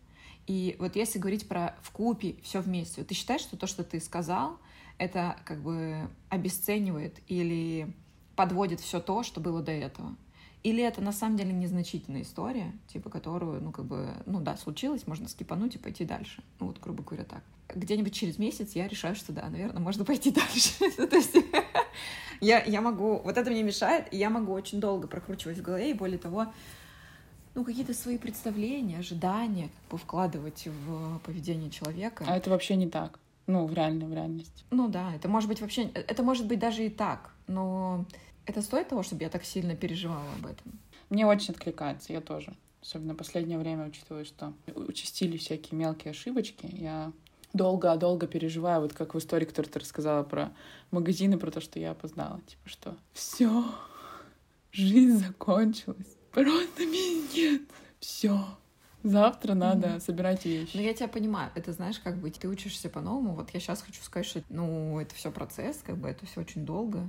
И 0.47 0.77
вот 0.79 0.95
если 0.95 1.19
говорить 1.19 1.49
про 1.49 1.75
в 1.81 1.91
купе 1.91 2.37
все 2.41 2.61
вместе, 2.61 3.03
ты 3.03 3.13
считаешь, 3.13 3.41
что 3.41 3.57
то, 3.57 3.67
что 3.67 3.83
ты 3.83 3.99
сказал, 3.99 4.57
это 4.97 5.35
как 5.43 5.61
бы 5.61 6.09
обесценивает 6.29 7.19
или 7.27 7.93
подводит 8.37 8.79
все 8.79 9.01
то, 9.01 9.23
что 9.23 9.41
было 9.41 9.61
до 9.61 9.73
этого? 9.73 10.15
Или 10.61 10.83
это 10.83 11.01
на 11.01 11.13
самом 11.13 11.37
деле 11.37 11.53
незначительная 11.53 12.23
история, 12.23 12.73
типа 12.87 13.09
которую, 13.09 13.61
ну, 13.61 13.71
как 13.71 13.85
бы, 13.85 14.09
ну 14.25 14.41
да, 14.41 14.57
случилось, 14.57 15.07
можно 15.07 15.29
скипануть 15.29 15.75
и 15.75 15.77
пойти 15.77 16.03
дальше. 16.03 16.43
Ну, 16.59 16.67
вот, 16.67 16.79
грубо 16.79 17.01
говоря, 17.01 17.23
так. 17.23 17.43
Где-нибудь 17.73 18.13
через 18.13 18.37
месяц 18.37 18.73
я 18.73 18.87
решаю, 18.87 19.15
что 19.15 19.31
да, 19.31 19.47
наверное, 19.49 19.81
можно 19.81 20.03
пойти 20.03 20.31
дальше. 20.31 20.73
То 21.07 21.15
есть 21.15 21.37
я, 22.41 22.61
я 22.63 22.81
могу, 22.81 23.19
вот 23.19 23.37
это 23.37 23.49
мне 23.49 23.63
мешает, 23.63 24.13
и 24.13 24.17
я 24.17 24.29
могу 24.29 24.51
очень 24.51 24.81
долго 24.81 25.07
прокручивать 25.07 25.59
в 25.59 25.61
голове, 25.61 25.91
и 25.91 25.93
более 25.93 26.17
того, 26.17 26.47
ну, 27.55 27.63
какие-то 27.63 27.93
свои 27.93 28.17
представления, 28.17 28.99
ожидания 28.99 29.69
как 29.69 29.91
бы 29.91 29.97
вкладывать 29.97 30.67
в 30.67 31.19
поведение 31.19 31.69
человека. 31.69 32.25
А 32.27 32.35
это 32.35 32.49
вообще 32.49 32.75
не 32.75 32.89
так. 32.89 33.17
Ну, 33.47 33.65
в 33.65 33.73
реальной, 33.73 34.05
в 34.05 34.13
реальности. 34.13 34.63
Ну 34.69 34.89
да, 34.89 35.15
это 35.15 35.27
может 35.27 35.49
быть 35.49 35.61
вообще, 35.61 35.83
это 35.93 36.21
может 36.21 36.45
быть 36.45 36.59
даже 36.59 36.85
и 36.85 36.89
так, 36.89 37.33
но 37.47 38.05
это 38.49 38.63
стоит 38.63 38.89
того, 38.89 39.03
чтобы 39.03 39.23
я 39.23 39.29
так 39.29 39.45
сильно 39.45 39.75
переживала 39.75 40.31
об 40.39 40.47
этом? 40.47 40.79
Мне 41.09 41.25
очень 41.25 41.53
откликается, 41.53 42.13
я 42.13 42.19
тоже. 42.19 42.55
Особенно 42.81 43.13
в 43.13 43.17
последнее 43.17 43.59
время, 43.59 43.87
учитывая, 43.87 44.25
что 44.25 44.53
участили 44.73 45.37
всякие 45.37 45.77
мелкие 45.77 46.11
ошибочки, 46.11 46.67
я 46.71 47.11
долго-долго 47.53 48.25
переживаю, 48.25 48.81
вот 48.81 48.93
как 48.93 49.13
в 49.13 49.19
истории, 49.19 49.45
которую 49.45 49.71
ты 49.71 49.79
рассказала 49.79 50.23
про 50.23 50.51
магазины, 50.89 51.37
про 51.37 51.51
то, 51.51 51.61
что 51.61 51.79
я 51.79 51.91
опоздала. 51.91 52.41
Типа, 52.47 52.69
что 52.69 52.97
все, 53.13 53.65
жизнь 54.71 55.17
закончилась. 55.19 56.17
Просто 56.31 56.85
меня 56.85 57.27
нет. 57.35 57.61
Все. 57.99 58.39
Завтра 59.03 59.53
надо 59.53 59.87
mm-hmm. 59.87 59.99
собирать 59.99 60.45
вещи. 60.45 60.75
Ну, 60.75 60.81
я 60.81 60.93
тебя 60.93 61.07
понимаю. 61.07 61.51
Это 61.55 61.71
знаешь, 61.71 61.99
как 61.99 62.17
бы 62.17 62.31
ты 62.31 62.47
учишься 62.47 62.89
по-новому. 62.89 63.33
Вот 63.33 63.51
я 63.51 63.59
сейчас 63.59 63.81
хочу 63.81 64.01
сказать, 64.01 64.25
что 64.25 64.43
ну, 64.49 64.99
это 64.99 65.15
все 65.15 65.31
процесс, 65.31 65.81
как 65.85 65.97
бы 65.97 66.09
это 66.09 66.25
все 66.25 66.41
очень 66.41 66.65
долго. 66.65 67.07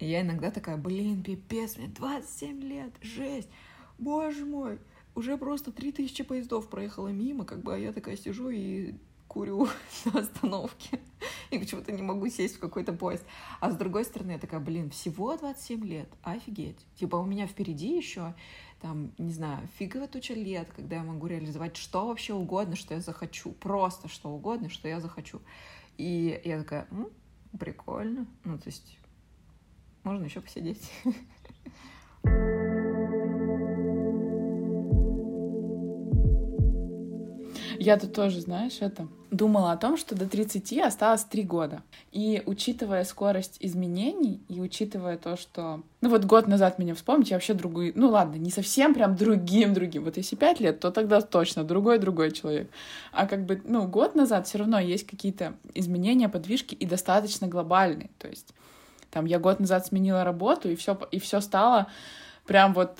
И 0.00 0.06
я 0.06 0.22
иногда 0.22 0.50
такая, 0.50 0.78
блин, 0.78 1.22
пипец, 1.22 1.76
мне 1.76 1.86
27 1.86 2.62
лет, 2.62 2.92
жесть, 3.02 3.48
боже 3.98 4.46
мой, 4.46 4.78
уже 5.14 5.36
просто 5.36 5.72
3000 5.72 6.24
поездов 6.24 6.68
проехало 6.68 7.08
мимо, 7.08 7.44
как 7.44 7.62
бы, 7.62 7.74
а 7.74 7.78
я 7.78 7.92
такая 7.92 8.16
сижу 8.16 8.48
и 8.48 8.94
курю 9.28 9.68
на 10.06 10.20
остановке. 10.20 11.00
И 11.50 11.58
почему-то 11.58 11.92
не 11.92 12.02
могу 12.02 12.28
сесть 12.28 12.56
в 12.56 12.60
какой-то 12.60 12.94
поезд. 12.94 13.24
А 13.60 13.70
с 13.70 13.76
другой 13.76 14.04
стороны, 14.04 14.32
я 14.32 14.38
такая, 14.38 14.60
блин, 14.60 14.88
всего 14.88 15.36
27 15.36 15.84
лет, 15.84 16.08
офигеть. 16.22 16.78
Типа 16.96 17.16
у 17.16 17.26
меня 17.26 17.46
впереди 17.46 17.94
еще, 17.94 18.34
там, 18.80 19.12
не 19.18 19.32
знаю, 19.32 19.68
фиговая 19.78 20.08
туча 20.08 20.32
лет, 20.32 20.68
когда 20.74 20.96
я 20.96 21.02
могу 21.02 21.26
реализовать 21.26 21.76
что 21.76 22.06
вообще 22.06 22.32
угодно, 22.32 22.74
что 22.74 22.94
я 22.94 23.00
захочу. 23.00 23.52
Просто 23.52 24.08
что 24.08 24.30
угодно, 24.30 24.70
что 24.70 24.88
я 24.88 25.00
захочу. 25.00 25.40
И 25.98 26.40
я 26.44 26.58
такая, 26.60 26.86
М, 26.90 27.08
прикольно. 27.58 28.26
Ну, 28.44 28.56
то 28.56 28.68
есть 28.68 28.99
можно 30.04 30.24
еще 30.24 30.40
посидеть. 30.40 30.90
Я 37.82 37.96
тут 37.96 38.12
тоже, 38.12 38.42
знаешь, 38.42 38.76
это 38.80 39.08
думала 39.30 39.72
о 39.72 39.76
том, 39.78 39.96
что 39.96 40.14
до 40.14 40.28
30 40.28 40.78
осталось 40.80 41.24
3 41.24 41.42
года. 41.44 41.82
И 42.12 42.42
учитывая 42.44 43.04
скорость 43.04 43.56
изменений, 43.60 44.42
и 44.48 44.60
учитывая 44.60 45.16
то, 45.16 45.38
что... 45.38 45.82
Ну 46.02 46.10
вот 46.10 46.26
год 46.26 46.46
назад 46.46 46.78
меня 46.78 46.94
вспомните, 46.94 47.30
я 47.30 47.36
вообще 47.36 47.54
другой... 47.54 47.92
Ну 47.94 48.10
ладно, 48.10 48.36
не 48.36 48.50
совсем 48.50 48.92
прям 48.92 49.16
другим-другим. 49.16 50.04
Вот 50.04 50.18
если 50.18 50.36
5 50.36 50.60
лет, 50.60 50.80
то 50.80 50.90
тогда 50.90 51.22
точно 51.22 51.64
другой-другой 51.64 52.32
человек. 52.32 52.70
А 53.12 53.26
как 53.26 53.46
бы, 53.46 53.62
ну, 53.64 53.88
год 53.88 54.14
назад 54.14 54.46
все 54.46 54.58
равно 54.58 54.78
есть 54.78 55.06
какие-то 55.06 55.54
изменения, 55.72 56.28
подвижки 56.28 56.74
и 56.74 56.84
достаточно 56.84 57.48
глобальные. 57.48 58.10
То 58.18 58.28
есть 58.28 58.52
там 59.10 59.24
я 59.24 59.38
год 59.38 59.60
назад 59.60 59.86
сменила 59.86 60.24
работу, 60.24 60.70
и 60.70 60.76
все 60.76 60.98
и 61.10 61.18
все 61.18 61.40
стало 61.40 61.88
прям 62.46 62.74
вот 62.74 62.98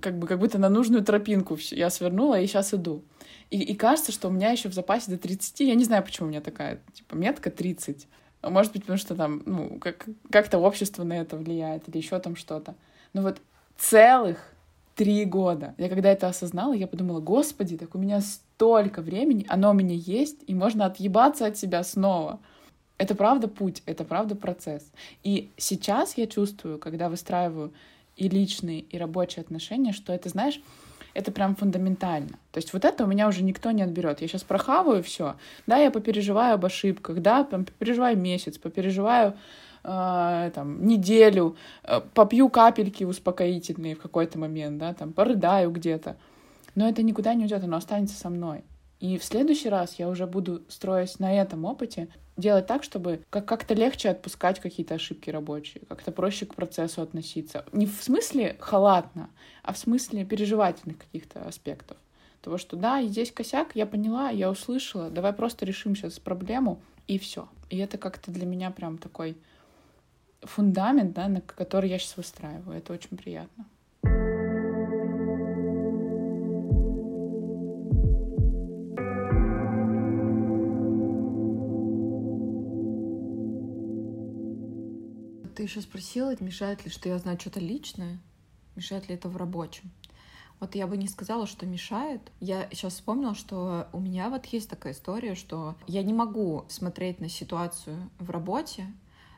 как 0.00 0.18
бы 0.18 0.26
как 0.26 0.38
будто 0.38 0.58
на 0.58 0.68
нужную 0.68 1.04
тропинку 1.04 1.56
я 1.70 1.90
свернула 1.90 2.40
и 2.40 2.46
сейчас 2.46 2.74
иду. 2.74 3.02
И, 3.50 3.60
и 3.62 3.74
кажется, 3.74 4.12
что 4.12 4.28
у 4.28 4.30
меня 4.30 4.50
еще 4.50 4.68
в 4.68 4.74
запасе 4.74 5.10
до 5.10 5.18
30, 5.18 5.60
я 5.60 5.74
не 5.74 5.84
знаю, 5.84 6.02
почему 6.04 6.26
у 6.26 6.30
меня 6.30 6.40
такая, 6.40 6.80
типа, 6.92 7.14
метка 7.14 7.50
30. 7.50 8.06
Может 8.42 8.72
быть, 8.72 8.82
потому 8.82 8.98
что 8.98 9.14
там, 9.14 9.42
ну, 9.46 9.78
как, 9.78 10.06
как-то 10.30 10.58
общество 10.58 11.02
на 11.02 11.14
это 11.14 11.36
влияет 11.36 11.88
или 11.88 11.96
еще 11.96 12.18
там 12.18 12.36
что-то. 12.36 12.74
Но 13.14 13.22
вот 13.22 13.40
целых 13.78 14.52
три 14.94 15.24
года. 15.24 15.74
Я 15.78 15.88
когда 15.88 16.10
это 16.10 16.28
осознала, 16.28 16.72
я 16.72 16.86
подумала, 16.86 17.20
господи, 17.20 17.76
так 17.76 17.94
у 17.94 17.98
меня 17.98 18.20
столько 18.20 19.00
времени, 19.00 19.46
оно 19.48 19.70
у 19.70 19.74
меня 19.74 19.94
есть, 19.94 20.38
и 20.46 20.54
можно 20.54 20.86
отъебаться 20.86 21.46
от 21.46 21.56
себя 21.56 21.82
снова. 21.84 22.40
Это 22.98 23.14
правда 23.14 23.48
путь, 23.48 23.82
это 23.86 24.04
правда 24.04 24.34
процесс. 24.34 24.90
И 25.22 25.50
сейчас 25.56 26.16
я 26.16 26.26
чувствую, 26.26 26.78
когда 26.78 27.08
выстраиваю 27.08 27.72
и 28.16 28.28
личные, 28.28 28.80
и 28.80 28.98
рабочие 28.98 29.42
отношения, 29.42 29.92
что 29.92 30.12
это, 30.12 30.28
знаешь, 30.28 30.60
это 31.14 31.32
прям 31.32 31.54
фундаментально. 31.54 32.38
То 32.52 32.58
есть 32.58 32.72
вот 32.72 32.84
это 32.84 33.04
у 33.04 33.06
меня 33.06 33.28
уже 33.28 33.42
никто 33.42 33.70
не 33.70 33.82
отберет. 33.82 34.20
Я 34.20 34.28
сейчас 34.28 34.42
прохаваю 34.42 35.02
все. 35.02 35.36
Да, 35.66 35.76
я 35.78 35.90
попереживаю 35.90 36.54
об 36.54 36.64
ошибках, 36.64 37.20
да, 37.20 37.44
попереживаю 37.44 38.18
месяц, 38.18 38.58
попереживаю 38.58 39.34
э, 39.84 40.50
там, 40.54 40.86
неделю, 40.86 41.56
э, 41.84 42.00
попью 42.14 42.48
капельки 42.48 43.04
успокоительные 43.04 43.94
в 43.94 44.00
какой-то 44.00 44.38
момент, 44.38 44.78
да, 44.78 44.94
там, 44.94 45.12
порыдаю 45.12 45.70
где-то. 45.70 46.16
Но 46.74 46.88
это 46.88 47.02
никуда 47.02 47.34
не 47.34 47.44
уйдет, 47.44 47.64
оно 47.64 47.76
останется 47.76 48.16
со 48.16 48.28
мной. 48.28 48.62
И 49.00 49.18
в 49.18 49.24
следующий 49.24 49.68
раз 49.68 49.94
я 49.98 50.08
уже 50.08 50.26
буду, 50.26 50.62
строясь 50.68 51.18
на 51.18 51.32
этом 51.32 51.64
опыте, 51.64 52.08
делать 52.38 52.66
так, 52.66 52.84
чтобы 52.84 53.20
как- 53.28 53.44
как-то 53.44 53.74
легче 53.74 54.08
отпускать 54.08 54.60
какие-то 54.60 54.94
ошибки 54.94 55.28
рабочие, 55.28 55.82
как-то 55.88 56.12
проще 56.12 56.46
к 56.46 56.54
процессу 56.54 57.02
относиться. 57.02 57.66
Не 57.72 57.86
в 57.86 58.02
смысле 58.02 58.56
халатно, 58.60 59.28
а 59.62 59.72
в 59.72 59.78
смысле 59.78 60.24
переживательных 60.24 60.98
каких-то 60.98 61.46
аспектов. 61.46 61.98
Того, 62.40 62.56
что 62.56 62.76
да, 62.76 63.02
здесь 63.02 63.32
косяк, 63.32 63.74
я 63.74 63.84
поняла, 63.84 64.30
я 64.30 64.48
услышала, 64.48 65.10
давай 65.10 65.32
просто 65.32 65.66
решим 65.66 65.96
сейчас 65.96 66.20
проблему, 66.20 66.80
и 67.08 67.18
все. 67.18 67.48
И 67.68 67.78
это 67.78 67.98
как-то 67.98 68.30
для 68.30 68.46
меня 68.46 68.70
прям 68.70 68.96
такой 68.98 69.36
фундамент, 70.42 71.12
да, 71.14 71.28
на 71.28 71.40
который 71.40 71.90
я 71.90 71.98
сейчас 71.98 72.16
выстраиваю. 72.16 72.78
Это 72.78 72.92
очень 72.92 73.16
приятно. 73.16 73.66
Еще 85.68 85.80
спросила, 85.82 86.34
мешает 86.40 86.84
ли, 86.84 86.90
что 86.90 87.08
я 87.08 87.18
знаю 87.18 87.38
что-то 87.38 87.60
личное, 87.60 88.18
мешает 88.74 89.08
ли 89.08 89.14
это 89.14 89.28
в 89.28 89.36
рабочем. 89.36 89.90
Вот 90.60 90.74
я 90.74 90.86
бы 90.86 90.96
не 90.96 91.06
сказала, 91.06 91.46
что 91.46 91.66
мешает. 91.66 92.20
Я 92.40 92.68
сейчас 92.72 92.94
вспомнила, 92.94 93.34
что 93.34 93.88
у 93.92 94.00
меня 94.00 94.28
вот 94.28 94.46
есть 94.46 94.68
такая 94.68 94.92
история, 94.92 95.34
что 95.34 95.76
я 95.86 96.02
не 96.02 96.12
могу 96.12 96.64
смотреть 96.68 97.20
на 97.20 97.28
ситуацию 97.28 98.10
в 98.18 98.30
работе 98.30 98.86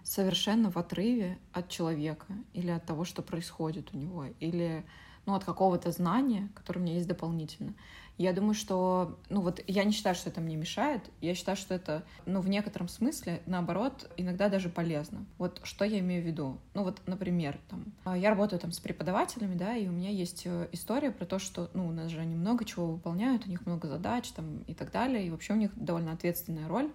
совершенно 0.02 0.70
в 0.70 0.78
отрыве 0.78 1.38
от 1.52 1.68
человека 1.68 2.26
или 2.54 2.70
от 2.70 2.86
того, 2.86 3.04
что 3.04 3.20
происходит 3.20 3.90
у 3.92 3.98
него, 3.98 4.24
или 4.40 4.84
ну, 5.26 5.34
от 5.34 5.44
какого-то 5.44 5.90
знания, 5.90 6.48
которое 6.54 6.80
у 6.80 6.82
меня 6.82 6.94
есть 6.94 7.08
дополнительно. 7.08 7.74
Я 8.20 8.34
думаю, 8.34 8.52
что, 8.52 9.18
ну 9.30 9.40
вот, 9.40 9.62
я 9.66 9.82
не 9.82 9.92
считаю, 9.92 10.14
что 10.14 10.28
это 10.28 10.42
мне 10.42 10.54
мешает. 10.54 11.00
Я 11.22 11.34
считаю, 11.34 11.56
что 11.56 11.72
это, 11.72 12.04
ну, 12.26 12.42
в 12.42 12.50
некотором 12.50 12.86
смысле, 12.86 13.40
наоборот, 13.46 14.10
иногда 14.18 14.50
даже 14.50 14.68
полезно. 14.68 15.24
Вот 15.38 15.58
что 15.64 15.86
я 15.86 16.00
имею 16.00 16.22
в 16.22 16.26
виду? 16.26 16.58
Ну 16.74 16.84
вот, 16.84 17.00
например, 17.06 17.58
там, 17.70 17.94
а, 18.04 18.18
я 18.18 18.28
работаю 18.28 18.60
там 18.60 18.72
с 18.72 18.78
преподавателями, 18.78 19.54
да, 19.54 19.74
и 19.74 19.88
у 19.88 19.90
меня 19.90 20.10
есть 20.10 20.42
э, 20.44 20.68
история 20.70 21.12
про 21.12 21.24
то, 21.24 21.38
что, 21.38 21.70
ну, 21.72 21.88
у 21.88 21.92
нас 21.92 22.10
же 22.10 22.20
они 22.20 22.34
много 22.34 22.66
чего 22.66 22.88
выполняют, 22.88 23.46
у 23.46 23.48
них 23.48 23.64
много 23.64 23.88
задач 23.88 24.28
там 24.32 24.64
и 24.66 24.74
так 24.74 24.92
далее, 24.92 25.26
и 25.26 25.30
вообще 25.30 25.54
у 25.54 25.56
них 25.56 25.70
довольно 25.74 26.12
ответственная 26.12 26.68
роль. 26.68 26.92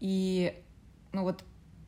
И, 0.00 0.60
ну 1.12 1.22
вот, 1.22 1.44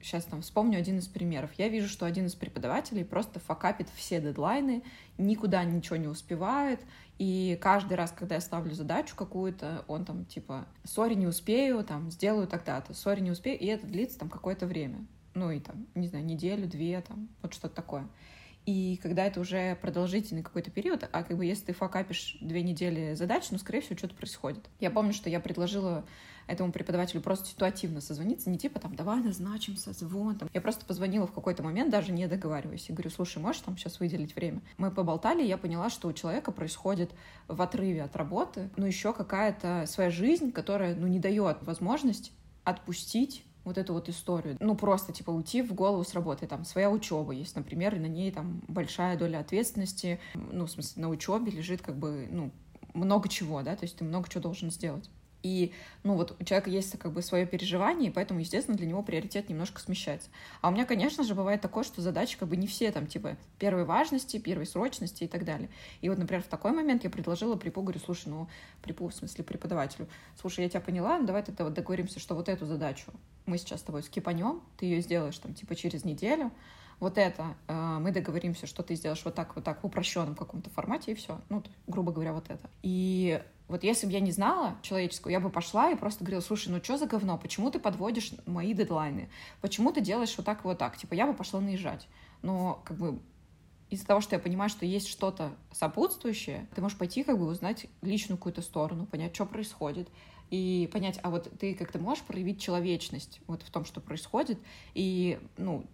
сейчас 0.07 0.24
там 0.24 0.40
вспомню 0.40 0.78
один 0.78 0.98
из 0.98 1.09
примеров. 1.09 1.50
Я 1.59 1.68
вижу, 1.68 1.88
что 1.88 2.07
один 2.07 2.26
из 2.26 2.34
преподавателей 2.34 3.04
просто 3.04 3.40
факапит 3.40 3.88
все 3.94 4.20
дедлайны, 4.20 4.82
никуда 5.18 5.64
ничего 5.64 5.96
не 5.96 6.07
успевает, 6.07 6.80
и 7.18 7.59
каждый 7.61 7.94
раз, 7.94 8.12
когда 8.12 8.36
я 8.36 8.40
ставлю 8.40 8.72
задачу 8.72 9.16
какую-то, 9.16 9.84
он 9.88 10.04
там 10.04 10.24
типа 10.24 10.66
«сори, 10.84 11.14
не 11.14 11.26
успею», 11.26 11.82
там 11.82 12.11
«сделаю 12.11 12.46
тогда-то», 12.46 12.94
«сори, 12.94 13.20
не 13.20 13.30
успею», 13.30 13.59
и 13.59 13.66
это 13.66 13.86
длится 13.86 14.18
там 14.18 14.28
какое-то 14.28 14.66
время. 14.66 15.04
Ну 15.34 15.50
и 15.50 15.59
там, 15.61 15.86
не 15.94 16.07
знаю, 16.07 16.24
неделю, 16.24 16.66
две, 16.66 17.00
там, 17.00 17.28
вот 17.42 17.52
что-то 17.52 17.74
такое. 17.74 18.07
И 18.66 18.98
когда 19.00 19.24
это 19.24 19.40
уже 19.40 19.76
продолжительный 19.76 20.42
какой-то 20.42 20.72
период, 20.72 21.08
а 21.10 21.22
как 21.22 21.36
бы 21.36 21.46
если 21.46 21.66
ты 21.66 21.72
факапишь 21.72 22.36
две 22.40 22.62
недели 22.62 23.14
задач, 23.14 23.44
ну, 23.52 23.58
скорее 23.58 23.80
всего, 23.80 23.96
что-то 23.96 24.16
происходит. 24.16 24.68
Я 24.80 24.90
помню, 24.90 25.12
что 25.12 25.30
я 25.30 25.38
предложила 25.38 26.04
этому 26.48 26.72
преподавателю 26.72 27.20
просто 27.20 27.46
ситуативно 27.46 28.00
созвониться, 28.00 28.50
не 28.50 28.58
типа 28.58 28.80
там, 28.80 28.94
давай 28.94 29.20
назначим 29.20 29.76
созвон. 29.76 30.36
Там. 30.36 30.48
Я 30.52 30.60
просто 30.60 30.84
позвонила 30.84 31.26
в 31.26 31.32
какой-то 31.32 31.62
момент, 31.62 31.90
даже 31.90 32.12
не 32.12 32.26
договариваясь, 32.26 32.88
и 32.88 32.92
говорю, 32.92 33.10
слушай, 33.10 33.38
можешь 33.38 33.62
там 33.62 33.76
сейчас 33.76 34.00
выделить 34.00 34.34
время? 34.34 34.60
Мы 34.78 34.90
поболтали, 34.90 35.44
и 35.44 35.48
я 35.48 35.58
поняла, 35.58 35.88
что 35.88 36.08
у 36.08 36.12
человека 36.12 36.50
происходит 36.50 37.12
в 37.46 37.62
отрыве 37.62 38.02
от 38.02 38.16
работы, 38.16 38.70
ну, 38.76 38.86
еще 38.86 39.12
какая-то 39.12 39.84
своя 39.86 40.10
жизнь, 40.10 40.50
которая, 40.50 40.96
ну, 40.96 41.06
не 41.06 41.20
дает 41.20 41.58
возможность 41.62 42.32
отпустить 42.64 43.44
вот 43.66 43.76
эту 43.78 43.92
вот 43.92 44.08
историю. 44.08 44.56
Ну, 44.60 44.76
просто, 44.76 45.12
типа, 45.12 45.30
уйти 45.30 45.60
в 45.60 45.74
голову 45.74 46.04
с 46.04 46.14
работы. 46.14 46.46
Там 46.46 46.64
своя 46.64 46.88
учеба 46.88 47.32
есть, 47.32 47.56
например, 47.56 47.96
и 47.96 47.98
на 47.98 48.06
ней 48.06 48.30
там 48.30 48.62
большая 48.68 49.18
доля 49.18 49.40
ответственности. 49.40 50.20
Ну, 50.34 50.66
в 50.66 50.70
смысле, 50.70 51.02
на 51.02 51.08
учебе 51.10 51.50
лежит 51.50 51.82
как 51.82 51.96
бы, 51.96 52.28
ну, 52.30 52.52
много 52.94 53.28
чего, 53.28 53.62
да, 53.62 53.76
то 53.76 53.84
есть 53.84 53.96
ты 53.96 54.04
много 54.04 54.28
чего 54.28 54.42
должен 54.42 54.70
сделать. 54.70 55.10
И, 55.47 55.72
ну, 56.03 56.16
вот 56.16 56.36
у 56.40 56.44
человека 56.44 56.70
есть 56.70 56.99
как 56.99 57.12
бы 57.12 57.22
свое 57.22 57.47
переживание, 57.47 58.11
и 58.11 58.12
поэтому, 58.12 58.40
естественно, 58.40 58.76
для 58.76 58.86
него 58.86 59.03
приоритет 59.03 59.49
немножко 59.49 59.80
смещается. 59.80 60.28
А 60.61 60.68
у 60.68 60.72
меня, 60.72 60.84
конечно 60.84 61.22
же, 61.22 61.36
бывает 61.36 61.61
такое, 61.61 61.84
что 61.84 62.03
задачи 62.03 62.36
как 62.36 62.49
бы 62.49 62.57
не 62.57 62.66
все 62.66 62.90
там, 62.90 63.07
типа, 63.07 63.36
первой 63.61 63.84
важности, 63.84 64.38
первой 64.38 64.66
срочности 64.66 65.22
и 65.24 65.28
так 65.28 65.44
далее. 65.44 65.68
И 66.01 66.09
вот, 66.09 66.18
например, 66.18 66.42
в 66.42 66.49
такой 66.49 66.72
момент 66.72 67.05
я 67.05 67.11
предложила 67.11 67.55
Припу, 67.55 67.82
говорю, 67.82 68.01
слушай, 68.01 68.28
ну, 68.28 68.49
Припу, 68.82 69.07
в 69.07 69.14
смысле, 69.14 69.44
преподавателю, 69.44 70.09
слушай, 70.40 70.64
я 70.64 70.68
тебя 70.68 70.80
поняла, 70.80 71.18
ну, 71.18 71.26
давай 71.26 71.44
тогда 71.44 71.62
вот 71.62 71.74
договоримся, 71.74 72.18
что 72.18 72.34
вот 72.34 72.49
эту 72.49 72.66
задачу 72.66 73.12
мы 73.47 73.59
сейчас 73.59 73.80
с 73.80 73.84
тобой 73.84 74.03
скипанем, 74.03 74.62
ты 74.76 74.86
ее 74.86 75.01
сделаешь 75.01 75.38
там, 75.38 75.55
типа, 75.55 75.76
через 75.76 76.05
неделю, 76.05 76.51
вот 77.01 77.18
это 77.18 77.55
э, 77.68 77.99
мы 78.01 78.11
договоримся, 78.12 78.66
что 78.66 78.82
ты 78.82 78.94
сделаешь 78.94 79.24
вот 79.24 79.34
так, 79.34 79.55
вот 79.55 79.64
так 79.64 79.82
в 79.82 79.86
упрощенном 79.86 80.34
каком-то 80.34 80.70
формате, 80.70 81.12
и 81.12 81.14
все. 81.14 81.40
Ну, 81.49 81.62
грубо 81.86 82.12
говоря, 82.12 82.32
вот 82.32 82.49
это. 82.49 82.70
И 82.82 83.42
вот 83.68 83.82
если 83.82 84.07
бы 84.07 84.12
я 84.12 84.20
не 84.20 84.32
знала 84.32 84.76
человеческого, 84.82 85.30
я 85.30 85.40
бы 85.40 85.51
пошла 85.51 85.90
и 85.90 85.97
просто 85.97 86.24
говорила, 86.24 86.40
слушай, 86.40 86.68
ну 86.68 86.82
что 86.82 86.97
за 86.97 87.07
говно, 87.07 87.36
почему 87.36 87.70
ты 87.70 87.78
подводишь 87.78 88.32
мои 88.47 88.72
дедлайны, 88.72 89.28
почему 89.61 89.92
ты 89.92 90.01
делаешь 90.01 90.34
вот 90.36 90.47
так 90.47 90.61
и 90.61 90.62
вот 90.62 90.78
так, 90.78 90.97
типа 90.97 91.14
я 91.14 91.26
бы 91.26 91.34
пошла 91.34 91.61
наезжать. 91.61 92.09
Но 92.42 92.80
как 92.84 92.97
бы 92.97 93.20
из-за 93.90 94.07
того, 94.07 94.20
что 94.20 94.36
я 94.36 94.40
понимаю, 94.40 94.70
что 94.70 94.86
есть 94.86 95.09
что-то 95.09 95.53
сопутствующее, 95.72 96.66
ты 96.74 96.80
можешь 96.80 96.99
пойти 96.99 97.24
как 97.24 97.38
бы 97.38 97.47
узнать 97.47 97.86
личную 98.03 98.38
какую-то 98.38 98.62
сторону, 98.62 99.07
понять, 99.07 99.34
что 99.34 99.47
происходит, 99.47 100.09
и 100.51 100.88
понять, 100.92 101.18
а 101.22 101.30
вот 101.30 101.51
ты 101.59 101.74
как-то 101.74 101.99
можешь 101.99 102.22
проявить 102.22 102.61
человечность 102.61 103.40
вот 103.47 103.62
в 103.62 103.70
том, 103.70 103.84
что 103.84 104.01
происходит, 104.01 104.59
и, 104.94 105.40
ну, 105.57 105.84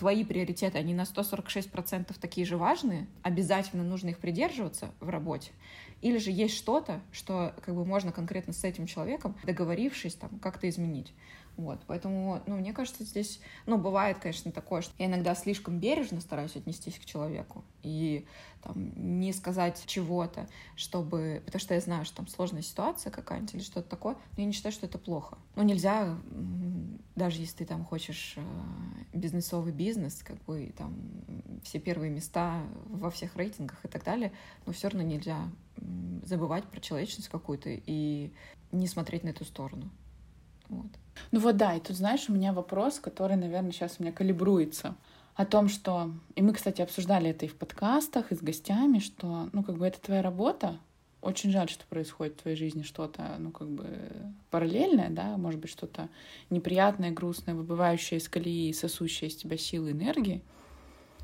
твои 0.00 0.24
приоритеты, 0.24 0.78
они 0.78 0.94
на 0.94 1.02
146% 1.02 2.18
такие 2.18 2.46
же 2.46 2.56
важные, 2.56 3.06
обязательно 3.22 3.84
нужно 3.84 4.08
их 4.08 4.18
придерживаться 4.18 4.92
в 4.98 5.10
работе, 5.10 5.50
или 6.00 6.16
же 6.16 6.30
есть 6.30 6.56
что-то, 6.56 7.02
что 7.12 7.54
как 7.62 7.74
бы 7.74 7.84
можно 7.84 8.10
конкретно 8.10 8.54
с 8.54 8.64
этим 8.64 8.86
человеком, 8.86 9.36
договорившись, 9.44 10.14
там, 10.14 10.38
как-то 10.38 10.70
изменить. 10.70 11.12
Вот, 11.56 11.80
поэтому, 11.86 12.42
ну, 12.46 12.56
мне 12.56 12.72
кажется, 12.72 13.04
здесь, 13.04 13.40
ну, 13.66 13.76
бывает, 13.76 14.18
конечно, 14.18 14.50
такое, 14.50 14.80
что 14.80 14.94
я 14.98 15.06
иногда 15.06 15.34
слишком 15.34 15.78
бережно 15.78 16.20
стараюсь 16.20 16.56
отнестись 16.56 16.98
к 16.98 17.04
человеку 17.04 17.64
и 17.82 18.26
там 18.62 18.92
не 19.18 19.32
сказать 19.32 19.82
чего-то, 19.86 20.48
чтобы, 20.76 21.42
потому 21.44 21.60
что 21.60 21.74
я 21.74 21.80
знаю, 21.80 22.04
что 22.04 22.18
там 22.18 22.28
сложная 22.28 22.62
ситуация 22.62 23.10
какая-нибудь 23.10 23.54
или 23.54 23.62
что-то 23.62 23.88
такое, 23.88 24.14
но 24.36 24.42
я 24.42 24.44
не 24.44 24.52
считаю, 24.52 24.72
что 24.72 24.86
это 24.86 24.98
плохо. 24.98 25.38
Ну, 25.56 25.62
нельзя, 25.62 26.16
даже 27.14 27.40
если 27.40 27.58
ты 27.58 27.66
там 27.66 27.84
хочешь 27.84 28.34
э, 28.36 28.42
бизнесовый 29.12 29.72
бизнес, 29.72 30.22
как 30.22 30.42
бы 30.44 30.72
там 30.76 30.94
все 31.62 31.78
первые 31.78 32.10
места 32.10 32.62
во 32.86 33.10
всех 33.10 33.36
рейтингах 33.36 33.84
и 33.84 33.88
так 33.88 34.04
далее, 34.04 34.32
но 34.66 34.72
все 34.72 34.88
равно 34.88 35.06
нельзя 35.06 35.38
забывать 36.24 36.64
про 36.64 36.80
человечность 36.80 37.28
какую-то 37.28 37.70
и 37.70 38.32
не 38.72 38.86
смотреть 38.86 39.24
на 39.24 39.30
эту 39.30 39.44
сторону. 39.44 39.90
Вот. 40.70 40.86
Ну 41.32 41.40
вот 41.40 41.56
да, 41.56 41.74
и 41.74 41.80
тут, 41.80 41.96
знаешь, 41.96 42.28
у 42.28 42.32
меня 42.32 42.52
вопрос, 42.52 42.98
который, 42.98 43.36
наверное, 43.36 43.72
сейчас 43.72 43.96
у 43.98 44.02
меня 44.02 44.12
калибруется. 44.12 44.96
О 45.34 45.44
том, 45.44 45.68
что... 45.68 46.12
И 46.34 46.42
мы, 46.42 46.52
кстати, 46.52 46.80
обсуждали 46.80 47.30
это 47.30 47.46
и 47.46 47.48
в 47.48 47.56
подкастах, 47.56 48.30
и 48.30 48.36
с 48.36 48.40
гостями, 48.40 48.98
что, 48.98 49.48
ну, 49.52 49.62
как 49.62 49.76
бы 49.76 49.86
это 49.86 50.00
твоя 50.00 50.22
работа, 50.22 50.78
очень 51.22 51.50
жаль, 51.50 51.68
что 51.68 51.84
происходит 51.86 52.34
в 52.34 52.42
твоей 52.42 52.56
жизни 52.56 52.82
что-то, 52.82 53.36
ну, 53.38 53.50
как 53.50 53.68
бы 53.68 53.86
параллельное, 54.50 55.10
да, 55.10 55.36
может 55.36 55.60
быть, 55.60 55.70
что-то 55.70 56.08
неприятное, 56.50 57.10
грустное, 57.10 57.54
выбывающее 57.54 58.18
из 58.18 58.28
колеи, 58.28 58.72
сосущее 58.72 59.28
из 59.28 59.36
тебя 59.36 59.56
силы, 59.56 59.92
энергии. 59.92 60.42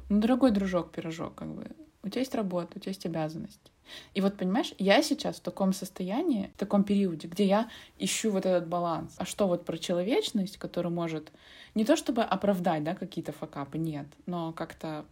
Ну, 0.09 0.21
дорогой 0.21 0.51
дружок, 0.51 0.93
пирожок, 0.93 1.35
как 1.35 1.55
бы, 1.55 1.71
у 2.03 2.09
тебя 2.09 2.21
есть 2.21 2.35
работа, 2.35 2.73
у 2.77 2.81
тебя 2.81 2.91
есть 2.91 3.07
обязанности. 3.07 3.71
И 4.15 4.21
вот, 4.21 4.37
понимаешь, 4.37 4.73
я 4.79 5.03
сейчас 5.03 5.37
в 5.37 5.41
таком 5.41 5.73
состоянии, 5.73 6.51
в 6.57 6.59
таком 6.59 6.85
периоде, 6.85 7.29
где 7.29 7.45
я 7.47 7.71
ищу 7.99 8.31
вот 8.31 8.47
этот 8.47 8.69
баланс. 8.69 9.15
А 9.19 9.25
что 9.25 9.47
вот 9.47 9.65
про 9.65 9.79
человечность, 9.79 10.59
которая 10.59 10.93
может 10.93 11.33
не 11.75 11.85
то 11.85 11.97
чтобы 11.97 12.23
оправдать, 12.23 12.85
да, 12.85 12.95
какие-то 12.95 13.33
факапы, 13.33 13.79
нет, 13.79 14.07
но 14.27 14.53
как-то 14.53 15.05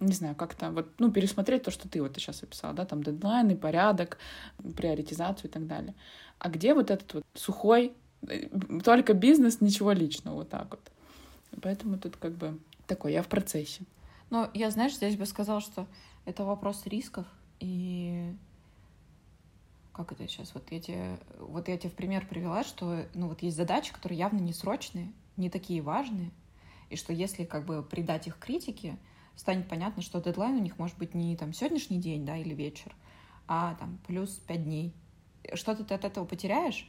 не 0.00 0.12
знаю, 0.12 0.34
как-то 0.36 0.70
вот, 0.70 0.88
ну, 0.98 1.10
пересмотреть 1.10 1.64
то, 1.64 1.70
что 1.70 1.88
ты 1.88 2.00
вот 2.00 2.14
сейчас 2.14 2.42
описал, 2.42 2.72
да, 2.72 2.84
там 2.84 3.02
дедлайны, 3.02 3.56
порядок, 3.56 4.18
приоритизацию 4.76 5.50
и 5.50 5.52
так 5.52 5.66
далее. 5.66 5.94
А 6.38 6.48
где 6.48 6.72
вот 6.72 6.90
этот 6.90 7.14
вот 7.14 7.24
сухой, 7.34 7.92
э, 8.28 8.46
только 8.84 9.14
бизнес, 9.14 9.60
ничего 9.60 9.90
личного, 9.90 10.36
вот 10.36 10.50
так 10.50 10.70
вот. 10.70 10.80
Поэтому 11.60 11.98
тут 11.98 12.16
как 12.16 12.32
бы 12.32 12.58
такой, 12.86 13.12
я 13.12 13.22
в 13.22 13.28
процессе. 13.28 13.82
Но 14.30 14.50
я, 14.54 14.70
знаешь, 14.70 14.94
здесь 14.94 15.16
бы 15.16 15.26
сказала, 15.26 15.60
что 15.60 15.86
это 16.24 16.44
вопрос 16.44 16.82
рисков, 16.86 17.26
и 17.60 18.34
как 19.92 20.12
это 20.12 20.28
сейчас, 20.28 20.54
вот 20.54 20.70
я 20.70 20.80
тебе, 20.80 21.18
вот 21.40 21.66
я 21.66 21.76
тебе 21.76 21.90
в 21.90 21.94
пример 21.94 22.24
привела, 22.26 22.62
что, 22.62 23.06
ну, 23.14 23.26
вот 23.26 23.42
есть 23.42 23.56
задачи, 23.56 23.92
которые 23.92 24.18
явно 24.18 24.38
не 24.38 24.52
срочные, 24.52 25.12
не 25.36 25.50
такие 25.50 25.82
важные, 25.82 26.30
и 26.88 26.94
что 26.94 27.12
если 27.12 27.44
как 27.44 27.64
бы 27.64 27.82
придать 27.82 28.28
их 28.28 28.38
критике, 28.38 28.96
станет 29.34 29.68
понятно, 29.68 30.02
что 30.02 30.20
дедлайн 30.20 30.56
у 30.56 30.60
них 30.60 30.78
может 30.78 30.96
быть 30.98 31.14
не 31.14 31.36
там 31.36 31.52
сегодняшний 31.52 31.98
день, 31.98 32.24
да, 32.24 32.36
или 32.36 32.54
вечер, 32.54 32.94
а 33.48 33.74
там 33.74 33.98
плюс 34.06 34.30
пять 34.30 34.64
дней. 34.64 34.94
Что-то 35.54 35.84
ты 35.84 35.94
от 35.94 36.04
этого 36.04 36.24
потеряешь? 36.24 36.88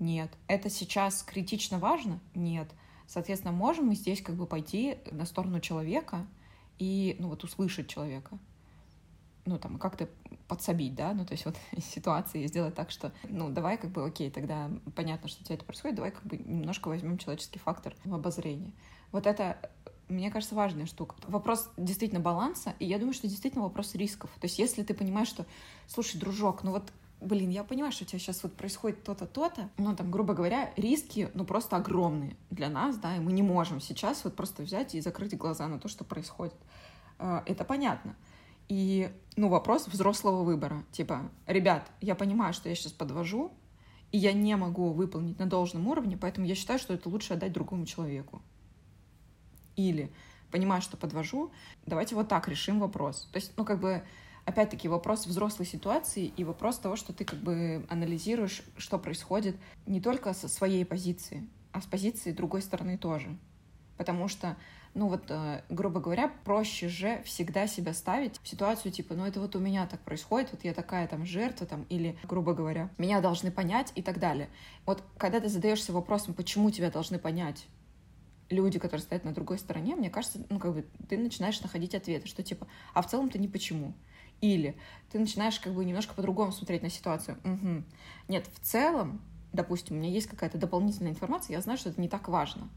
Нет. 0.00 0.32
Это 0.48 0.70
сейчас 0.70 1.22
критично 1.22 1.78
важно? 1.78 2.18
Нет. 2.34 2.68
Соответственно, 3.06 3.52
можем 3.52 3.86
мы 3.86 3.94
здесь 3.94 4.22
как 4.22 4.34
бы 4.34 4.46
пойти 4.46 4.98
на 5.10 5.24
сторону 5.24 5.60
человека 5.60 6.26
и, 6.78 7.16
ну 7.18 7.28
вот, 7.28 7.44
услышать 7.44 7.88
человека 7.88 8.38
ну, 9.44 9.58
там, 9.58 9.78
как-то 9.78 10.08
подсобить, 10.48 10.94
да, 10.94 11.12
ну, 11.14 11.24
то 11.24 11.32
есть 11.32 11.44
вот 11.44 11.56
ситуации 11.78 12.46
сделать 12.46 12.74
так, 12.74 12.90
что, 12.90 13.12
ну, 13.24 13.50
давай 13.50 13.78
как 13.78 13.90
бы, 13.90 14.04
окей, 14.04 14.30
тогда 14.30 14.70
понятно, 14.94 15.28
что 15.28 15.42
у 15.42 15.44
тебя 15.44 15.56
это 15.56 15.64
происходит, 15.64 15.96
давай 15.96 16.10
как 16.10 16.24
бы 16.24 16.36
немножко 16.36 16.88
возьмем 16.88 17.18
человеческий 17.18 17.58
фактор 17.58 17.94
в 18.04 18.14
обозрение. 18.14 18.72
Вот 19.12 19.26
это, 19.26 19.58
мне 20.08 20.30
кажется, 20.30 20.54
важная 20.54 20.86
штука. 20.86 21.16
Вопрос 21.26 21.68
действительно 21.76 22.20
баланса, 22.20 22.74
и 22.78 22.86
я 22.86 22.98
думаю, 22.98 23.14
что 23.14 23.28
действительно 23.28 23.64
вопрос 23.64 23.94
рисков. 23.94 24.30
То 24.40 24.46
есть 24.46 24.58
если 24.58 24.82
ты 24.82 24.94
понимаешь, 24.94 25.28
что, 25.28 25.46
слушай, 25.86 26.18
дружок, 26.18 26.62
ну 26.62 26.72
вот 26.72 26.92
блин, 27.20 27.50
я 27.50 27.64
понимаю, 27.64 27.92
что 27.92 28.04
у 28.04 28.06
тебя 28.06 28.18
сейчас 28.18 28.42
вот 28.42 28.54
происходит 28.54 29.04
то-то, 29.04 29.26
то-то, 29.26 29.68
но 29.76 29.94
там, 29.94 30.10
грубо 30.10 30.34
говоря, 30.34 30.72
риски, 30.76 31.30
ну, 31.34 31.44
просто 31.44 31.76
огромные 31.76 32.36
для 32.50 32.68
нас, 32.68 32.96
да, 32.96 33.16
и 33.16 33.20
мы 33.20 33.32
не 33.32 33.42
можем 33.42 33.80
сейчас 33.80 34.24
вот 34.24 34.34
просто 34.36 34.62
взять 34.62 34.94
и 34.94 35.00
закрыть 35.00 35.36
глаза 35.36 35.68
на 35.68 35.78
то, 35.78 35.88
что 35.88 36.04
происходит. 36.04 36.54
А, 37.18 37.42
это 37.46 37.64
понятно. 37.64 38.16
И, 38.70 39.10
ну, 39.34 39.48
вопрос 39.48 39.88
взрослого 39.88 40.44
выбора. 40.44 40.84
Типа, 40.92 41.28
ребят, 41.48 41.90
я 42.00 42.14
понимаю, 42.14 42.54
что 42.54 42.68
я 42.68 42.76
сейчас 42.76 42.92
подвожу, 42.92 43.52
и 44.12 44.18
я 44.18 44.32
не 44.32 44.56
могу 44.56 44.92
выполнить 44.92 45.40
на 45.40 45.46
должном 45.46 45.88
уровне, 45.88 46.16
поэтому 46.16 46.46
я 46.46 46.54
считаю, 46.54 46.78
что 46.78 46.94
это 46.94 47.08
лучше 47.08 47.34
отдать 47.34 47.52
другому 47.52 47.84
человеку. 47.84 48.40
Или, 49.74 50.12
понимаю, 50.52 50.82
что 50.82 50.96
подвожу, 50.96 51.50
давайте 51.84 52.14
вот 52.14 52.28
так 52.28 52.46
решим 52.46 52.78
вопрос. 52.78 53.28
То 53.32 53.38
есть, 53.38 53.52
ну, 53.56 53.64
как 53.64 53.80
бы, 53.80 54.04
опять-таки, 54.44 54.86
вопрос 54.86 55.26
взрослой 55.26 55.66
ситуации 55.66 56.26
и 56.36 56.44
вопрос 56.44 56.78
того, 56.78 56.94
что 56.94 57.12
ты 57.12 57.24
как 57.24 57.40
бы 57.40 57.84
анализируешь, 57.88 58.62
что 58.76 59.00
происходит 59.00 59.56
не 59.84 60.00
только 60.00 60.32
со 60.32 60.46
своей 60.48 60.84
позиции, 60.84 61.48
а 61.72 61.80
с 61.80 61.86
позиции 61.86 62.30
другой 62.30 62.62
стороны 62.62 62.96
тоже. 62.98 63.36
Потому 63.96 64.28
что 64.28 64.56
ну 64.94 65.08
вот, 65.08 65.24
э, 65.28 65.62
грубо 65.68 66.00
говоря, 66.00 66.32
проще 66.44 66.88
же 66.88 67.22
всегда 67.24 67.66
себя 67.66 67.94
ставить 67.94 68.40
в 68.42 68.48
ситуацию 68.48 68.92
типа, 68.92 69.14
ну 69.14 69.24
это 69.24 69.40
вот 69.40 69.54
у 69.54 69.60
меня 69.60 69.86
так 69.86 70.00
происходит, 70.00 70.50
вот 70.52 70.64
я 70.64 70.74
такая 70.74 71.06
там 71.06 71.24
жертва 71.24 71.66
там, 71.66 71.84
или, 71.88 72.18
грубо 72.24 72.54
говоря, 72.54 72.90
меня 72.98 73.20
должны 73.20 73.50
понять 73.50 73.92
и 73.94 74.02
так 74.02 74.18
далее. 74.18 74.48
Вот 74.86 75.02
когда 75.16 75.40
ты 75.40 75.48
задаешься 75.48 75.92
вопросом, 75.92 76.34
почему 76.34 76.70
тебя 76.70 76.90
должны 76.90 77.18
понять, 77.18 77.66
люди, 78.50 78.78
которые 78.78 79.02
стоят 79.02 79.24
на 79.24 79.32
другой 79.32 79.58
стороне, 79.58 79.94
мне 79.94 80.10
кажется, 80.10 80.44
ну, 80.50 80.58
как 80.58 80.74
бы 80.74 80.86
ты 81.08 81.16
начинаешь 81.16 81.60
находить 81.60 81.94
ответы, 81.94 82.26
что 82.26 82.42
типа, 82.42 82.66
а 82.92 83.02
в 83.02 83.06
целом-то 83.06 83.38
не 83.38 83.48
почему. 83.48 83.94
Или 84.40 84.76
ты 85.10 85.18
начинаешь 85.18 85.60
как 85.60 85.74
бы 85.74 85.84
немножко 85.84 86.14
по-другому 86.14 86.50
смотреть 86.50 86.82
на 86.82 86.90
ситуацию. 86.90 87.38
Угу. 87.44 87.84
Нет, 88.28 88.48
в 88.52 88.60
целом, 88.60 89.20
допустим, 89.52 89.96
у 89.96 90.00
меня 90.00 90.10
есть 90.10 90.26
какая-то 90.26 90.58
дополнительная 90.58 91.12
информация, 91.12 91.54
я 91.54 91.60
знаю, 91.60 91.78
что 91.78 91.90
это 91.90 92.00
не 92.00 92.08
так 92.08 92.28
важно. 92.28 92.68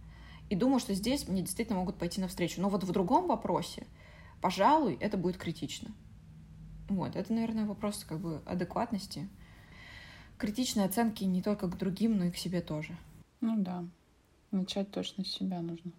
И 0.49 0.55
думаю, 0.55 0.79
что 0.79 0.93
здесь 0.93 1.27
мне 1.27 1.41
действительно 1.41 1.79
могут 1.79 1.97
пойти 1.97 2.21
навстречу. 2.21 2.61
Но 2.61 2.69
вот 2.69 2.83
в 2.83 2.91
другом 2.91 3.27
вопросе, 3.27 3.87
пожалуй, 4.41 4.97
это 4.99 5.17
будет 5.17 5.37
критично. 5.37 5.91
Вот, 6.89 7.15
это, 7.15 7.33
наверное, 7.33 7.65
вопрос 7.65 8.03
как 8.03 8.19
бы 8.19 8.41
адекватности. 8.45 9.29
Критичной 10.37 10.85
оценки 10.85 11.23
не 11.23 11.41
только 11.41 11.67
к 11.67 11.77
другим, 11.77 12.17
но 12.17 12.25
и 12.25 12.31
к 12.31 12.37
себе 12.37 12.61
тоже. 12.61 12.95
Ну 13.41 13.55
да. 13.57 13.85
Начать 14.51 14.91
точно 14.91 15.23
с 15.23 15.29
себя 15.29 15.61
нужно. 15.61 15.91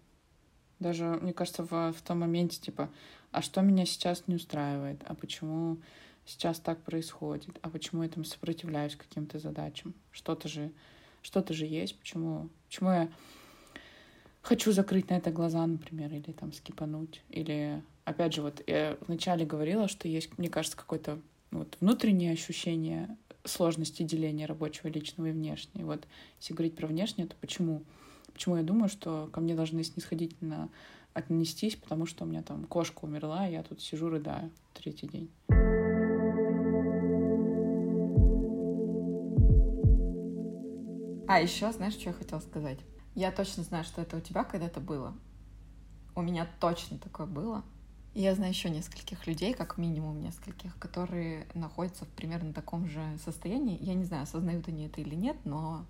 Даже, 0.79 1.05
мне 1.21 1.33
кажется, 1.33 1.63
в, 1.63 1.93
в 1.93 2.01
том 2.01 2.19
моменте, 2.19 2.59
типа, 2.59 2.89
а 3.31 3.41
что 3.41 3.61
меня 3.61 3.85
сейчас 3.85 4.27
не 4.27 4.35
устраивает? 4.35 5.01
А 5.05 5.15
почему 5.15 5.77
сейчас 6.25 6.59
так 6.59 6.81
происходит? 6.83 7.57
А 7.61 7.69
почему 7.69 8.03
я 8.03 8.09
там 8.09 8.23
сопротивляюсь 8.25 8.95
каким-то 8.95 9.39
задачам? 9.39 9.93
Что-то 10.11 10.47
же, 10.47 10.71
что-то 11.21 11.53
же 11.53 11.65
есть. 11.65 11.97
Почему, 11.99 12.49
почему 12.67 12.91
я 12.91 13.09
хочу 14.45 14.71
закрыть 14.71 15.09
на 15.09 15.15
это 15.15 15.31
глаза, 15.31 15.65
например, 15.65 16.13
или 16.13 16.31
там 16.31 16.53
скипануть. 16.53 17.23
Или, 17.29 17.81
опять 18.05 18.33
же, 18.33 18.43
вот 18.43 18.61
я 18.67 18.97
вначале 19.07 19.45
говорила, 19.45 19.87
что 19.87 20.07
есть, 20.07 20.37
мне 20.37 20.49
кажется, 20.49 20.77
какое-то 20.77 21.19
вот 21.51 21.75
внутреннее 21.81 22.31
ощущение 22.31 23.17
сложности 23.43 24.03
деления 24.03 24.45
рабочего, 24.45 24.87
личного 24.87 25.27
и 25.27 25.31
внешнего. 25.31 25.81
И 25.81 25.83
вот 25.83 26.07
если 26.39 26.53
говорить 26.53 26.75
про 26.75 26.87
внешнее, 26.87 27.27
то 27.27 27.35
почему? 27.41 27.83
Почему 28.33 28.57
я 28.57 28.63
думаю, 28.63 28.87
что 28.89 29.29
ко 29.31 29.39
мне 29.41 29.55
должны 29.55 29.83
снисходительно 29.83 30.69
отнестись, 31.13 31.75
потому 31.75 32.05
что 32.05 32.25
у 32.25 32.27
меня 32.27 32.43
там 32.43 32.65
кошка 32.65 33.05
умерла, 33.05 33.47
и 33.47 33.53
я 33.53 33.63
тут 33.63 33.81
сижу, 33.81 34.09
рыдаю 34.09 34.51
третий 34.73 35.07
день. 35.07 35.29
А 41.27 41.41
еще, 41.41 41.71
знаешь, 41.71 41.93
что 41.93 42.09
я 42.09 42.13
хотела 42.13 42.39
сказать? 42.39 42.79
Я 43.15 43.31
точно 43.31 43.63
знаю, 43.63 43.85
что 43.85 44.01
это 44.01 44.17
у 44.17 44.19
тебя 44.19 44.43
когда-то 44.43 44.81
было. 44.81 45.13
У 46.15 46.21
меня 46.21 46.47
точно 46.59 46.97
такое 46.97 47.25
было. 47.25 47.63
И 48.13 48.21
я 48.21 48.35
знаю 48.35 48.51
еще 48.51 48.69
нескольких 48.69 49.25
людей, 49.27 49.53
как 49.53 49.77
минимум 49.77 50.21
нескольких, 50.21 50.77
которые 50.79 51.47
находятся 51.53 52.05
в 52.05 52.09
примерно 52.09 52.53
таком 52.53 52.87
же 52.87 53.01
состоянии. 53.23 53.77
Я 53.81 53.93
не 53.93 54.05
знаю, 54.05 54.23
осознают 54.23 54.67
они 54.67 54.85
это 54.85 55.01
или 55.01 55.15
нет, 55.15 55.37
но 55.45 55.85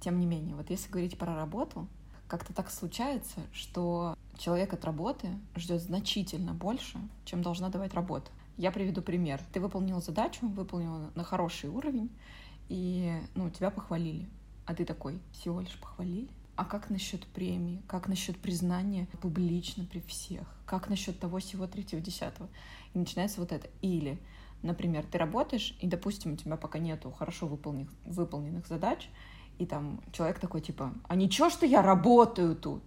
тем 0.00 0.18
не 0.18 0.26
менее, 0.26 0.56
вот 0.56 0.70
если 0.70 0.90
говорить 0.90 1.18
про 1.18 1.34
работу, 1.34 1.86
как-то 2.28 2.54
так 2.54 2.70
случается, 2.70 3.40
что 3.52 4.16
человек 4.38 4.72
от 4.72 4.84
работы 4.84 5.28
ждет 5.56 5.82
значительно 5.82 6.54
больше, 6.54 6.98
чем 7.24 7.42
должна 7.42 7.68
давать 7.68 7.92
работа. 7.92 8.30
Я 8.56 8.72
приведу 8.72 9.02
пример. 9.02 9.40
Ты 9.52 9.60
выполнил 9.60 10.00
задачу, 10.00 10.46
выполнил 10.48 11.10
на 11.14 11.24
хороший 11.24 11.68
уровень, 11.70 12.10
и 12.68 13.20
ну, 13.34 13.50
тебя 13.50 13.70
похвалили. 13.70 14.28
А 14.66 14.74
ты 14.74 14.84
такой, 14.84 15.18
всего 15.32 15.60
лишь 15.60 15.78
похвалили? 15.78 16.28
А 16.60 16.64
как 16.66 16.90
насчет 16.90 17.26
премии, 17.26 17.80
как 17.88 18.06
насчет 18.06 18.36
признания 18.36 19.08
публично 19.22 19.86
при 19.86 20.00
всех, 20.00 20.46
как 20.66 20.90
насчет 20.90 21.18
того 21.18 21.38
всего 21.38 21.66
третьего, 21.66 22.02
десятого. 22.02 22.50
И 22.92 22.98
начинается 22.98 23.40
вот 23.40 23.50
это. 23.50 23.70
Или, 23.80 24.18
например, 24.60 25.06
ты 25.10 25.16
работаешь, 25.16 25.74
и, 25.80 25.86
допустим, 25.86 26.34
у 26.34 26.36
тебя 26.36 26.58
пока 26.58 26.78
нету 26.78 27.10
хорошо 27.12 27.46
выполненных, 27.46 27.88
выполненных 28.04 28.66
задач, 28.66 29.08
и 29.56 29.64
там 29.64 30.02
человек 30.12 30.38
такой, 30.38 30.60
типа, 30.60 30.92
а 31.08 31.16
ничего, 31.16 31.48
что 31.48 31.64
я 31.64 31.80
работаю 31.80 32.54
тут? 32.54 32.82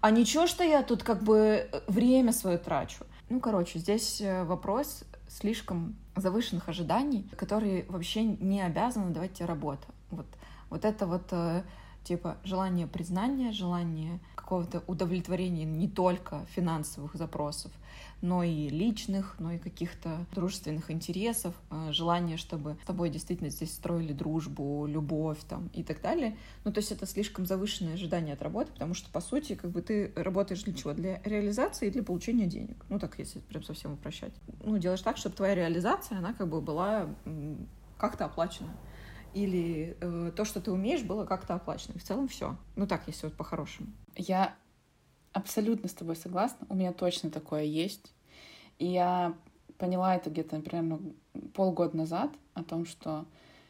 А 0.00 0.10
ничего, 0.10 0.46
что 0.46 0.64
я 0.64 0.82
тут 0.82 1.02
как 1.02 1.22
бы 1.22 1.68
э, 1.70 1.80
время 1.86 2.32
свое 2.32 2.56
трачу? 2.56 3.04
Ну, 3.28 3.38
короче, 3.38 3.80
здесь 3.80 4.22
э, 4.22 4.44
вопрос 4.44 5.04
слишком 5.28 5.94
завышенных 6.16 6.70
ожиданий, 6.70 7.28
которые 7.36 7.84
вообще 7.90 8.24
не 8.24 8.62
обязаны 8.62 9.12
давать 9.12 9.34
тебе 9.34 9.44
работу. 9.44 9.84
Вот, 10.10 10.26
вот 10.70 10.86
это 10.86 11.06
вот 11.06 11.28
э, 11.32 11.64
типа 12.04 12.36
желание 12.44 12.86
признания, 12.86 13.50
желание 13.50 14.20
какого-то 14.34 14.82
удовлетворения 14.86 15.64
не 15.64 15.88
только 15.88 16.44
финансовых 16.54 17.14
запросов, 17.14 17.72
но 18.20 18.42
и 18.42 18.68
личных, 18.68 19.36
но 19.38 19.52
и 19.52 19.58
каких-то 19.58 20.24
дружественных 20.32 20.90
интересов, 20.90 21.54
э, 21.70 21.92
желание, 21.92 22.36
чтобы 22.36 22.76
с 22.82 22.86
тобой 22.86 23.10
действительно 23.10 23.50
здесь 23.50 23.72
строили 23.72 24.12
дружбу, 24.12 24.86
любовь 24.86 25.38
там 25.48 25.68
и 25.74 25.82
так 25.82 26.00
далее. 26.00 26.36
Ну, 26.64 26.72
то 26.72 26.78
есть 26.78 26.92
это 26.92 27.06
слишком 27.06 27.46
завышенное 27.46 27.94
ожидание 27.94 28.34
от 28.34 28.42
работы, 28.42 28.72
потому 28.72 28.94
что, 28.94 29.10
по 29.10 29.20
сути, 29.20 29.54
как 29.54 29.70
бы 29.70 29.82
ты 29.82 30.12
работаешь 30.14 30.62
для 30.62 30.74
чего? 30.74 30.92
Для 30.92 31.20
реализации 31.24 31.88
и 31.88 31.90
для 31.90 32.02
получения 32.02 32.46
денег. 32.46 32.76
Ну, 32.88 32.98
так, 32.98 33.18
если 33.18 33.40
прям 33.40 33.62
совсем 33.62 33.94
упрощать. 33.94 34.32
Ну, 34.62 34.78
делаешь 34.78 35.02
так, 35.02 35.16
чтобы 35.16 35.36
твоя 35.36 35.54
реализация, 35.54 36.18
она 36.18 36.32
как 36.32 36.48
бы 36.48 36.60
была 36.60 37.08
как-то 37.98 38.26
оплачена 38.26 38.70
или 39.34 39.96
э, 40.00 40.32
то, 40.34 40.44
что 40.44 40.60
ты 40.60 40.70
умеешь, 40.70 41.02
было 41.02 41.24
как-то 41.26 41.54
оплачено. 41.54 41.94
И 41.94 41.98
в 41.98 42.04
целом 42.04 42.28
все. 42.28 42.56
Ну 42.76 42.86
так, 42.86 43.02
если 43.06 43.26
вот 43.26 43.36
по-хорошему. 43.36 43.88
Я 44.16 44.54
абсолютно 45.32 45.88
с 45.88 45.94
тобой 45.94 46.16
согласна. 46.16 46.66
У 46.70 46.74
меня 46.74 46.92
точно 46.92 47.30
такое 47.30 47.64
есть. 47.64 48.14
И 48.78 48.86
я 48.86 49.34
поняла 49.78 50.14
это 50.14 50.30
где-то 50.30 50.60
примерно 50.60 51.00
полгода 51.52 51.96
назад 51.96 52.30
о 52.54 52.62
том, 52.62 52.86
что 52.86 53.26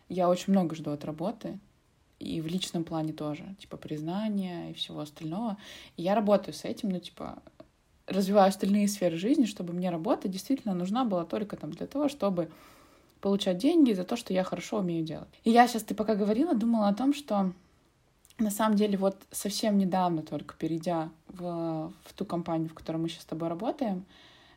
я 0.09 0.29
очень 0.29 0.53
много 0.53 0.75
жду 0.75 0.91
от 0.91 1.05
работы, 1.05 1.59
и 2.19 2.41
в 2.41 2.47
личном 2.47 2.85
плане 2.85 3.13
тоже, 3.13 3.57
типа 3.59 3.77
признания 3.77 4.71
и 4.71 4.75
всего 4.75 5.01
остального. 5.01 5.57
И 5.97 6.03
я 6.03 6.15
работаю 6.15 6.55
с 6.55 6.65
этим, 6.65 6.91
ну, 6.91 7.01
типа, 7.01 7.43
развиваю 8.07 8.49
остальные 8.49 8.89
сферы 8.89 9.17
жизни, 9.17 9.45
чтобы 9.45 9.73
мне 9.73 9.91
работа 9.91 10.29
действительно 10.29 10.75
нужна 10.75 11.05
была 11.05 11.25
только 11.25 11.57
там 11.57 11.71
для 11.73 11.87
того, 11.87 12.09
чтобы 12.09 12.51
получать 13.25 13.57
деньги 13.57 13.95
за 13.95 14.05
то, 14.05 14.17
что 14.17 14.35
я 14.35 14.45
хорошо 14.45 14.81
умею 14.81 15.03
делать. 15.03 15.31
И 15.45 15.51
я 15.51 15.67
сейчас, 15.67 15.83
ты 15.83 15.95
пока 15.95 16.15
говорила, 16.15 16.55
думала 16.55 16.89
о 16.89 16.95
том, 16.95 17.15
что 17.15 17.55
на 18.39 18.51
самом 18.51 18.77
деле 18.77 18.99
вот 18.99 19.17
совсем 19.31 19.79
недавно 19.79 20.21
только 20.21 20.55
перейдя 20.59 21.09
в, 21.29 21.91
в 22.05 22.13
ту 22.15 22.27
компанию, 22.27 22.69
в 22.69 22.75
которой 22.75 22.99
мы 22.99 23.09
сейчас 23.09 23.23
с 23.23 23.27
тобой 23.27 23.49
работаем, 23.49 24.05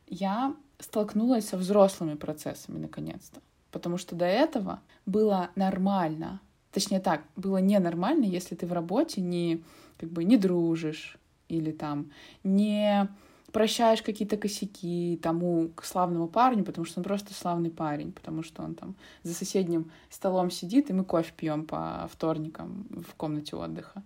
я 0.10 0.54
столкнулась 0.80 1.48
со 1.48 1.56
взрослыми 1.56 2.16
процессами 2.16 2.78
наконец-то. 2.78 3.40
Потому 3.72 3.98
что 3.98 4.18
до 4.18 4.26
этого 4.26 4.82
было 5.06 5.50
нормально, 5.56 6.42
точнее 6.74 7.00
так, 7.00 7.24
было 7.38 7.60
ненормально, 7.60 8.26
если 8.26 8.56
ты 8.56 8.68
в 8.68 8.74
работе 8.74 9.22
не, 9.22 9.64
как 9.98 10.10
бы, 10.10 10.26
не 10.26 10.36
дружишь 10.36 11.18
или 11.48 11.72
там 11.72 12.12
не 12.44 13.08
прощаешь 13.52 14.02
какие-то 14.02 14.38
косяки 14.38 15.20
тому 15.22 15.72
славному 15.82 16.28
парню, 16.28 16.64
потому 16.64 16.86
что 16.86 17.00
он 17.00 17.04
просто 17.04 17.34
славный 17.34 17.72
парень, 17.72 18.12
потому 18.12 18.44
что 18.44 18.64
он 18.64 18.76
там 18.76 18.96
за 19.24 19.34
соседним 19.34 19.92
столом 20.10 20.52
сидит, 20.52 20.90
и 20.90 20.94
мы 20.94 21.04
кофе 21.04 21.34
пьем 21.36 21.66
по 21.66 22.10
вторникам 22.12 22.88
в 23.08 23.16
комнате 23.16 23.56
отдыха. 23.56 24.04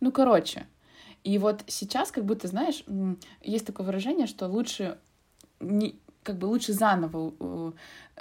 Ну, 0.00 0.12
короче. 0.12 0.66
И 1.24 1.38
вот 1.38 1.64
сейчас, 1.66 2.12
как 2.12 2.24
будто, 2.24 2.46
знаешь, 2.46 2.84
есть 3.42 3.66
такое 3.66 3.86
выражение, 3.86 4.26
что 4.26 4.46
лучше 4.46 4.98
не, 5.58 5.98
как 6.22 6.38
бы 6.38 6.46
лучше 6.46 6.72
заново 6.72 7.34
э, 7.40 7.72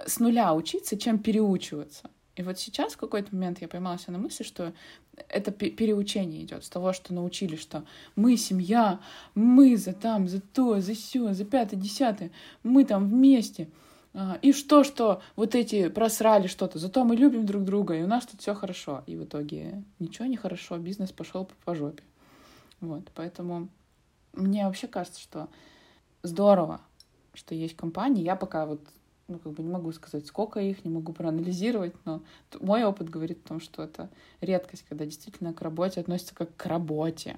с 0.07 0.19
нуля 0.19 0.53
учиться, 0.53 0.97
чем 0.97 1.19
переучиваться. 1.19 2.09
И 2.35 2.43
вот 2.43 2.59
сейчас 2.59 2.93
в 2.93 2.97
какой-то 2.97 3.33
момент 3.33 3.61
я 3.61 3.67
поймалась 3.67 4.07
на 4.07 4.17
мысли, 4.17 4.43
что 4.43 4.73
это 5.29 5.51
переучение 5.51 6.43
идет 6.43 6.65
с 6.65 6.69
того, 6.69 6.91
что 6.91 7.13
научили, 7.13 7.55
что 7.55 7.85
мы 8.15 8.35
семья, 8.35 8.99
мы 9.35 9.77
за 9.77 9.93
там, 9.93 10.27
за 10.27 10.41
то, 10.41 10.81
за 10.81 10.93
все, 10.93 11.33
за 11.33 11.45
пятое, 11.45 11.79
десятое, 11.79 12.31
мы 12.63 12.83
там 12.83 13.07
вместе. 13.07 13.69
А, 14.13 14.37
и 14.41 14.51
что, 14.51 14.83
что 14.83 15.21
вот 15.35 15.55
эти 15.55 15.87
просрали 15.87 16.47
что-то, 16.47 16.77
зато 16.77 17.03
мы 17.05 17.15
любим 17.15 17.45
друг 17.45 17.63
друга, 17.63 17.95
и 17.95 18.03
у 18.03 18.07
нас 18.07 18.25
тут 18.25 18.41
все 18.41 18.53
хорошо. 18.53 19.03
И 19.07 19.15
в 19.15 19.23
итоге 19.23 19.83
ничего 19.99 20.25
не 20.25 20.35
хорошо, 20.37 20.77
бизнес 20.77 21.11
пошел 21.11 21.49
по 21.63 21.75
жопе. 21.75 22.03
Вот, 22.81 23.09
поэтому 23.15 23.69
мне 24.33 24.65
вообще 24.65 24.87
кажется, 24.87 25.21
что 25.21 25.47
здорово 26.21 26.81
что 27.37 27.55
есть 27.55 27.75
компании. 27.75 28.23
Я 28.23 28.35
пока 28.35 28.65
вот 28.65 28.81
ну, 29.27 29.39
как 29.39 29.53
бы 29.53 29.63
не 29.63 29.69
могу 29.69 29.91
сказать, 29.91 30.27
сколько 30.27 30.59
их, 30.59 30.85
не 30.85 30.91
могу 30.91 31.11
проанализировать, 31.13 31.93
но 32.05 32.21
мой 32.59 32.83
опыт 32.83 33.09
говорит 33.09 33.43
о 33.45 33.47
том, 33.49 33.59
что 33.59 33.83
это 33.83 34.09
редкость, 34.41 34.85
когда 34.87 35.05
действительно 35.05 35.53
к 35.53 35.61
работе 35.61 35.99
относятся 35.99 36.35
как 36.35 36.55
к 36.55 36.65
работе 36.65 37.37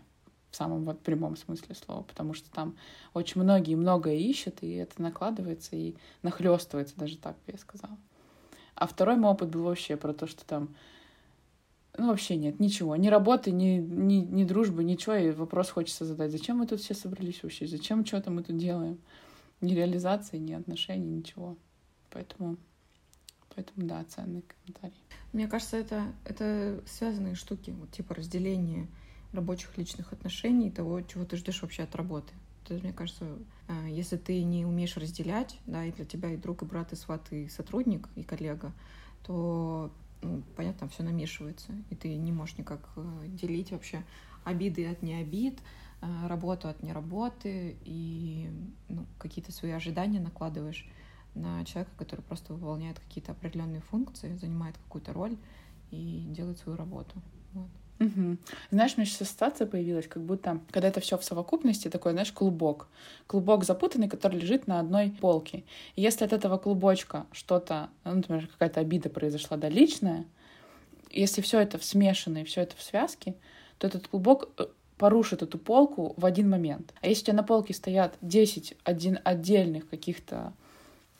в 0.51 0.55
самом 0.55 0.83
вот 0.83 0.99
прямом 1.01 1.37
смысле 1.37 1.75
слова, 1.75 2.03
потому 2.03 2.33
что 2.33 2.51
там 2.51 2.75
очень 3.13 3.41
многие 3.41 3.75
многое 3.75 4.15
ищут, 4.15 4.63
и 4.63 4.73
это 4.73 5.01
накладывается 5.01 5.75
и 5.75 5.95
нахлестывается, 6.23 6.97
даже 6.97 7.17
так 7.17 7.35
бы 7.45 7.53
я 7.53 7.57
сказала. 7.57 7.97
А 8.75 8.87
второй 8.87 9.15
мой 9.15 9.31
опыт 9.31 9.49
был 9.49 9.63
вообще 9.63 9.97
про 9.97 10.13
то, 10.13 10.27
что 10.27 10.45
там 10.45 10.75
ну, 11.97 12.09
вообще 12.09 12.35
нет, 12.35 12.59
ничего. 12.59 12.95
Ни 12.95 13.07
работы, 13.07 13.51
ни, 13.51 13.79
ни, 13.79 14.17
ни 14.17 14.43
дружбы, 14.43 14.83
ничего. 14.83 15.15
И 15.15 15.31
вопрос 15.31 15.71
хочется 15.71 16.05
задать. 16.05 16.31
Зачем 16.31 16.57
мы 16.57 16.67
тут 16.67 16.79
все 16.79 16.93
собрались 16.93 17.41
вообще? 17.41 17.65
Зачем 17.65 18.05
что-то 18.05 18.29
мы 18.29 18.43
тут 18.43 18.55
делаем? 18.57 18.99
Ни 19.61 19.73
реализации, 19.73 20.37
ни 20.37 20.53
отношений, 20.53 21.07
ничего. 21.07 21.57
Поэтому, 22.09 22.57
поэтому 23.55 23.87
да, 23.87 24.03
ценный 24.05 24.43
комментарий. 24.43 25.01
Мне 25.33 25.47
кажется, 25.47 25.77
это, 25.77 26.13
это 26.25 26.83
связанные 26.85 27.35
штуки, 27.35 27.71
вот 27.71 27.91
типа 27.91 28.15
разделение 28.15 28.87
рабочих 29.33 29.77
личных 29.77 30.13
отношений, 30.13 30.71
того, 30.71 31.01
чего 31.01 31.25
ты 31.25 31.37
ждешь 31.37 31.61
вообще 31.61 31.83
от 31.83 31.95
работы. 31.95 32.33
То 32.65 32.73
есть, 32.73 32.83
мне 32.83 32.93
кажется, 32.93 33.25
а, 33.67 33.87
если 33.87 34.17
ты 34.17 34.43
не 34.43 34.65
умеешь 34.65 34.97
разделять, 34.97 35.57
да, 35.65 35.85
и 35.85 35.91
для 35.91 36.05
тебя 36.05 36.31
и 36.31 36.37
друг, 36.37 36.63
и 36.63 36.65
брат, 36.65 36.91
и 36.91 36.95
сват, 36.95 37.31
и 37.31 37.47
сотрудник, 37.47 38.09
и 38.15 38.23
коллега, 38.23 38.73
то, 39.23 39.91
ну, 40.21 40.43
понятно, 40.55 40.89
все 40.89 41.03
намешивается, 41.03 41.71
и 41.89 41.95
ты 41.95 42.15
не 42.15 42.31
можешь 42.31 42.57
никак 42.57 42.89
э, 42.95 43.27
делить 43.27 43.71
вообще 43.71 44.03
обиды 44.43 44.85
от 44.87 45.01
необид, 45.01 45.59
э, 46.01 46.27
работу 46.27 46.67
от 46.67 46.83
неработы, 46.83 47.77
и 47.85 48.49
ну, 48.89 49.05
какие-то 49.17 49.51
свои 49.51 49.71
ожидания 49.71 50.19
накладываешь 50.19 50.89
на 51.37 51.63
человека, 51.65 51.91
который 51.97 52.21
просто 52.21 52.53
выполняет 52.53 52.99
какие-то 52.99 53.31
определенные 53.31 53.81
функции, 53.81 54.35
занимает 54.35 54.77
какую-то 54.77 55.13
роль 55.13 55.37
и 55.91 56.25
делает 56.29 56.59
свою 56.59 56.77
работу. 56.77 57.21
Вот. 57.53 57.69
Угу. 57.99 58.37
Знаешь, 58.71 58.93
у 58.95 59.01
меня 59.01 59.09
сейчас 59.09 59.29
ситуация 59.29 59.65
появилась, 59.65 60.07
как 60.07 60.23
будто, 60.23 60.59
когда 60.71 60.87
это 60.87 60.99
все 60.99 61.17
в 61.17 61.23
совокупности, 61.23 61.89
такой, 61.89 62.11
знаешь, 62.11 62.31
клубок. 62.31 62.87
Клубок 63.25 63.63
запутанный, 63.63 64.07
который 64.07 64.39
лежит 64.39 64.67
на 64.67 64.79
одной 64.79 65.09
полке. 65.09 65.63
И 65.95 66.01
если 66.01 66.25
от 66.25 66.33
этого 66.33 66.57
клубочка 66.57 67.25
что-то, 67.31 67.89
ну, 68.03 68.15
например, 68.15 68.47
какая-то 68.47 68.81
обида 68.81 69.09
произошла, 69.09 69.57
да, 69.57 69.69
личная, 69.69 70.25
если 71.11 71.41
все 71.41 71.59
это 71.59 71.83
смешано 71.83 72.39
и 72.39 72.43
все 72.43 72.61
это 72.61 72.75
в 72.75 72.83
связке, 72.83 73.35
то 73.79 73.87
этот 73.87 74.07
клубок 74.07 74.49
э, 74.57 74.67
порушит 74.97 75.41
эту 75.41 75.57
полку 75.57 76.13
в 76.17 76.25
один 76.25 76.49
момент. 76.49 76.93
А 77.01 77.07
если 77.07 77.23
у 77.23 77.25
тебя 77.25 77.37
на 77.37 77.43
полке 77.43 77.73
стоят 77.73 78.15
10 78.21 78.75
один 78.83 79.19
отдельных 79.23 79.89
каких-то 79.89 80.53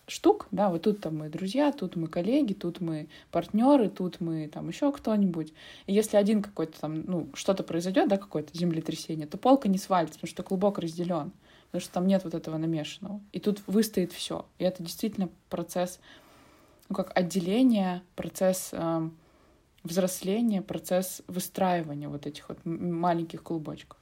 штук, 0.08 0.48
да, 0.52 0.70
вот 0.70 0.84
тут 0.84 1.02
там 1.02 1.18
мы 1.18 1.30
друзья, 1.30 1.72
тут 1.72 1.96
мы 1.96 2.08
коллеги, 2.08 2.54
тут 2.54 2.80
мы 2.80 3.10
партнеры, 3.30 3.90
тут 3.90 4.22
мы 4.22 4.48
там 4.48 4.70
еще 4.70 4.92
кто-нибудь. 4.92 5.54
И 5.86 5.94
если 5.94 6.16
один 6.18 6.42
какой-то 6.42 6.80
там, 6.80 7.04
ну, 7.06 7.30
что-то 7.34 7.64
произойдет, 7.64 8.08
да, 8.08 8.18
какое-то 8.18 8.58
землетрясение, 8.58 9.28
то 9.28 9.38
полка 9.38 9.68
не 9.68 9.78
свалится, 9.78 10.20
потому 10.20 10.30
что 10.30 10.44
клубок 10.44 10.80
разделен, 10.80 11.32
потому 11.68 11.82
что 11.82 11.94
там 11.94 12.08
нет 12.08 12.24
вот 12.24 12.34
этого 12.34 12.58
намешанного. 12.58 13.20
И 13.34 13.40
тут 13.40 13.62
выстоит 13.68 14.14
все. 14.14 14.46
И 14.60 14.64
это 14.64 14.82
действительно 14.82 15.30
процесс, 15.50 16.00
ну, 16.88 16.96
как 16.96 17.12
отделение, 17.14 18.02
процесс 18.16 18.70
э, 18.72 19.10
взросления, 19.84 20.62
процесс 20.62 21.22
выстраивания 21.28 22.08
вот 22.08 22.26
этих 22.26 22.48
вот 22.48 22.60
маленьких 22.64 23.44
клубочков. 23.44 23.98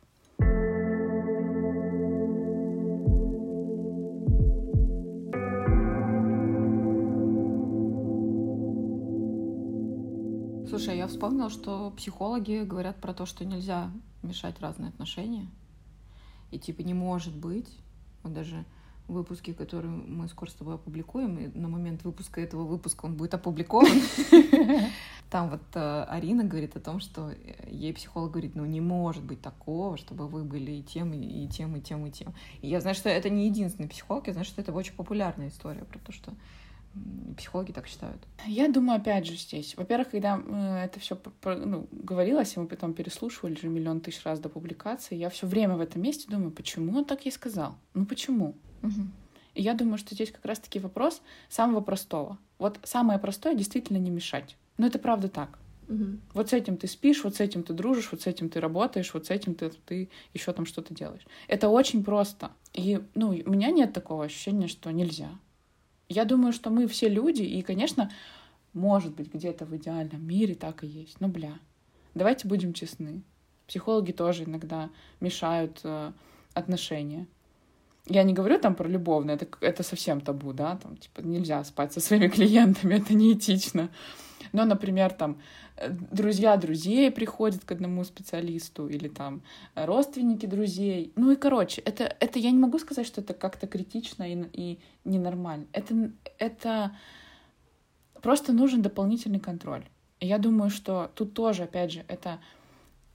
Слушай, 10.85 10.99
я 10.99 11.07
вспомнила, 11.07 11.49
что 11.49 11.89
психологи 11.97 12.63
говорят 12.63 12.97
про 12.97 13.11
то, 13.11 13.25
что 13.25 13.43
нельзя 13.43 13.89
мешать 14.21 14.59
разные 14.59 14.89
отношения. 14.89 15.47
И 16.51 16.59
типа 16.59 16.81
не 16.81 16.93
может 16.93 17.35
быть, 17.35 17.67
вот 18.21 18.33
даже 18.33 18.65
выпуске, 19.07 19.55
который 19.55 19.89
мы 19.89 20.27
скоро 20.27 20.47
с 20.47 20.53
тобой 20.53 20.75
опубликуем, 20.75 21.39
и 21.39 21.57
на 21.57 21.69
момент 21.69 22.03
выпуска 22.03 22.39
этого 22.39 22.65
выпуска 22.65 23.05
он 23.05 23.15
будет 23.15 23.33
опубликован. 23.33 23.99
Там 25.31 25.49
вот 25.49 25.63
э, 25.73 26.03
Арина 26.03 26.43
говорит 26.43 26.75
о 26.75 26.79
том, 26.79 26.99
что 26.99 27.31
ей 27.67 27.91
психолог 27.91 28.29
говорит, 28.29 28.53
ну 28.53 28.63
не 28.65 28.79
может 28.79 29.23
быть 29.23 29.41
такого, 29.41 29.97
чтобы 29.97 30.27
вы 30.27 30.43
были 30.43 30.71
и 30.71 30.83
тем, 30.83 31.13
и 31.13 31.47
тем, 31.47 31.75
и 31.77 31.81
тем, 31.81 32.05
и 32.05 32.11
тем. 32.11 32.35
И 32.61 32.67
я 32.67 32.79
знаю, 32.79 32.95
что 32.95 33.09
это 33.09 33.31
не 33.31 33.47
единственный 33.47 33.89
психолог, 33.89 34.27
я 34.27 34.33
знаю, 34.33 34.45
что 34.45 34.61
это 34.61 34.71
очень 34.71 34.93
популярная 34.93 35.47
история 35.47 35.83
про 35.83 35.97
то, 35.97 36.11
что 36.11 36.31
психологи 37.37 37.71
так 37.71 37.87
считают. 37.87 38.21
Я 38.45 38.69
думаю, 38.69 38.97
опять 38.97 39.25
же, 39.25 39.35
здесь. 39.35 39.75
Во-первых, 39.75 40.11
когда 40.11 40.39
это 40.83 40.99
все 40.99 41.19
ну, 41.43 41.87
говорилось, 41.91 42.55
и 42.55 42.59
мы 42.59 42.67
потом 42.67 42.93
переслушивали 42.93 43.55
же 43.55 43.67
миллион 43.67 43.99
тысяч 43.99 44.23
раз 44.23 44.39
до 44.39 44.49
публикации, 44.49 45.15
я 45.15 45.29
все 45.29 45.47
время 45.47 45.75
в 45.75 45.81
этом 45.81 46.01
месте 46.01 46.25
думаю, 46.29 46.51
почему 46.51 46.97
он 46.97 47.05
так 47.05 47.25
ей 47.25 47.31
сказал? 47.31 47.75
Ну 47.93 48.05
почему? 48.05 48.55
Угу. 48.83 49.07
И 49.55 49.61
я 49.61 49.73
думаю, 49.73 49.97
что 49.97 50.15
здесь 50.15 50.31
как 50.31 50.45
раз-таки 50.45 50.79
вопрос 50.79 51.21
самого 51.49 51.81
простого. 51.81 52.37
Вот 52.57 52.79
самое 52.83 53.19
простое 53.19 53.55
действительно 53.55 53.97
не 53.97 54.11
мешать. 54.11 54.55
Но 54.77 54.87
это 54.87 54.99
правда 54.99 55.29
так. 55.29 55.59
Угу. 55.87 56.05
Вот 56.33 56.49
с 56.49 56.53
этим 56.53 56.77
ты 56.77 56.87
спишь, 56.87 57.23
вот 57.23 57.35
с 57.35 57.39
этим 57.39 57.63
ты 57.63 57.73
дружишь, 57.73 58.09
вот 58.11 58.21
с 58.21 58.27
этим 58.27 58.49
ты 58.49 58.59
работаешь, 58.59 59.13
вот 59.13 59.27
с 59.27 59.29
этим 59.29 59.55
ты, 59.55 59.69
ты 59.69 60.09
еще 60.33 60.51
там 60.51 60.65
что-то 60.65 60.93
делаешь. 60.93 61.25
Это 61.47 61.69
очень 61.69 62.03
просто. 62.03 62.51
И 62.73 63.01
ну, 63.13 63.29
у 63.29 63.49
меня 63.49 63.71
нет 63.71 63.93
такого 63.93 64.25
ощущения, 64.25 64.67
что 64.67 64.91
нельзя. 64.91 65.29
Я 66.09 66.25
думаю, 66.25 66.53
что 66.53 66.69
мы 66.69 66.87
все 66.87 67.09
люди, 67.09 67.41
и, 67.41 67.61
конечно, 67.61 68.11
может 68.73 69.15
быть, 69.15 69.33
где-то 69.33 69.65
в 69.65 69.75
идеальном 69.75 70.25
мире 70.25 70.53
так 70.53 70.83
и 70.83 70.87
есть. 70.87 71.19
Но, 71.21 71.27
бля, 71.27 71.57
давайте 72.13 72.47
будем 72.47 72.73
честны. 72.73 73.23
Психологи 73.67 74.11
тоже 74.11 74.43
иногда 74.43 74.89
мешают 75.19 75.79
э, 75.83 76.11
отношения. 76.53 77.25
Я 78.07 78.23
не 78.23 78.33
говорю 78.33 78.59
там 78.59 78.75
про 78.75 78.87
любовное, 78.87 79.35
это, 79.35 79.47
это 79.61 79.83
совсем 79.83 80.21
табу, 80.21 80.53
да, 80.53 80.75
там, 80.75 80.97
типа, 80.97 81.21
нельзя 81.21 81.63
спать 81.63 81.93
со 81.93 81.99
своими 81.99 82.27
клиентами, 82.35 82.95
это 82.95 83.13
неэтично. 83.15 83.89
Но, 84.51 84.65
например, 84.65 85.11
там, 85.11 85.37
э, 85.77 85.89
друзья 85.89 86.55
друзей 86.55 87.09
приходят 87.11 87.65
к 87.65 87.71
одному 87.71 88.03
специалисту, 88.03 88.87
или 88.87 89.07
там 89.07 89.41
родственники 89.75 90.45
друзей. 90.45 91.11
Ну 91.15 91.31
и, 91.31 91.35
короче, 91.35 91.81
это, 91.81 92.15
это 92.19 92.39
я 92.39 92.51
не 92.51 92.59
могу 92.59 92.79
сказать, 92.79 93.07
что 93.07 93.21
это 93.21 93.33
как-то 93.33 93.67
критично 93.67 94.23
и, 94.23 94.45
и 94.53 94.79
ненормально. 95.03 95.65
Это, 95.73 96.11
это 96.37 96.95
просто 98.21 98.53
нужен 98.53 98.81
дополнительный 98.81 99.39
контроль. 99.39 99.85
И 100.19 100.27
я 100.27 100.37
думаю, 100.37 100.69
что 100.69 101.11
тут 101.15 101.33
тоже, 101.33 101.63
опять 101.63 101.91
же, 101.91 102.05
это 102.07 102.39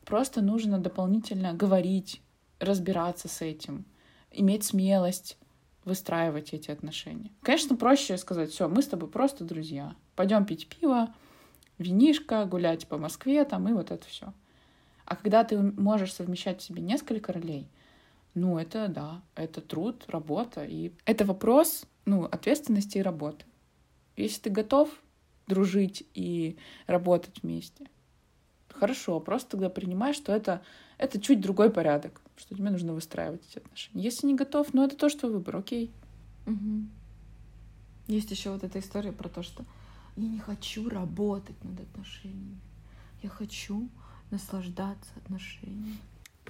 просто 0.05 0.43
нужно 0.43 0.79
дополнительно 0.79 1.55
говорить, 1.55 2.21
разбираться 2.59 3.29
с 3.29 3.41
этим, 3.41 3.85
иметь 4.31 4.65
смелость 4.65 5.39
выстраивать 5.85 6.53
эти 6.53 6.71
отношения. 6.71 7.31
Конечно, 7.43 7.77
проще 7.77 8.17
сказать, 8.17 8.51
все, 8.51 8.69
мы 8.69 8.83
с 8.83 8.87
тобой 8.87 9.09
просто 9.09 9.45
друзья. 9.45 9.95
Пойдем 10.15 10.45
пить 10.45 10.69
пиво, 10.69 11.15
винишко, 11.79 12.45
гулять 12.45 12.87
по 12.87 12.99
Москве, 12.99 13.45
там, 13.45 13.69
и 13.69 13.73
вот 13.73 13.91
это 13.91 14.07
все. 14.07 14.33
А 15.05 15.17
когда 15.17 15.43
ты 15.43 15.59
можешь 15.59 16.15
совмещать 16.15 16.61
в 16.61 16.65
себе 16.65 16.83
несколько 16.83 17.33
ролей, 17.33 17.69
ну, 18.35 18.59
это 18.59 18.87
да, 18.89 19.23
это 19.35 19.61
труд, 19.61 20.05
работа, 20.07 20.65
и 20.65 20.93
это 21.05 21.25
вопрос, 21.25 21.85
ну, 22.05 22.25
ответственности 22.25 22.99
и 22.99 23.03
работы. 23.03 23.45
Если 24.17 24.43
ты 24.43 24.51
готов 24.51 24.91
дружить 25.49 26.07
и 26.15 26.57
работать 26.87 27.43
вместе, 27.43 27.87
хорошо, 28.69 29.19
просто 29.19 29.53
тогда 29.53 29.69
принимай, 29.69 30.13
что 30.13 30.33
это, 30.33 30.63
это 30.97 31.21
чуть 31.21 31.41
другой 31.41 31.71
порядок, 31.71 32.21
что 32.41 32.55
тебе 32.55 32.71
нужно 32.71 32.95
выстраивать 32.95 33.43
эти 33.49 33.59
отношения. 33.59 34.03
Если 34.03 34.27
не 34.27 34.35
готов, 34.35 34.73
ну, 34.73 34.85
это 34.85 34.97
то, 34.97 35.09
что 35.09 35.29
выбор, 35.29 35.57
окей. 35.57 35.91
Угу. 36.47 36.87
Есть 38.07 38.31
еще 38.31 38.51
вот 38.51 38.65
эта 38.65 38.79
история 38.79 39.13
про 39.13 39.29
то, 39.29 39.43
что 39.43 39.65
я 40.17 40.27
не 40.27 40.39
хочу 40.39 40.89
работать 40.89 41.63
над 41.63 41.81
отношениями. 41.81 42.59
Я 43.23 43.29
хочу 43.29 43.89
наслаждаться 44.31 45.11
отношениями. 45.17 45.99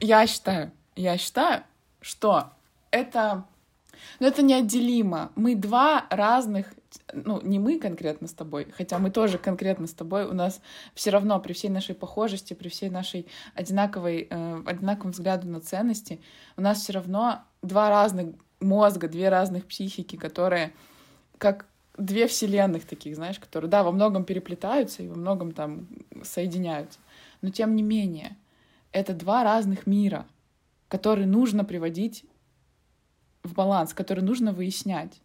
Я 0.01 0.27
считаю, 0.27 0.71
я 0.95 1.19
считаю, 1.19 1.65
что 2.01 2.53
это, 2.91 3.45
ну, 4.21 4.29
это 4.29 4.43
неотделимо. 4.43 5.33
Мы 5.35 5.57
два 5.57 6.07
разных, 6.09 6.73
ну, 7.13 7.41
не 7.43 7.59
мы 7.59 7.79
конкретно 7.79 8.29
с 8.29 8.33
тобой, 8.33 8.69
хотя 8.77 8.99
мы 8.99 9.11
тоже 9.11 9.39
конкретно 9.39 9.87
с 9.87 9.93
тобой, 9.93 10.25
у 10.25 10.33
нас 10.33 10.61
все 10.95 11.11
равно 11.11 11.39
при 11.41 11.53
всей 11.53 11.69
нашей 11.69 11.95
похожести, 11.95 12.55
при 12.55 12.69
всей 12.69 12.91
нашей 12.91 13.27
одинаковой, 13.55 14.27
э, 14.29 14.63
одинаковом 14.67 15.13
взгляду 15.13 15.49
на 15.49 15.61
ценности, 15.61 16.21
у 16.57 16.63
нас 16.63 16.81
все 16.81 16.93
равно 16.93 17.43
два 17.63 17.91
разных 17.91 18.35
мозга, 18.61 19.09
две 19.09 19.29
разных 19.29 19.67
психики, 19.67 20.17
которые 20.17 20.73
как 21.39 21.67
две 21.97 22.27
вселенных 22.27 22.85
таких, 22.85 23.17
знаешь, 23.17 23.39
которые, 23.39 23.71
да, 23.71 23.83
во 23.83 23.93
многом 23.93 24.25
переплетаются 24.25 25.03
и 25.03 25.09
во 25.09 25.17
многом 25.17 25.53
там 25.53 25.89
соединяются. 26.23 26.99
Но 27.43 27.51
тем 27.51 27.77
не 27.77 27.83
менее, 27.83 28.37
это 28.93 29.15
два 29.15 29.45
разных 29.45 29.87
мира, 29.87 30.27
которые 30.89 31.27
нужно 31.27 31.65
приводить 31.65 32.25
в 33.43 33.55
баланс, 33.55 33.95
который 33.95 34.23
нужно 34.23 34.53
выяснять. 34.53 35.21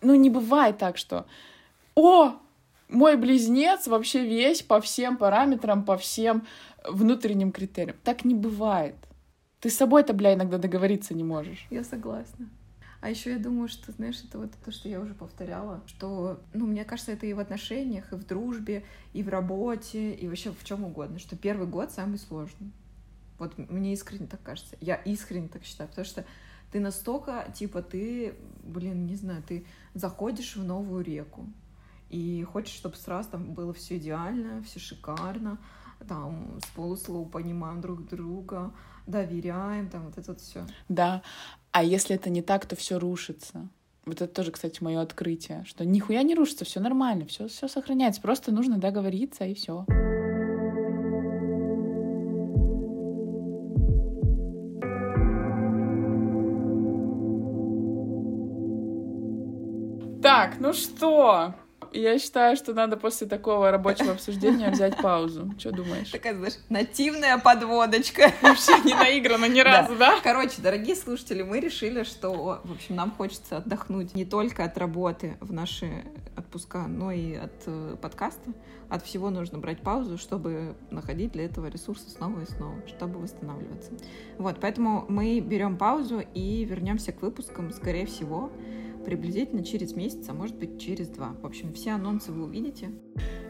Ну, 0.00 0.14
не 0.14 0.30
бывает 0.30 0.78
так, 0.78 0.96
что 0.96 1.26
«О, 1.94 2.36
мой 2.88 3.16
близнец 3.16 3.86
вообще 3.86 4.24
весь 4.24 4.62
по 4.62 4.80
всем 4.80 5.16
параметрам, 5.16 5.84
по 5.84 5.96
всем 5.96 6.46
внутренним 6.88 7.52
критериям». 7.52 7.96
Так 8.04 8.24
не 8.24 8.34
бывает. 8.34 8.94
Ты 9.60 9.70
с 9.70 9.76
собой-то, 9.76 10.12
бля, 10.12 10.34
иногда 10.34 10.58
договориться 10.58 11.14
не 11.14 11.24
можешь. 11.24 11.66
Я 11.70 11.82
согласна. 11.82 12.48
А 13.00 13.10
еще 13.10 13.32
я 13.32 13.38
думаю, 13.38 13.68
что, 13.68 13.92
знаешь, 13.92 14.22
это 14.24 14.38
вот 14.38 14.50
то, 14.64 14.72
что 14.72 14.88
я 14.88 15.00
уже 15.00 15.14
повторяла, 15.14 15.82
что, 15.86 16.40
ну, 16.52 16.66
мне 16.66 16.84
кажется, 16.84 17.12
это 17.12 17.26
и 17.26 17.32
в 17.32 17.38
отношениях, 17.38 18.12
и 18.12 18.16
в 18.16 18.26
дружбе, 18.26 18.84
и 19.12 19.22
в 19.22 19.28
работе, 19.28 20.12
и 20.12 20.26
вообще 20.26 20.50
в 20.50 20.64
чем 20.64 20.84
угодно, 20.84 21.18
что 21.20 21.36
первый 21.36 21.68
год 21.68 21.92
самый 21.92 22.18
сложный. 22.18 22.72
Вот 23.38 23.56
мне 23.56 23.92
искренне 23.92 24.26
так 24.26 24.42
кажется. 24.42 24.76
Я 24.80 24.96
искренне 24.96 25.46
так 25.46 25.64
считаю, 25.64 25.88
потому 25.88 26.04
что 26.04 26.24
ты 26.70 26.80
настолько, 26.80 27.50
типа, 27.54 27.82
ты, 27.82 28.34
блин, 28.62 29.06
не 29.06 29.16
знаю, 29.16 29.42
ты 29.42 29.66
заходишь 29.94 30.56
в 30.56 30.64
новую 30.64 31.04
реку, 31.04 31.46
и 32.10 32.42
хочешь, 32.44 32.74
чтобы 32.74 32.96
сразу 32.96 33.30
там 33.30 33.52
было 33.52 33.72
все 33.72 33.96
идеально, 33.96 34.62
все 34.62 34.78
шикарно, 34.78 35.58
там 36.06 36.58
с 36.64 36.66
полуслова 36.74 37.28
понимаем 37.28 37.80
друг 37.80 38.08
друга, 38.08 38.72
доверяем, 39.06 39.88
там 39.88 40.06
вот 40.06 40.18
это 40.18 40.32
вот 40.32 40.40
все. 40.40 40.66
Да. 40.88 41.22
А 41.72 41.82
если 41.82 42.16
это 42.16 42.30
не 42.30 42.42
так, 42.42 42.66
то 42.66 42.76
все 42.76 42.98
рушится. 42.98 43.68
Вот 44.06 44.22
это 44.22 44.32
тоже, 44.32 44.52
кстати, 44.52 44.82
мое 44.82 45.02
открытие, 45.02 45.64
что 45.66 45.84
нихуя 45.84 46.22
не 46.22 46.34
рушится, 46.34 46.64
все 46.64 46.80
нормально, 46.80 47.26
все, 47.26 47.48
все 47.48 47.68
сохраняется. 47.68 48.22
Просто 48.22 48.52
нужно 48.52 48.78
договориться 48.78 49.44
и 49.44 49.52
все. 49.52 49.84
Так, 60.38 60.60
ну 60.60 60.72
что? 60.72 61.52
Я 61.92 62.16
считаю, 62.20 62.56
что 62.56 62.72
надо 62.72 62.96
после 62.96 63.26
такого 63.26 63.72
рабочего 63.72 64.12
обсуждения 64.12 64.70
взять 64.70 64.96
паузу. 65.02 65.52
Что 65.58 65.72
думаешь? 65.72 66.10
Такая, 66.10 66.36
знаешь, 66.36 66.54
нативная 66.68 67.38
подводочка. 67.38 68.30
Вообще 68.42 68.78
не 68.84 68.94
наиграна 68.94 69.46
ни 69.46 69.58
разу, 69.58 69.96
да? 69.96 70.20
Короче, 70.22 70.62
дорогие 70.62 70.94
слушатели, 70.94 71.42
мы 71.42 71.58
решили, 71.58 72.04
что, 72.04 72.60
в 72.62 72.70
общем, 72.70 72.94
нам 72.94 73.10
хочется 73.10 73.56
отдохнуть 73.56 74.14
не 74.14 74.24
только 74.24 74.62
от 74.62 74.78
работы 74.78 75.36
в 75.40 75.52
наши 75.52 76.04
отпуска, 76.36 76.86
но 76.86 77.10
и 77.10 77.34
от 77.34 77.64
э, 77.66 77.96
подкаста. 78.00 78.52
От 78.88 79.04
всего 79.04 79.30
нужно 79.30 79.58
брать 79.58 79.80
паузу, 79.80 80.18
чтобы 80.18 80.76
находить 80.90 81.32
для 81.32 81.46
этого 81.46 81.66
ресурсы 81.66 82.08
снова 82.10 82.42
и 82.42 82.46
снова, 82.46 82.76
чтобы 82.86 83.18
восстанавливаться. 83.18 83.90
Вот, 84.38 84.58
поэтому 84.60 85.04
мы 85.08 85.40
берем 85.40 85.76
паузу 85.76 86.22
и 86.32 86.64
вернемся 86.64 87.10
к 87.10 87.22
выпускам, 87.22 87.72
скорее 87.72 88.06
всего, 88.06 88.52
приблизительно 89.08 89.64
через 89.64 89.96
месяц, 89.96 90.28
а 90.28 90.34
может 90.34 90.54
быть 90.56 90.78
через 90.78 91.08
два. 91.08 91.34
В 91.40 91.46
общем, 91.46 91.72
все 91.72 91.92
анонсы 91.92 92.30
вы 92.30 92.44
увидите. 92.44 92.90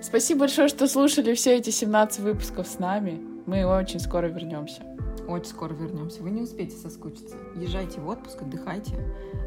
Спасибо 0.00 0.40
большое, 0.40 0.68
что 0.68 0.86
слушали 0.86 1.34
все 1.34 1.56
эти 1.56 1.70
17 1.70 2.20
выпусков 2.20 2.68
с 2.68 2.78
нами. 2.78 3.20
Мы 3.44 3.66
очень 3.66 3.98
скоро 3.98 4.28
вернемся. 4.28 4.82
Очень 5.26 5.46
скоро 5.46 5.74
вернемся. 5.74 6.22
Вы 6.22 6.30
не 6.30 6.42
успеете 6.42 6.76
соскучиться. 6.76 7.34
Езжайте 7.56 8.00
в 8.00 8.06
отпуск, 8.06 8.40
отдыхайте, 8.40 8.94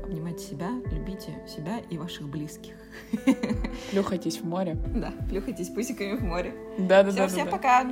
обнимайте 0.03 0.43
себя, 0.45 0.71
любите 0.91 1.41
себя 1.47 1.79
и 1.89 1.97
ваших 1.97 2.27
близких. 2.27 2.73
Плюхайтесь 3.91 4.41
в 4.41 4.43
море. 4.43 4.77
Да, 4.93 5.13
плюхайтесь 5.29 5.69
пусиками 5.69 6.17
в 6.17 6.23
море. 6.23 6.53
Да, 6.77 7.03
да, 7.03 7.13
да. 7.13 7.27
всем 7.29 7.49
пока. 7.49 7.89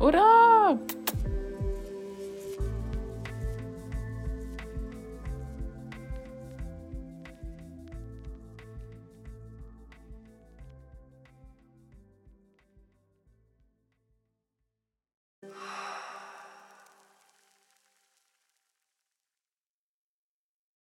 Ура! 0.00 0.78